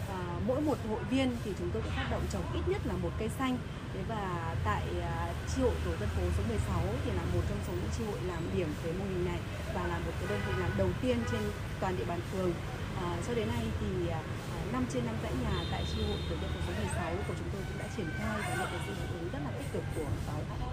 và 0.10 0.40
mỗi 0.48 0.62
một 0.62 0.78
hội 0.90 1.04
viên 1.10 1.38
thì 1.44 1.52
chúng 1.60 1.70
tôi 1.74 1.82
cũng 1.82 1.92
phát 1.96 2.08
động 2.12 2.24
trồng 2.32 2.44
ít 2.54 2.62
nhất 2.68 2.82
là 2.86 2.94
một 2.94 3.12
cây 3.20 3.30
xanh 3.30 3.58
Thế 3.96 4.04
và 4.08 4.56
tại 4.66 4.84
à, 5.02 5.34
chi 5.56 5.62
hội 5.62 5.74
tổ 5.86 5.92
dân 6.00 6.10
phố 6.10 6.22
số 6.38 6.44
16 6.48 6.82
thì 7.06 7.12
là 7.12 7.24
một 7.34 7.42
trong 7.50 7.58
số 7.68 7.74
những 7.74 7.92
chi 7.98 8.04
hội 8.06 8.20
làm 8.28 8.44
điểm 8.56 8.68
về 8.84 8.92
mô 8.92 9.06
hình 9.06 9.26
này 9.26 9.40
và 9.74 9.88
là 9.88 10.00
một 10.00 10.12
cái 10.20 10.30
đơn 10.30 10.40
vị 10.48 10.54
làm 10.60 10.72
đầu 10.78 10.90
tiên 11.02 11.18
trên 11.32 11.42
toàn 11.80 11.98
địa 11.98 12.06
bàn 12.06 12.20
phường. 12.32 12.52
À, 12.96 13.18
cho 13.28 13.34
đến 13.34 13.48
nay 13.48 13.64
thì 13.80 14.10
à, 14.10 14.22
à, 14.52 14.58
năm 14.72 14.86
trên 14.94 15.06
năm 15.06 15.16
dãy 15.24 15.34
nhà 15.44 15.64
tại 15.72 15.84
chi 15.94 16.02
hội 16.08 16.18
tổ 16.30 16.36
dân 16.42 16.52
phố 16.52 16.60
số 16.68 16.74
16 16.78 17.16
của 17.28 17.34
chúng 17.38 17.50
tôi 17.54 17.62
cũng 17.68 17.78
đã 17.80 17.88
triển 17.98 18.10
khai 18.18 18.40
và 18.42 18.50
nhận 18.50 18.72
được 18.72 18.80
sự 18.88 18.94
hưởng 19.00 19.20
ứng 19.20 19.30
rất 19.34 19.40
là 19.44 19.52
tích 19.58 19.68
cực 19.74 19.84
của 19.96 20.10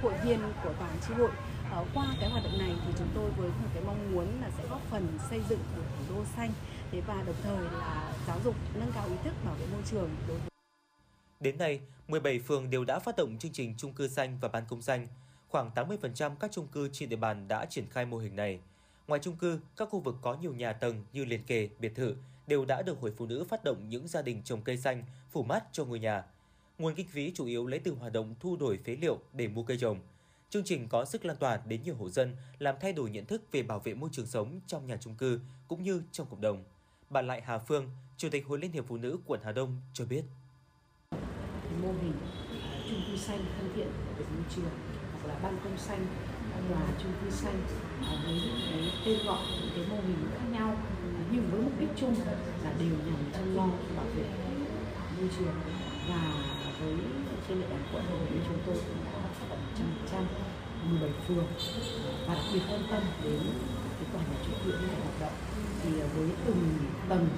hội 0.03 0.15
viên 0.25 0.39
của 0.65 0.73
toàn 0.79 0.97
chi 1.09 1.15
hội. 1.15 1.31
Ờ, 1.71 1.85
qua 1.95 2.07
cái 2.21 2.31
hoạt 2.31 2.45
động 2.45 2.59
này 2.59 2.75
thì 2.87 2.93
chúng 2.99 3.09
tôi 3.15 3.31
với 3.31 3.49
một 3.49 3.69
cái 3.75 3.83
mong 3.87 4.13
muốn 4.13 4.27
là 4.41 4.51
sẽ 4.59 4.65
góp 4.71 4.81
phần 4.91 5.19
xây 5.31 5.41
dựng 5.49 5.61
một 5.77 5.83
thủ 5.99 6.15
đô 6.15 6.25
xanh 6.37 6.53
thế 6.93 7.01
và 7.01 7.23
đồng 7.27 7.37
thời 7.43 7.65
là 7.65 8.13
giáo 8.27 8.39
dục 8.45 8.55
nâng 8.75 8.93
cao 8.95 9.07
ý 9.09 9.15
thức 9.25 9.35
bảo 9.45 9.55
vệ 9.55 9.67
môi 9.73 9.83
trường 9.91 10.11
đối 10.29 10.39
với 10.39 10.49
Đến 11.41 11.59
nay, 11.59 11.81
17 12.09 12.39
phường 12.39 12.71
đều 12.71 12.85
đã 12.85 12.99
phát 12.99 13.17
động 13.17 13.39
chương 13.39 13.53
trình 13.53 13.75
chung 13.79 13.93
cư 13.93 14.09
xanh 14.09 14.39
và 14.41 14.49
ban 14.49 14.63
công 14.69 14.83
xanh. 14.83 15.07
Khoảng 15.49 15.71
80% 15.75 16.37
các 16.41 16.53
chung 16.53 16.67
cư 16.67 16.89
trên 16.93 17.09
địa 17.09 17.17
bàn 17.17 17.49
đã 17.49 17.65
triển 17.65 17.87
khai 17.91 18.07
mô 18.07 18.19
hình 18.19 18.37
này. 18.37 18.61
Ngoài 19.09 19.21
chung 19.25 19.37
cư, 19.37 19.61
các 19.77 19.89
khu 19.89 20.01
vực 20.01 20.17
có 20.23 20.35
nhiều 20.35 20.55
nhà 20.55 20.73
tầng 20.73 21.05
như 21.13 21.25
liền 21.25 21.43
kề, 21.43 21.69
biệt 21.79 21.95
thự 21.95 22.17
đều 22.47 22.65
đã 22.65 22.83
được 22.83 23.01
Hội 23.01 23.13
Phụ 23.17 23.27
nữ 23.27 23.45
phát 23.49 23.65
động 23.65 23.89
những 23.89 24.09
gia 24.09 24.23
đình 24.23 24.43
trồng 24.45 24.63
cây 24.63 24.77
xanh, 24.77 25.05
phủ 25.31 25.43
mát 25.43 25.65
cho 25.73 25.85
ngôi 25.85 25.99
nhà. 25.99 26.25
Nguồn 26.79 26.95
kinh 26.95 27.09
phí 27.09 27.33
chủ 27.35 27.47
yếu 27.47 27.67
lấy 27.67 27.81
từ 27.81 27.95
hoạt 27.95 28.13
động 28.13 28.35
thu 28.41 28.57
đổi 28.57 28.79
phế 28.85 28.97
liệu 28.97 29.19
để 29.33 29.49
mua 29.49 29.63
cây 29.63 29.79
trồng. 29.81 30.01
Chương 30.51 30.65
trình 30.65 30.89
có 30.89 31.05
sức 31.05 31.25
lan 31.25 31.37
tỏa 31.37 31.61
đến 31.67 31.83
nhiều 31.83 31.95
hộ 31.95 32.09
dân, 32.09 32.37
làm 32.59 32.75
thay 32.81 32.93
đổi 32.93 33.11
nhận 33.11 33.25
thức 33.25 33.43
về 33.53 33.63
bảo 33.63 33.79
vệ 33.79 33.95
môi 33.95 34.11
trường 34.13 34.27
sống 34.27 34.61
trong 34.67 34.87
nhà 34.87 34.97
chung 35.01 35.15
cư 35.15 35.41
cũng 35.69 35.83
như 35.83 36.03
trong 36.13 36.27
cộng 36.31 36.41
đồng. 36.41 36.65
Bà 37.11 37.23
Lại 37.23 37.43
Hà 37.45 37.59
Phương, 37.59 37.91
Chủ 38.17 38.29
tịch 38.31 38.47
Hội 38.47 38.59
Liên 38.59 38.73
hiệp 38.73 38.85
Phụ 38.89 38.97
nữ 38.97 39.19
quận 39.27 39.41
Hà 39.45 39.53
Đông 39.53 39.81
cho 39.93 40.05
biết 40.05 40.23
mô 41.83 41.89
hình 41.89 42.13
à, 42.63 42.79
chung 42.89 43.03
cư 43.07 43.17
xanh 43.17 43.45
thân 43.59 43.71
thiện 43.75 43.89
với 44.17 44.27
môi 44.35 44.45
trường 44.57 44.71
hoặc 45.13 45.29
là 45.29 45.35
ban 45.43 45.59
công 45.65 45.79
xanh 45.79 46.07
tòa 46.69 46.83
chung 47.03 47.13
cư 47.21 47.31
xanh 47.31 47.63
à, 48.03 48.11
với 48.25 48.35
những 48.35 48.61
cái 48.71 48.93
tên 49.05 49.27
gọi, 49.27 49.43
những 49.61 49.71
cái 49.75 49.85
mô 49.91 49.97
hình 50.07 50.31
khác 50.39 50.47
nhau, 50.53 50.77
nhưng 51.31 51.51
với 51.51 51.61
mục 51.61 51.81
đích 51.81 51.89
chung 51.97 52.15
là 52.65 52.73
đều 52.79 52.97
nhằm 53.07 53.21
chăm 53.33 53.57
lo, 53.57 53.67
bảo 53.97 54.07
vệ 54.17 54.25
môi 55.19 55.29
trường. 55.39 55.55
Và 56.09 56.23
với 56.81 56.95
trên 57.49 57.61
địa 57.61 57.67
bàn 57.71 57.83
quận 57.93 58.05
thì 58.31 58.37
chúng 58.47 58.59
tôi 58.67 58.75
cũng 58.75 59.05
đã 59.05 59.29
phát 59.41 59.47
động 59.51 59.65
trăm 59.79 59.87
trăm 60.13 60.25
17 60.91 61.11
phường, 61.29 61.47
và 62.27 62.35
đặc 62.35 62.45
biệt 62.53 62.61
quan 62.71 62.83
tâm 62.91 63.03
đến 63.25 63.41
cái 63.99 64.07
tòa 64.13 64.23
nhà 64.23 64.37
chung 64.47 64.59
cư 64.65 64.71
này 64.71 64.97
hoạt 65.03 65.21
động. 65.21 65.33
Thì 65.83 65.91
với 65.91 66.29
từng 66.47 66.79
tầng 67.09 67.29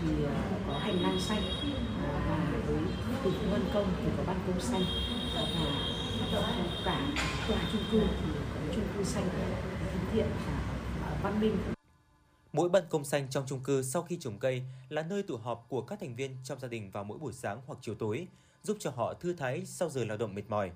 thì 0.00 0.24
à, 0.24 0.42
có 0.68 0.78
hành 0.78 1.02
lang 1.02 1.20
xanh 1.20 1.42
à, 2.04 2.12
và 2.28 2.60
với 2.66 2.78
từng 3.24 3.34
ban 3.52 3.60
công 3.74 3.86
thì 4.02 4.08
có 4.16 4.22
ban 4.26 4.36
công 4.46 4.60
xanh, 4.60 4.84
và 5.34 5.42
hoạt 6.18 6.32
động 6.32 6.68
cả 6.84 7.00
tòa 7.48 7.58
chung 7.72 7.82
cư 7.92 8.00
thì 8.00 8.30
chung 8.74 8.88
cư 8.96 9.04
xanh 9.04 9.28
thân 9.32 9.50
thiện 10.12 10.26
và 11.00 11.20
văn 11.22 11.40
minh 11.40 11.58
Mỗi 12.52 12.68
ban 12.68 12.82
công 12.90 13.04
xanh 13.04 13.30
trong 13.30 13.44
chung 13.46 13.60
cư 13.60 13.82
sau 13.82 14.02
khi 14.02 14.18
trồng 14.20 14.38
cây 14.38 14.62
là 14.88 15.02
nơi 15.02 15.22
tụ 15.22 15.36
họp 15.36 15.66
của 15.68 15.82
các 15.82 16.00
thành 16.00 16.14
viên 16.14 16.36
trong 16.44 16.60
gia 16.60 16.68
đình 16.68 16.90
vào 16.90 17.04
mỗi 17.04 17.18
buổi 17.18 17.32
sáng 17.32 17.60
hoặc 17.66 17.78
chiều 17.82 17.94
tối, 17.94 18.26
giúp 18.62 18.76
cho 18.80 18.90
họ 18.90 19.14
thư 19.14 19.32
thái 19.32 19.66
sau 19.66 19.88
giờ 19.88 20.04
lao 20.04 20.16
động 20.16 20.34
mệt 20.34 20.42
mỏi. 20.48 20.70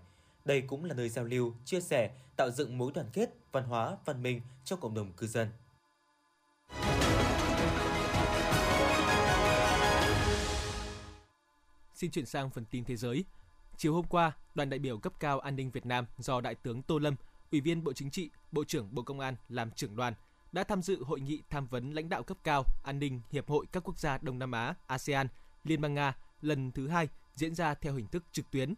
Đây 0.44 0.60
cũng 0.60 0.84
là 0.84 0.94
nơi 0.94 1.08
giao 1.08 1.24
lưu, 1.24 1.54
chia 1.64 1.80
sẻ, 1.80 2.10
tạo 2.36 2.50
dựng 2.50 2.78
mối 2.78 2.92
đoàn 2.94 3.06
kết, 3.12 3.30
văn 3.52 3.64
hóa, 3.64 3.96
văn 4.04 4.22
minh 4.22 4.40
trong 4.64 4.80
cộng 4.80 4.94
đồng 4.94 5.12
cư 5.12 5.26
dân. 5.26 5.48
Xin 11.94 12.10
chuyển 12.10 12.26
sang 12.26 12.50
phần 12.50 12.64
tin 12.70 12.84
thế 12.84 12.96
giới. 12.96 13.24
Chiều 13.76 13.94
hôm 13.94 14.04
qua, 14.08 14.32
đoàn 14.54 14.70
đại 14.70 14.78
biểu 14.78 14.98
cấp 14.98 15.12
cao 15.20 15.40
an 15.40 15.56
ninh 15.56 15.70
Việt 15.70 15.86
Nam 15.86 16.06
do 16.18 16.40
Đại 16.40 16.54
tướng 16.54 16.82
Tô 16.82 16.98
Lâm, 16.98 17.16
Ủy 17.52 17.60
viên 17.60 17.84
Bộ 17.84 17.92
Chính 17.92 18.10
trị, 18.10 18.30
Bộ 18.52 18.64
trưởng 18.64 18.94
Bộ 18.94 19.02
Công 19.02 19.20
an 19.20 19.36
làm 19.48 19.70
trưởng 19.70 19.96
đoàn 19.96 20.14
đã 20.52 20.64
tham 20.64 20.82
dự 20.82 21.04
hội 21.04 21.20
nghị 21.20 21.42
tham 21.50 21.66
vấn 21.66 21.92
lãnh 21.92 22.08
đạo 22.08 22.22
cấp 22.22 22.38
cao 22.44 22.64
an 22.84 22.98
ninh 22.98 23.20
Hiệp 23.30 23.48
hội 23.48 23.66
các 23.72 23.82
quốc 23.84 23.98
gia 23.98 24.18
Đông 24.18 24.38
Nam 24.38 24.52
Á 24.52 24.74
ASEAN 24.86 25.28
Liên 25.64 25.80
bang 25.80 25.94
Nga 25.94 26.16
lần 26.40 26.72
thứ 26.72 26.88
hai 26.88 27.08
diễn 27.34 27.54
ra 27.54 27.74
theo 27.74 27.94
hình 27.94 28.06
thức 28.06 28.24
trực 28.32 28.50
tuyến. 28.50 28.74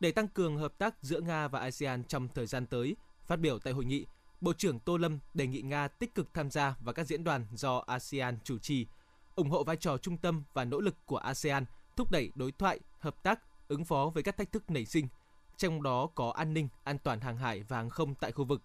Để 0.00 0.12
tăng 0.12 0.28
cường 0.28 0.56
hợp 0.56 0.78
tác 0.78 0.94
giữa 1.02 1.20
Nga 1.20 1.48
và 1.48 1.60
ASEAN 1.60 2.04
trong 2.04 2.28
thời 2.28 2.46
gian 2.46 2.66
tới, 2.66 2.96
phát 3.26 3.36
biểu 3.36 3.58
tại 3.58 3.72
hội 3.72 3.84
nghị, 3.84 4.06
Bộ 4.40 4.52
trưởng 4.52 4.78
Tô 4.78 4.96
Lâm 4.96 5.18
đề 5.34 5.46
nghị 5.46 5.62
Nga 5.62 5.88
tích 5.88 6.14
cực 6.14 6.34
tham 6.34 6.50
gia 6.50 6.76
vào 6.80 6.94
các 6.94 7.06
diễn 7.06 7.24
đàn 7.24 7.46
do 7.54 7.78
ASEAN 7.86 8.38
chủ 8.44 8.58
trì, 8.58 8.86
ủng 9.34 9.50
hộ 9.50 9.64
vai 9.64 9.76
trò 9.76 9.98
trung 9.98 10.16
tâm 10.16 10.42
và 10.52 10.64
nỗ 10.64 10.80
lực 10.80 11.06
của 11.06 11.16
ASEAN 11.16 11.64
thúc 11.96 12.10
đẩy 12.10 12.30
đối 12.34 12.52
thoại, 12.52 12.80
hợp 12.98 13.22
tác, 13.22 13.40
ứng 13.68 13.84
phó 13.84 14.10
với 14.14 14.22
các 14.22 14.36
thách 14.36 14.52
thức 14.52 14.70
nảy 14.70 14.84
sinh, 14.84 15.08
trong 15.56 15.82
đó 15.82 16.06
có 16.14 16.30
an 16.30 16.54
ninh, 16.54 16.68
an 16.84 16.98
toàn 16.98 17.20
hàng 17.20 17.36
hải 17.36 17.62
và 17.62 17.76
hàng 17.76 17.90
không 17.90 18.14
tại 18.14 18.32
khu 18.32 18.44
vực, 18.44 18.62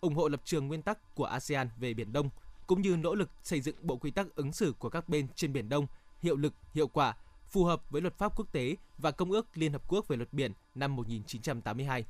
ủng 0.00 0.14
hộ 0.14 0.28
lập 0.28 0.40
trường 0.44 0.68
nguyên 0.68 0.82
tắc 0.82 1.14
của 1.14 1.24
ASEAN 1.24 1.68
về 1.78 1.94
Biển 1.94 2.12
Đông, 2.12 2.30
cũng 2.66 2.82
như 2.82 2.96
nỗ 2.96 3.14
lực 3.14 3.30
xây 3.42 3.60
dựng 3.60 3.76
bộ 3.82 3.96
quy 3.96 4.10
tắc 4.10 4.34
ứng 4.34 4.52
xử 4.52 4.74
của 4.78 4.88
các 4.88 5.08
bên 5.08 5.28
trên 5.34 5.52
Biển 5.52 5.68
Đông 5.68 5.86
hiệu 6.22 6.36
lực, 6.36 6.54
hiệu 6.74 6.88
quả, 6.88 7.16
phù 7.48 7.64
hợp 7.64 7.90
với 7.90 8.02
luật 8.02 8.18
pháp 8.18 8.36
quốc 8.36 8.52
tế 8.52 8.76
và 8.98 9.10
Công 9.10 9.30
ước 9.30 9.46
Liên 9.54 9.72
Hợp 9.72 9.82
Quốc 9.88 10.08
về 10.08 10.16
luật 10.16 10.32
biển 10.32 10.52
năm 10.74 10.96
1982 10.96 12.04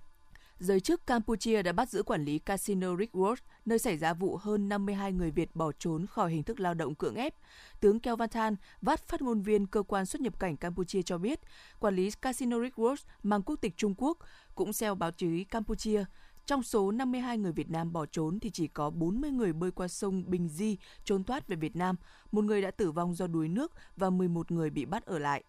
giới 0.61 0.81
chức 0.81 1.07
Campuchia 1.07 1.63
đã 1.63 1.73
bắt 1.73 1.89
giữ 1.89 2.03
quản 2.03 2.25
lý 2.25 2.39
casino 2.39 2.95
Rickworth, 2.95 3.37
nơi 3.65 3.79
xảy 3.79 3.97
ra 3.97 4.15
vụ 4.15 4.37
hơn 4.37 4.69
52 4.69 5.13
người 5.13 5.31
Việt 5.31 5.57
bỏ 5.57 5.73
trốn 5.79 6.07
khỏi 6.07 6.31
hình 6.31 6.43
thức 6.43 6.61
lao 6.61 6.75
động 6.75 6.95
cưỡng 6.95 7.15
ép. 7.15 7.35
Tướng 7.81 8.01
Kelvin 8.01 8.29
Than, 8.29 8.57
vắt 8.83 9.09
phát 9.09 9.23
ngôn 9.23 9.43
viên 9.43 9.67
cơ 9.67 9.83
quan 9.83 10.07
xuất 10.07 10.23
nhập 10.23 10.41
cảnh 10.41 10.57
Campuchia 10.57 11.03
cho 11.03 11.19
biết, 11.19 11.41
quản 11.79 11.97
lý 11.97 12.11
casino 12.11 12.57
Rickworth 12.57 13.05
mang 13.23 13.43
quốc 13.43 13.57
tịch 13.57 13.77
Trung 13.77 13.95
Quốc, 13.99 14.19
cũng 14.55 14.71
theo 14.81 14.95
báo 14.95 15.11
chí 15.11 15.45
Campuchia. 15.45 16.05
Trong 16.47 16.63
số 16.63 16.91
52 16.91 17.39
người 17.39 17.53
Việt 17.53 17.71
Nam 17.71 17.93
bỏ 17.93 18.07
trốn 18.07 18.41
thì 18.41 18.51
chỉ 18.51 18.69
có 18.69 18.91
40 18.91 19.31
người 19.31 19.53
bơi 19.53 19.71
qua 19.71 19.89
sông 19.89 20.25
Bình 20.27 20.49
Di 20.49 20.79
trốn 21.05 21.25
thoát 21.25 21.49
về 21.49 21.57
Việt 21.57 21.77
Nam, 21.77 21.97
một 22.33 22.45
người 22.45 22.63
đã 22.63 22.71
tử 22.71 22.93
vong 22.93 23.15
do 23.15 23.27
đuối 23.27 23.49
nước 23.49 23.73
và 23.97 24.11
11 24.11 24.51
người 24.51 24.71
bị 24.71 24.85
bắt 24.85 25.05
ở 25.05 25.19
lại. 25.19 25.45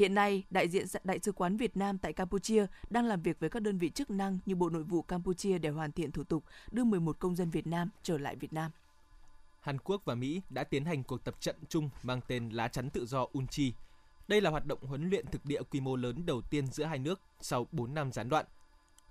Hiện 0.00 0.14
nay, 0.14 0.44
đại 0.50 0.68
diện 0.68 0.86
Đại 1.04 1.18
sứ 1.22 1.32
quán 1.32 1.56
Việt 1.56 1.76
Nam 1.76 1.98
tại 1.98 2.12
Campuchia 2.12 2.66
đang 2.90 3.06
làm 3.06 3.22
việc 3.22 3.40
với 3.40 3.50
các 3.50 3.62
đơn 3.62 3.78
vị 3.78 3.90
chức 3.90 4.10
năng 4.10 4.38
như 4.46 4.54
Bộ 4.54 4.70
Nội 4.70 4.82
vụ 4.82 5.02
Campuchia 5.02 5.58
để 5.58 5.68
hoàn 5.68 5.92
thiện 5.92 6.12
thủ 6.12 6.24
tục 6.24 6.44
đưa 6.70 6.84
11 6.84 7.18
công 7.18 7.36
dân 7.36 7.50
Việt 7.50 7.66
Nam 7.66 7.90
trở 8.02 8.18
lại 8.18 8.36
Việt 8.36 8.52
Nam. 8.52 8.70
Hàn 9.60 9.78
Quốc 9.78 10.02
và 10.04 10.14
Mỹ 10.14 10.42
đã 10.50 10.64
tiến 10.64 10.84
hành 10.84 11.02
cuộc 11.02 11.24
tập 11.24 11.34
trận 11.40 11.56
chung 11.68 11.90
mang 12.02 12.20
tên 12.28 12.48
Lá 12.48 12.68
chắn 12.68 12.90
tự 12.90 13.06
do 13.06 13.26
Unchi. 13.32 13.72
Đây 14.28 14.40
là 14.40 14.50
hoạt 14.50 14.66
động 14.66 14.78
huấn 14.82 15.10
luyện 15.10 15.26
thực 15.26 15.44
địa 15.46 15.62
quy 15.62 15.80
mô 15.80 15.96
lớn 15.96 16.26
đầu 16.26 16.42
tiên 16.50 16.66
giữa 16.66 16.84
hai 16.84 16.98
nước 16.98 17.20
sau 17.40 17.66
4 17.72 17.94
năm 17.94 18.12
gián 18.12 18.28
đoạn. 18.28 18.46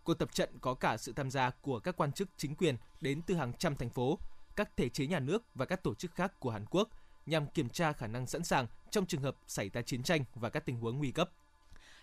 Cuộc 0.03 0.13
tập 0.13 0.33
trận 0.33 0.49
có 0.61 0.73
cả 0.73 0.97
sự 0.97 1.13
tham 1.13 1.31
gia 1.31 1.49
của 1.49 1.79
các 1.79 1.97
quan 1.97 2.11
chức 2.11 2.29
chính 2.37 2.55
quyền 2.55 2.75
đến 3.01 3.21
từ 3.21 3.35
hàng 3.35 3.53
trăm 3.53 3.75
thành 3.75 3.89
phố, 3.89 4.19
các 4.55 4.77
thể 4.77 4.89
chế 4.89 5.07
nhà 5.07 5.19
nước 5.19 5.43
và 5.55 5.65
các 5.65 5.83
tổ 5.83 5.95
chức 5.95 6.15
khác 6.15 6.39
của 6.39 6.49
Hàn 6.49 6.65
Quốc 6.69 6.89
nhằm 7.29 7.47
kiểm 7.47 7.69
tra 7.69 7.93
khả 7.93 8.07
năng 8.07 8.27
sẵn 8.27 8.43
sàng 8.43 8.67
trong 8.89 9.05
trường 9.05 9.21
hợp 9.21 9.35
xảy 9.47 9.69
ra 9.69 9.81
chiến 9.81 10.03
tranh 10.03 10.23
và 10.35 10.49
các 10.49 10.65
tình 10.65 10.79
huống 10.79 10.97
nguy 10.97 11.11
cấp. 11.11 11.31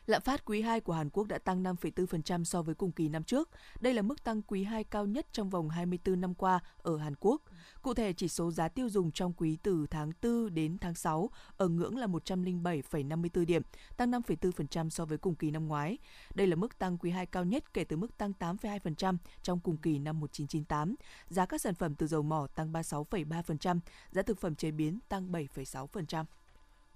Lạm 0.06 0.22
phát 0.22 0.44
quý 0.44 0.62
2 0.62 0.80
của 0.80 0.92
Hàn 0.92 1.10
Quốc 1.10 1.26
đã 1.26 1.38
tăng 1.38 1.62
5,4% 1.62 2.44
so 2.44 2.62
với 2.62 2.74
cùng 2.74 2.92
kỳ 2.92 3.08
năm 3.08 3.24
trước. 3.24 3.50
Đây 3.80 3.94
là 3.94 4.02
mức 4.02 4.24
tăng 4.24 4.42
quý 4.42 4.64
2 4.64 4.84
cao 4.84 5.06
nhất 5.06 5.26
trong 5.32 5.50
vòng 5.50 5.68
24 5.68 6.20
năm 6.20 6.34
qua 6.34 6.60
ở 6.78 6.96
Hàn 6.96 7.14
Quốc. 7.20 7.42
Cụ 7.82 7.94
thể, 7.94 8.12
chỉ 8.12 8.28
số 8.28 8.50
giá 8.50 8.68
tiêu 8.68 8.88
dùng 8.88 9.12
trong 9.12 9.32
quý 9.32 9.58
từ 9.62 9.86
tháng 9.90 10.12
4 10.22 10.54
đến 10.54 10.78
tháng 10.80 10.94
6 10.94 11.30
ở 11.56 11.68
ngưỡng 11.68 11.98
là 11.98 12.06
107,54 12.06 13.44
điểm, 13.44 13.62
tăng 13.96 14.10
5,4% 14.10 14.90
so 14.90 15.04
với 15.04 15.18
cùng 15.18 15.34
kỳ 15.34 15.50
năm 15.50 15.68
ngoái. 15.68 15.98
Đây 16.34 16.46
là 16.46 16.56
mức 16.56 16.78
tăng 16.78 16.98
quý 16.98 17.10
2 17.10 17.26
cao 17.26 17.44
nhất 17.44 17.74
kể 17.74 17.84
từ 17.84 17.96
mức 17.96 18.18
tăng 18.18 18.32
8,2% 18.38 19.16
trong 19.42 19.60
cùng 19.60 19.76
kỳ 19.76 19.98
năm 19.98 20.20
1998. 20.20 20.94
Giá 21.28 21.46
các 21.46 21.60
sản 21.60 21.74
phẩm 21.74 21.94
từ 21.94 22.06
dầu 22.06 22.22
mỏ 22.22 22.46
tăng 22.54 22.72
36,3%, 22.72 23.78
giá 24.10 24.22
thực 24.22 24.40
phẩm 24.40 24.54
chế 24.54 24.70
biến 24.70 24.98
tăng 25.08 25.32
7,6%. 25.32 26.24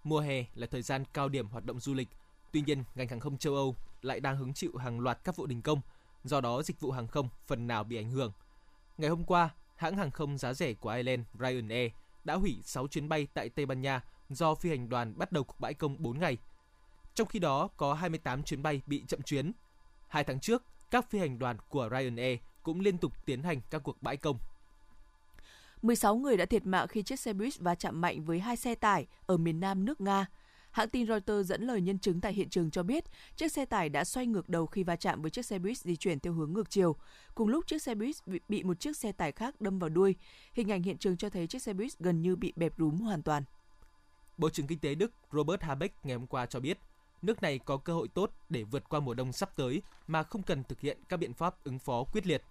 Mùa 0.04 0.20
hè 0.20 0.44
là 0.54 0.66
thời 0.70 0.82
gian 0.82 1.04
cao 1.12 1.28
điểm 1.28 1.48
hoạt 1.48 1.64
động 1.64 1.80
du 1.80 1.94
lịch 1.94 2.08
Tuy 2.52 2.62
nhiên, 2.66 2.84
ngành 2.94 3.08
hàng 3.08 3.20
không 3.20 3.38
châu 3.38 3.54
Âu 3.54 3.76
lại 4.02 4.20
đang 4.20 4.36
hứng 4.36 4.54
chịu 4.54 4.76
hàng 4.76 5.00
loạt 5.00 5.18
các 5.24 5.36
vụ 5.36 5.46
đình 5.46 5.62
công, 5.62 5.80
do 6.24 6.40
đó 6.40 6.62
dịch 6.62 6.80
vụ 6.80 6.90
hàng 6.90 7.08
không 7.08 7.28
phần 7.46 7.66
nào 7.66 7.84
bị 7.84 7.96
ảnh 7.96 8.10
hưởng. 8.10 8.32
Ngày 8.98 9.10
hôm 9.10 9.24
qua, 9.24 9.50
hãng 9.76 9.96
hàng 9.96 10.10
không 10.10 10.38
giá 10.38 10.54
rẻ 10.54 10.74
của 10.74 10.90
Ireland 10.90 11.22
Ryanair 11.38 11.92
đã 12.24 12.34
hủy 12.34 12.58
6 12.64 12.88
chuyến 12.88 13.08
bay 13.08 13.26
tại 13.34 13.48
Tây 13.48 13.66
Ban 13.66 13.80
Nha 13.80 14.04
do 14.28 14.54
phi 14.54 14.70
hành 14.70 14.88
đoàn 14.88 15.18
bắt 15.18 15.32
đầu 15.32 15.44
cuộc 15.44 15.60
bãi 15.60 15.74
công 15.74 16.02
4 16.02 16.18
ngày. 16.18 16.38
Trong 17.14 17.28
khi 17.28 17.38
đó, 17.38 17.68
có 17.76 17.94
28 17.94 18.42
chuyến 18.42 18.62
bay 18.62 18.82
bị 18.86 19.04
chậm 19.08 19.22
chuyến. 19.22 19.52
Hai 20.08 20.24
tháng 20.24 20.40
trước, 20.40 20.62
các 20.90 21.10
phi 21.10 21.18
hành 21.18 21.38
đoàn 21.38 21.56
của 21.68 21.88
Ryanair 21.90 22.38
cũng 22.62 22.80
liên 22.80 22.98
tục 22.98 23.12
tiến 23.26 23.42
hành 23.42 23.60
các 23.70 23.82
cuộc 23.84 24.02
bãi 24.02 24.16
công. 24.16 24.38
16 25.82 26.16
người 26.16 26.36
đã 26.36 26.46
thiệt 26.46 26.66
mạng 26.66 26.88
khi 26.88 27.02
chiếc 27.02 27.20
xe 27.20 27.32
buýt 27.32 27.58
va 27.58 27.74
chạm 27.74 28.00
mạnh 28.00 28.24
với 28.24 28.40
hai 28.40 28.56
xe 28.56 28.74
tải 28.74 29.06
ở 29.26 29.36
miền 29.36 29.60
nam 29.60 29.84
nước 29.84 30.00
Nga 30.00 30.26
Hãng 30.70 30.88
tin 30.88 31.06
Reuters 31.06 31.48
dẫn 31.48 31.62
lời 31.62 31.80
nhân 31.80 31.98
chứng 31.98 32.20
tại 32.20 32.32
hiện 32.32 32.48
trường 32.48 32.70
cho 32.70 32.82
biết, 32.82 33.04
chiếc 33.36 33.52
xe 33.52 33.64
tải 33.64 33.88
đã 33.88 34.04
xoay 34.04 34.26
ngược 34.26 34.48
đầu 34.48 34.66
khi 34.66 34.82
va 34.82 34.96
chạm 34.96 35.22
với 35.22 35.30
chiếc 35.30 35.46
xe 35.46 35.58
buýt 35.58 35.78
di 35.78 35.96
chuyển 35.96 36.20
theo 36.20 36.32
hướng 36.32 36.52
ngược 36.52 36.70
chiều. 36.70 36.96
Cùng 37.34 37.48
lúc 37.48 37.66
chiếc 37.66 37.82
xe 37.82 37.94
buýt 37.94 38.16
bị 38.48 38.62
một 38.62 38.80
chiếc 38.80 38.96
xe 38.96 39.12
tải 39.12 39.32
khác 39.32 39.60
đâm 39.60 39.78
vào 39.78 39.90
đuôi. 39.90 40.14
Hình 40.52 40.72
ảnh 40.72 40.82
hiện 40.82 40.98
trường 40.98 41.16
cho 41.16 41.30
thấy 41.30 41.46
chiếc 41.46 41.62
xe 41.62 41.72
buýt 41.72 41.98
gần 41.98 42.22
như 42.22 42.36
bị 42.36 42.52
bẹp 42.56 42.72
rúm 42.78 42.98
hoàn 42.98 43.22
toàn. 43.22 43.42
Bộ 44.38 44.50
trưởng 44.50 44.66
Kinh 44.66 44.78
tế 44.78 44.94
Đức 44.94 45.12
Robert 45.32 45.62
Habeck 45.62 46.06
ngày 46.06 46.16
hôm 46.16 46.26
qua 46.26 46.46
cho 46.46 46.60
biết, 46.60 46.78
nước 47.22 47.42
này 47.42 47.58
có 47.58 47.76
cơ 47.76 47.92
hội 47.92 48.08
tốt 48.08 48.30
để 48.48 48.62
vượt 48.62 48.88
qua 48.88 49.00
mùa 49.00 49.14
đông 49.14 49.32
sắp 49.32 49.56
tới 49.56 49.82
mà 50.06 50.22
không 50.22 50.42
cần 50.42 50.64
thực 50.64 50.80
hiện 50.80 50.98
các 51.08 51.16
biện 51.16 51.34
pháp 51.34 51.64
ứng 51.64 51.78
phó 51.78 52.04
quyết 52.04 52.26
liệt. 52.26 52.42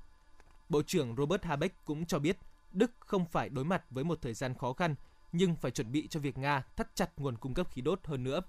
Bộ 0.69 0.81
trưởng 0.81 1.15
Robert 1.17 1.43
Habeck 1.43 1.85
cũng 1.85 2.05
cho 2.05 2.19
biết 2.19 2.37
Đức 2.73 2.91
không 2.99 3.25
phải 3.25 3.49
đối 3.49 3.65
mặt 3.65 3.83
với 3.89 4.03
một 4.03 4.21
thời 4.21 4.33
gian 4.33 4.53
khó 4.53 4.73
khăn 4.73 4.95
nhưng 5.31 5.55
phải 5.55 5.71
chuẩn 5.71 5.91
bị 5.91 6.07
cho 6.07 6.19
việc 6.19 6.37
Nga 6.37 6.63
thắt 6.75 6.95
chặt 6.95 7.09
nguồn 7.17 7.37
cung 7.37 7.53
cấp 7.53 7.67
khí 7.71 7.81
đốt 7.81 7.99
hơn 8.03 8.23
nữa. 8.23 8.41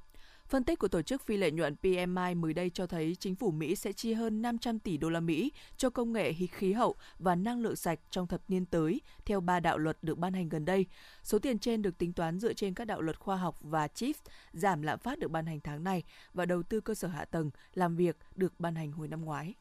Phân 0.51 0.65
tích 0.65 0.79
của 0.79 0.89
tổ 0.89 1.03
chức 1.03 1.27
phi 1.27 1.37
lợi 1.37 1.51
nhuận 1.51 1.77
PMI 1.77 2.35
mới 2.35 2.55
đây 2.55 2.71
cho 2.71 2.87
thấy 2.87 3.17
chính 3.21 3.35
phủ 3.35 3.51
Mỹ 3.51 3.77
sẽ 3.77 3.93
chi 3.93 4.13
hơn 4.13 4.43
500 4.43 4.79
tỷ 4.79 4.97
đô 4.97 5.11
la 5.11 5.21
Mỹ 5.21 5.53
cho 5.77 5.91
công 5.91 6.13
nghệ 6.13 6.33
khí 6.33 6.73
hậu 6.73 6.95
và 7.19 7.35
năng 7.35 7.61
lượng 7.61 7.77
sạch 7.77 7.99
trong 8.11 8.27
thập 8.27 8.41
niên 8.49 8.67
tới, 8.67 9.01
theo 9.25 9.41
ba 9.41 9.61
đạo 9.61 9.79
luật 9.79 9.99
được 10.03 10.19
ban 10.19 10.33
hành 10.33 10.49
gần 10.49 10.65
đây. 10.65 10.87
Số 11.23 11.39
tiền 11.39 11.59
trên 11.59 11.83
được 11.83 11.99
tính 11.99 12.13
toán 12.13 12.39
dựa 12.39 12.53
trên 12.53 12.75
các 12.75 12.85
đạo 12.85 13.01
luật 13.01 13.19
khoa 13.19 13.37
học 13.37 13.57
và 13.61 13.89
CHIPS, 13.89 14.21
giảm 14.53 14.83
lạm 14.83 14.99
phát 14.99 15.19
được 15.19 15.31
ban 15.31 15.47
hành 15.47 15.61
tháng 15.61 15.85
này 15.85 16.03
và 16.35 16.47
đầu 16.47 16.63
tư 16.63 16.81
cơ 16.81 16.95
sở 16.95 17.09
hạ 17.09 17.25
tầng, 17.25 17.51
làm 17.75 17.97
việc 17.97 18.17
được 18.35 18.61
ban 18.61 18.75
hành 18.75 18.93
hồi 18.93 19.09
năm 19.09 19.25
ngoái. 19.25 19.55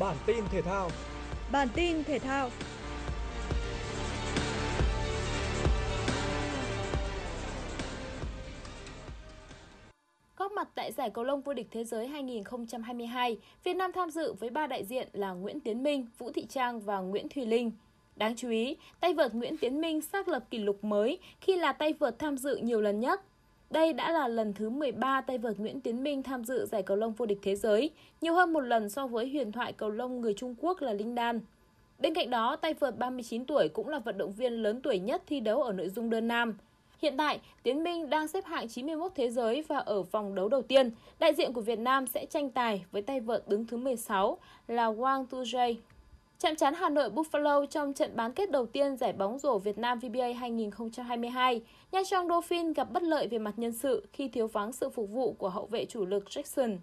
Bản 0.00 0.16
tin 0.26 0.44
thể 0.52 0.62
thao. 0.62 0.90
Bản 1.52 1.68
tin 1.74 2.04
thể 2.04 2.18
thao. 2.18 2.50
Góp 10.36 10.52
mặt 10.52 10.68
tại 10.74 10.92
giải 10.92 11.10
cầu 11.10 11.24
lông 11.24 11.40
vô 11.40 11.54
địch 11.54 11.66
thế 11.70 11.84
giới 11.84 12.06
2022, 12.06 13.38
Việt 13.64 13.74
Nam 13.74 13.92
tham 13.92 14.10
dự 14.10 14.32
với 14.32 14.50
ba 14.50 14.66
đại 14.66 14.84
diện 14.84 15.08
là 15.12 15.32
Nguyễn 15.32 15.60
Tiến 15.60 15.82
Minh, 15.82 16.06
Vũ 16.18 16.30
Thị 16.32 16.46
Trang 16.46 16.80
và 16.80 16.98
Nguyễn 16.98 17.28
Thùy 17.28 17.46
Linh. 17.46 17.72
Đáng 18.16 18.36
chú 18.36 18.50
ý, 18.50 18.76
tay 19.00 19.14
vợt 19.14 19.34
Nguyễn 19.34 19.56
Tiến 19.56 19.80
Minh 19.80 20.00
xác 20.00 20.28
lập 20.28 20.44
kỷ 20.50 20.58
lục 20.58 20.84
mới 20.84 21.18
khi 21.40 21.56
là 21.56 21.72
tay 21.72 21.92
vợt 21.92 22.18
tham 22.18 22.36
dự 22.36 22.56
nhiều 22.56 22.80
lần 22.80 23.00
nhất. 23.00 23.20
Đây 23.70 23.92
đã 23.92 24.12
là 24.12 24.28
lần 24.28 24.54
thứ 24.54 24.70
13 24.70 25.20
tay 25.20 25.38
vợt 25.38 25.58
Nguyễn 25.58 25.80
Tiến 25.80 26.02
Minh 26.02 26.22
tham 26.22 26.44
dự 26.44 26.66
giải 26.66 26.82
cầu 26.82 26.96
lông 26.96 27.12
vô 27.12 27.26
địch 27.26 27.38
thế 27.42 27.56
giới, 27.56 27.90
nhiều 28.20 28.34
hơn 28.34 28.52
một 28.52 28.60
lần 28.60 28.88
so 28.88 29.06
với 29.06 29.28
huyền 29.28 29.52
thoại 29.52 29.72
cầu 29.72 29.90
lông 29.90 30.20
người 30.20 30.34
Trung 30.34 30.54
Quốc 30.58 30.82
là 30.82 30.92
Linh 30.92 31.14
Đan. 31.14 31.40
Bên 31.98 32.14
cạnh 32.14 32.30
đó, 32.30 32.56
tay 32.56 32.74
vợt 32.74 32.98
39 32.98 33.44
tuổi 33.44 33.68
cũng 33.68 33.88
là 33.88 33.98
vận 33.98 34.18
động 34.18 34.32
viên 34.32 34.52
lớn 34.52 34.80
tuổi 34.82 34.98
nhất 34.98 35.22
thi 35.26 35.40
đấu 35.40 35.62
ở 35.62 35.72
nội 35.72 35.88
dung 35.88 36.10
đơn 36.10 36.28
nam. 36.28 36.54
Hiện 37.02 37.16
tại, 37.16 37.40
Tiến 37.62 37.82
Minh 37.82 38.10
đang 38.10 38.28
xếp 38.28 38.44
hạng 38.44 38.68
91 38.68 39.12
thế 39.14 39.30
giới 39.30 39.64
và 39.68 39.78
ở 39.78 40.02
vòng 40.02 40.34
đấu 40.34 40.48
đầu 40.48 40.62
tiên, 40.62 40.90
đại 41.18 41.34
diện 41.34 41.52
của 41.52 41.60
Việt 41.60 41.78
Nam 41.78 42.06
sẽ 42.06 42.26
tranh 42.26 42.50
tài 42.50 42.84
với 42.92 43.02
tay 43.02 43.20
vợt 43.20 43.48
đứng 43.48 43.66
thứ 43.66 43.76
16 43.76 44.38
là 44.68 44.92
Wang 44.92 45.26
Tujay 45.26 45.74
Chạm 46.42 46.56
trán 46.56 46.74
Hà 46.74 46.88
Nội 46.88 47.10
Buffalo 47.10 47.66
trong 47.66 47.92
trận 47.92 48.16
bán 48.16 48.32
kết 48.32 48.50
đầu 48.50 48.66
tiên 48.66 48.96
giải 48.96 49.12
bóng 49.12 49.38
rổ 49.38 49.58
Việt 49.58 49.78
Nam 49.78 49.98
VBA 49.98 50.26
2022, 50.38 51.62
Nha 51.92 52.00
Trang 52.06 52.28
Dolphin 52.28 52.72
gặp 52.72 52.92
bất 52.92 53.02
lợi 53.02 53.28
về 53.28 53.38
mặt 53.38 53.54
nhân 53.56 53.72
sự 53.72 54.06
khi 54.12 54.28
thiếu 54.28 54.46
vắng 54.46 54.72
sự 54.72 54.90
phục 54.90 55.10
vụ 55.10 55.32
của 55.32 55.48
hậu 55.48 55.66
vệ 55.66 55.84
chủ 55.84 56.06
lực 56.06 56.24
Jackson. 56.24 56.78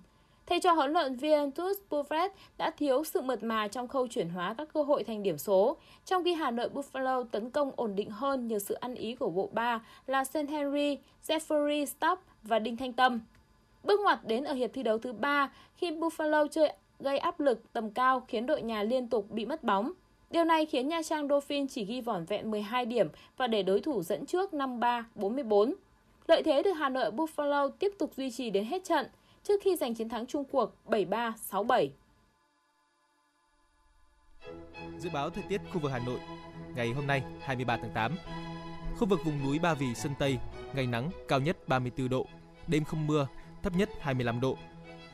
Thầy 0.45 0.59
trò 0.59 0.73
huấn 0.73 0.93
luyện 0.93 1.15
viên 1.15 1.49
Tuz 1.49 1.73
Buffett 1.89 2.29
đã 2.57 2.71
thiếu 2.71 3.03
sự 3.03 3.21
mượt 3.21 3.43
mà 3.43 3.67
trong 3.67 3.87
khâu 3.87 4.07
chuyển 4.07 4.29
hóa 4.29 4.55
các 4.57 4.67
cơ 4.73 4.83
hội 4.83 5.03
thành 5.03 5.23
điểm 5.23 5.37
số, 5.37 5.77
trong 6.05 6.23
khi 6.23 6.33
Hà 6.33 6.51
Nội 6.51 6.69
Buffalo 6.73 7.23
tấn 7.23 7.49
công 7.49 7.71
ổn 7.75 7.95
định 7.95 8.09
hơn 8.09 8.47
nhờ 8.47 8.59
sự 8.59 8.73
ăn 8.73 8.95
ý 8.95 9.15
của 9.15 9.29
bộ 9.29 9.49
ba 9.53 9.85
là 10.07 10.23
St. 10.23 10.49
Henry, 10.49 10.97
Jeffrey 11.27 11.85
Stopp 11.85 12.21
và 12.43 12.59
Đinh 12.59 12.77
Thanh 12.77 12.93
Tâm. 12.93 13.19
Bước 13.83 13.99
ngoặt 13.99 14.19
đến 14.23 14.43
ở 14.43 14.53
hiệp 14.53 14.73
thi 14.73 14.83
đấu 14.83 14.97
thứ 14.97 15.13
ba 15.13 15.51
khi 15.75 15.91
Buffalo 15.91 16.47
chơi 16.47 16.73
gây 16.99 17.17
áp 17.17 17.39
lực 17.39 17.73
tầm 17.73 17.89
cao 17.89 18.23
khiến 18.27 18.45
đội 18.45 18.61
nhà 18.61 18.83
liên 18.83 19.07
tục 19.07 19.31
bị 19.31 19.45
mất 19.45 19.63
bóng. 19.63 19.91
Điều 20.29 20.43
này 20.43 20.65
khiến 20.65 20.87
Nha 20.87 21.03
Trang 21.03 21.27
Dolphin 21.27 21.67
chỉ 21.67 21.85
ghi 21.85 22.01
vỏn 22.01 22.25
vẹn 22.25 22.51
12 22.51 22.85
điểm 22.85 23.07
và 23.37 23.47
để 23.47 23.63
đối 23.63 23.81
thủ 23.81 24.03
dẫn 24.03 24.25
trước 24.25 24.53
5-3-44. 24.53 25.73
Lợi 26.27 26.43
thế 26.43 26.63
được 26.63 26.73
Hà 26.73 26.89
Nội 26.89 27.11
Buffalo 27.11 27.69
tiếp 27.69 27.91
tục 27.97 28.13
duy 28.17 28.31
trì 28.31 28.49
đến 28.49 28.65
hết 28.65 28.83
trận 28.83 29.07
trước 29.43 29.61
khi 29.63 29.75
giành 29.75 29.93
chiến 29.93 30.09
thắng 30.09 30.25
chung 30.25 30.43
cuộc 30.43 30.71
7-3-6-7. 30.85 31.87
Dự 34.99 35.09
báo 35.13 35.29
thời 35.29 35.43
tiết 35.49 35.61
khu 35.73 35.79
vực 35.79 35.91
Hà 35.91 35.99
Nội 35.99 36.19
ngày 36.75 36.91
hôm 36.91 37.07
nay 37.07 37.23
23 37.41 37.77
tháng 37.77 37.91
8. 37.93 38.15
Khu 38.97 39.07
vực 39.07 39.19
vùng 39.25 39.43
núi 39.43 39.59
Ba 39.59 39.73
Vì 39.73 39.95
Sơn 39.95 40.11
Tây, 40.19 40.37
ngày 40.73 40.87
nắng, 40.87 41.09
cao 41.27 41.39
nhất 41.39 41.67
34 41.67 42.09
độ, 42.09 42.25
đêm 42.67 42.83
không 42.83 43.07
mưa, 43.07 43.27
thấp 43.63 43.73
nhất 43.75 43.89
25 43.99 44.39
độ, 44.41 44.57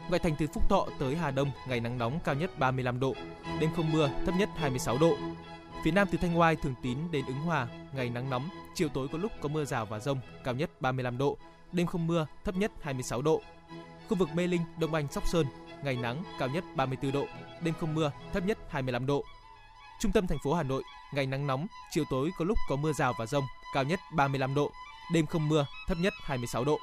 Ngoại 0.10 0.20
thành 0.20 0.36
từ 0.40 0.48
Phúc 0.48 0.64
Thọ 0.70 0.88
tới 1.00 1.16
Hà 1.16 1.32
Đông, 1.32 1.52
ngày 1.68 1.80
nắng 1.80 1.98
nóng 1.98 2.20
cao 2.24 2.36
nhất 2.36 2.60
35 2.60 3.00
độ, 3.00 3.16
đêm 3.60 3.70
không 3.76 3.92
mưa, 3.92 4.10
thấp 4.26 4.36
nhất 4.38 4.50
26 4.56 4.98
độ. 4.98 5.18
Phía 5.84 5.92
Nam 5.92 6.08
từ 6.12 6.18
Thanh 6.18 6.40
Oai, 6.40 6.56
Thường 6.56 6.76
Tín 6.82 6.98
đến 7.12 7.26
Ứng 7.26 7.40
Hòa, 7.40 7.68
ngày 7.94 8.10
nắng 8.10 8.30
nóng, 8.30 8.50
chiều 8.76 8.90
tối 8.90 9.08
có 9.12 9.18
lúc 9.18 9.32
có 9.42 9.50
mưa 9.50 9.66
rào 9.66 9.86
và 9.86 10.00
rông, 10.00 10.20
cao 10.44 10.54
nhất 10.54 10.82
35 10.82 11.18
độ, 11.18 11.38
đêm 11.72 11.88
không 11.88 12.08
mưa, 12.08 12.28
thấp 12.44 12.56
nhất 12.56 12.72
26 12.82 13.22
độ. 13.22 13.42
Khu 14.10 14.18
vực 14.18 14.30
Mê 14.36 14.48
Linh, 14.48 14.62
Đông 14.80 14.94
Anh, 14.94 15.08
Sóc 15.12 15.28
Sơn, 15.28 15.46
ngày 15.84 15.96
nắng, 15.96 16.24
cao 16.40 16.50
nhất 16.50 16.64
34 16.76 17.12
độ, 17.12 17.26
đêm 17.62 17.74
không 17.80 17.96
mưa, 17.96 18.12
thấp 18.34 18.46
nhất 18.46 18.58
25 18.70 19.06
độ. 19.06 19.24
Trung 20.00 20.12
tâm 20.12 20.28
thành 20.28 20.40
phố 20.44 20.54
Hà 20.54 20.64
Nội, 20.64 20.84
ngày 21.14 21.26
nắng 21.26 21.48
nóng, 21.48 21.68
chiều 21.92 22.04
tối 22.10 22.32
có 22.38 22.46
lúc 22.46 22.58
có 22.70 22.76
mưa 22.76 22.94
rào 22.94 23.14
và 23.20 23.26
rông, 23.26 23.44
cao 23.74 23.84
nhất 23.84 24.00
35 24.16 24.56
độ, 24.56 24.72
đêm 25.14 25.26
không 25.26 25.50
mưa, 25.50 25.66
thấp 25.88 25.98
nhất 26.02 26.14
26 26.24 26.66
độ. 26.66 26.80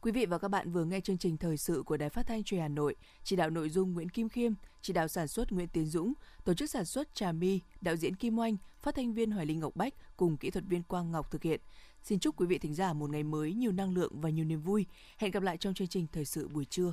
Quý 0.00 0.12
vị 0.12 0.26
và 0.26 0.38
các 0.38 0.48
bạn 0.48 0.70
vừa 0.70 0.84
nghe 0.84 1.00
chương 1.00 1.18
trình 1.18 1.36
thời 1.36 1.56
sự 1.56 1.82
của 1.86 1.96
Đài 1.96 2.10
Phát 2.10 2.26
thanh 2.26 2.44
Truyền 2.44 2.60
Hà 2.60 2.68
Nội, 2.68 2.96
chỉ 3.24 3.36
đạo 3.36 3.50
nội 3.50 3.70
dung 3.70 3.92
Nguyễn 3.92 4.08
Kim 4.08 4.28
Khiêm, 4.28 4.52
chỉ 4.80 4.92
đạo 4.92 5.08
sản 5.08 5.28
xuất 5.28 5.52
Nguyễn 5.52 5.68
Tiến 5.68 5.86
Dũng, 5.86 6.12
tổ 6.44 6.54
chức 6.54 6.70
sản 6.70 6.84
xuất 6.84 7.14
Trà 7.14 7.32
My, 7.32 7.60
đạo 7.80 7.96
diễn 7.96 8.16
Kim 8.16 8.38
Oanh, 8.38 8.56
phát 8.80 8.94
thanh 8.94 9.14
viên 9.14 9.30
Hoài 9.30 9.46
Linh 9.46 9.60
Ngọc 9.60 9.76
Bách 9.76 9.94
cùng 10.16 10.36
kỹ 10.36 10.50
thuật 10.50 10.64
viên 10.68 10.82
Quang 10.82 11.10
Ngọc 11.12 11.30
thực 11.30 11.42
hiện. 11.42 11.60
Xin 12.02 12.18
chúc 12.18 12.40
quý 12.40 12.46
vị 12.46 12.58
thính 12.58 12.74
giả 12.74 12.92
một 12.92 13.10
ngày 13.10 13.22
mới 13.22 13.54
nhiều 13.54 13.72
năng 13.72 13.94
lượng 13.94 14.20
và 14.20 14.30
nhiều 14.30 14.44
niềm 14.44 14.60
vui. 14.60 14.86
Hẹn 15.16 15.30
gặp 15.30 15.42
lại 15.42 15.56
trong 15.56 15.74
chương 15.74 15.88
trình 15.88 16.06
thời 16.12 16.24
sự 16.24 16.48
buổi 16.48 16.64
trưa. 16.64 16.92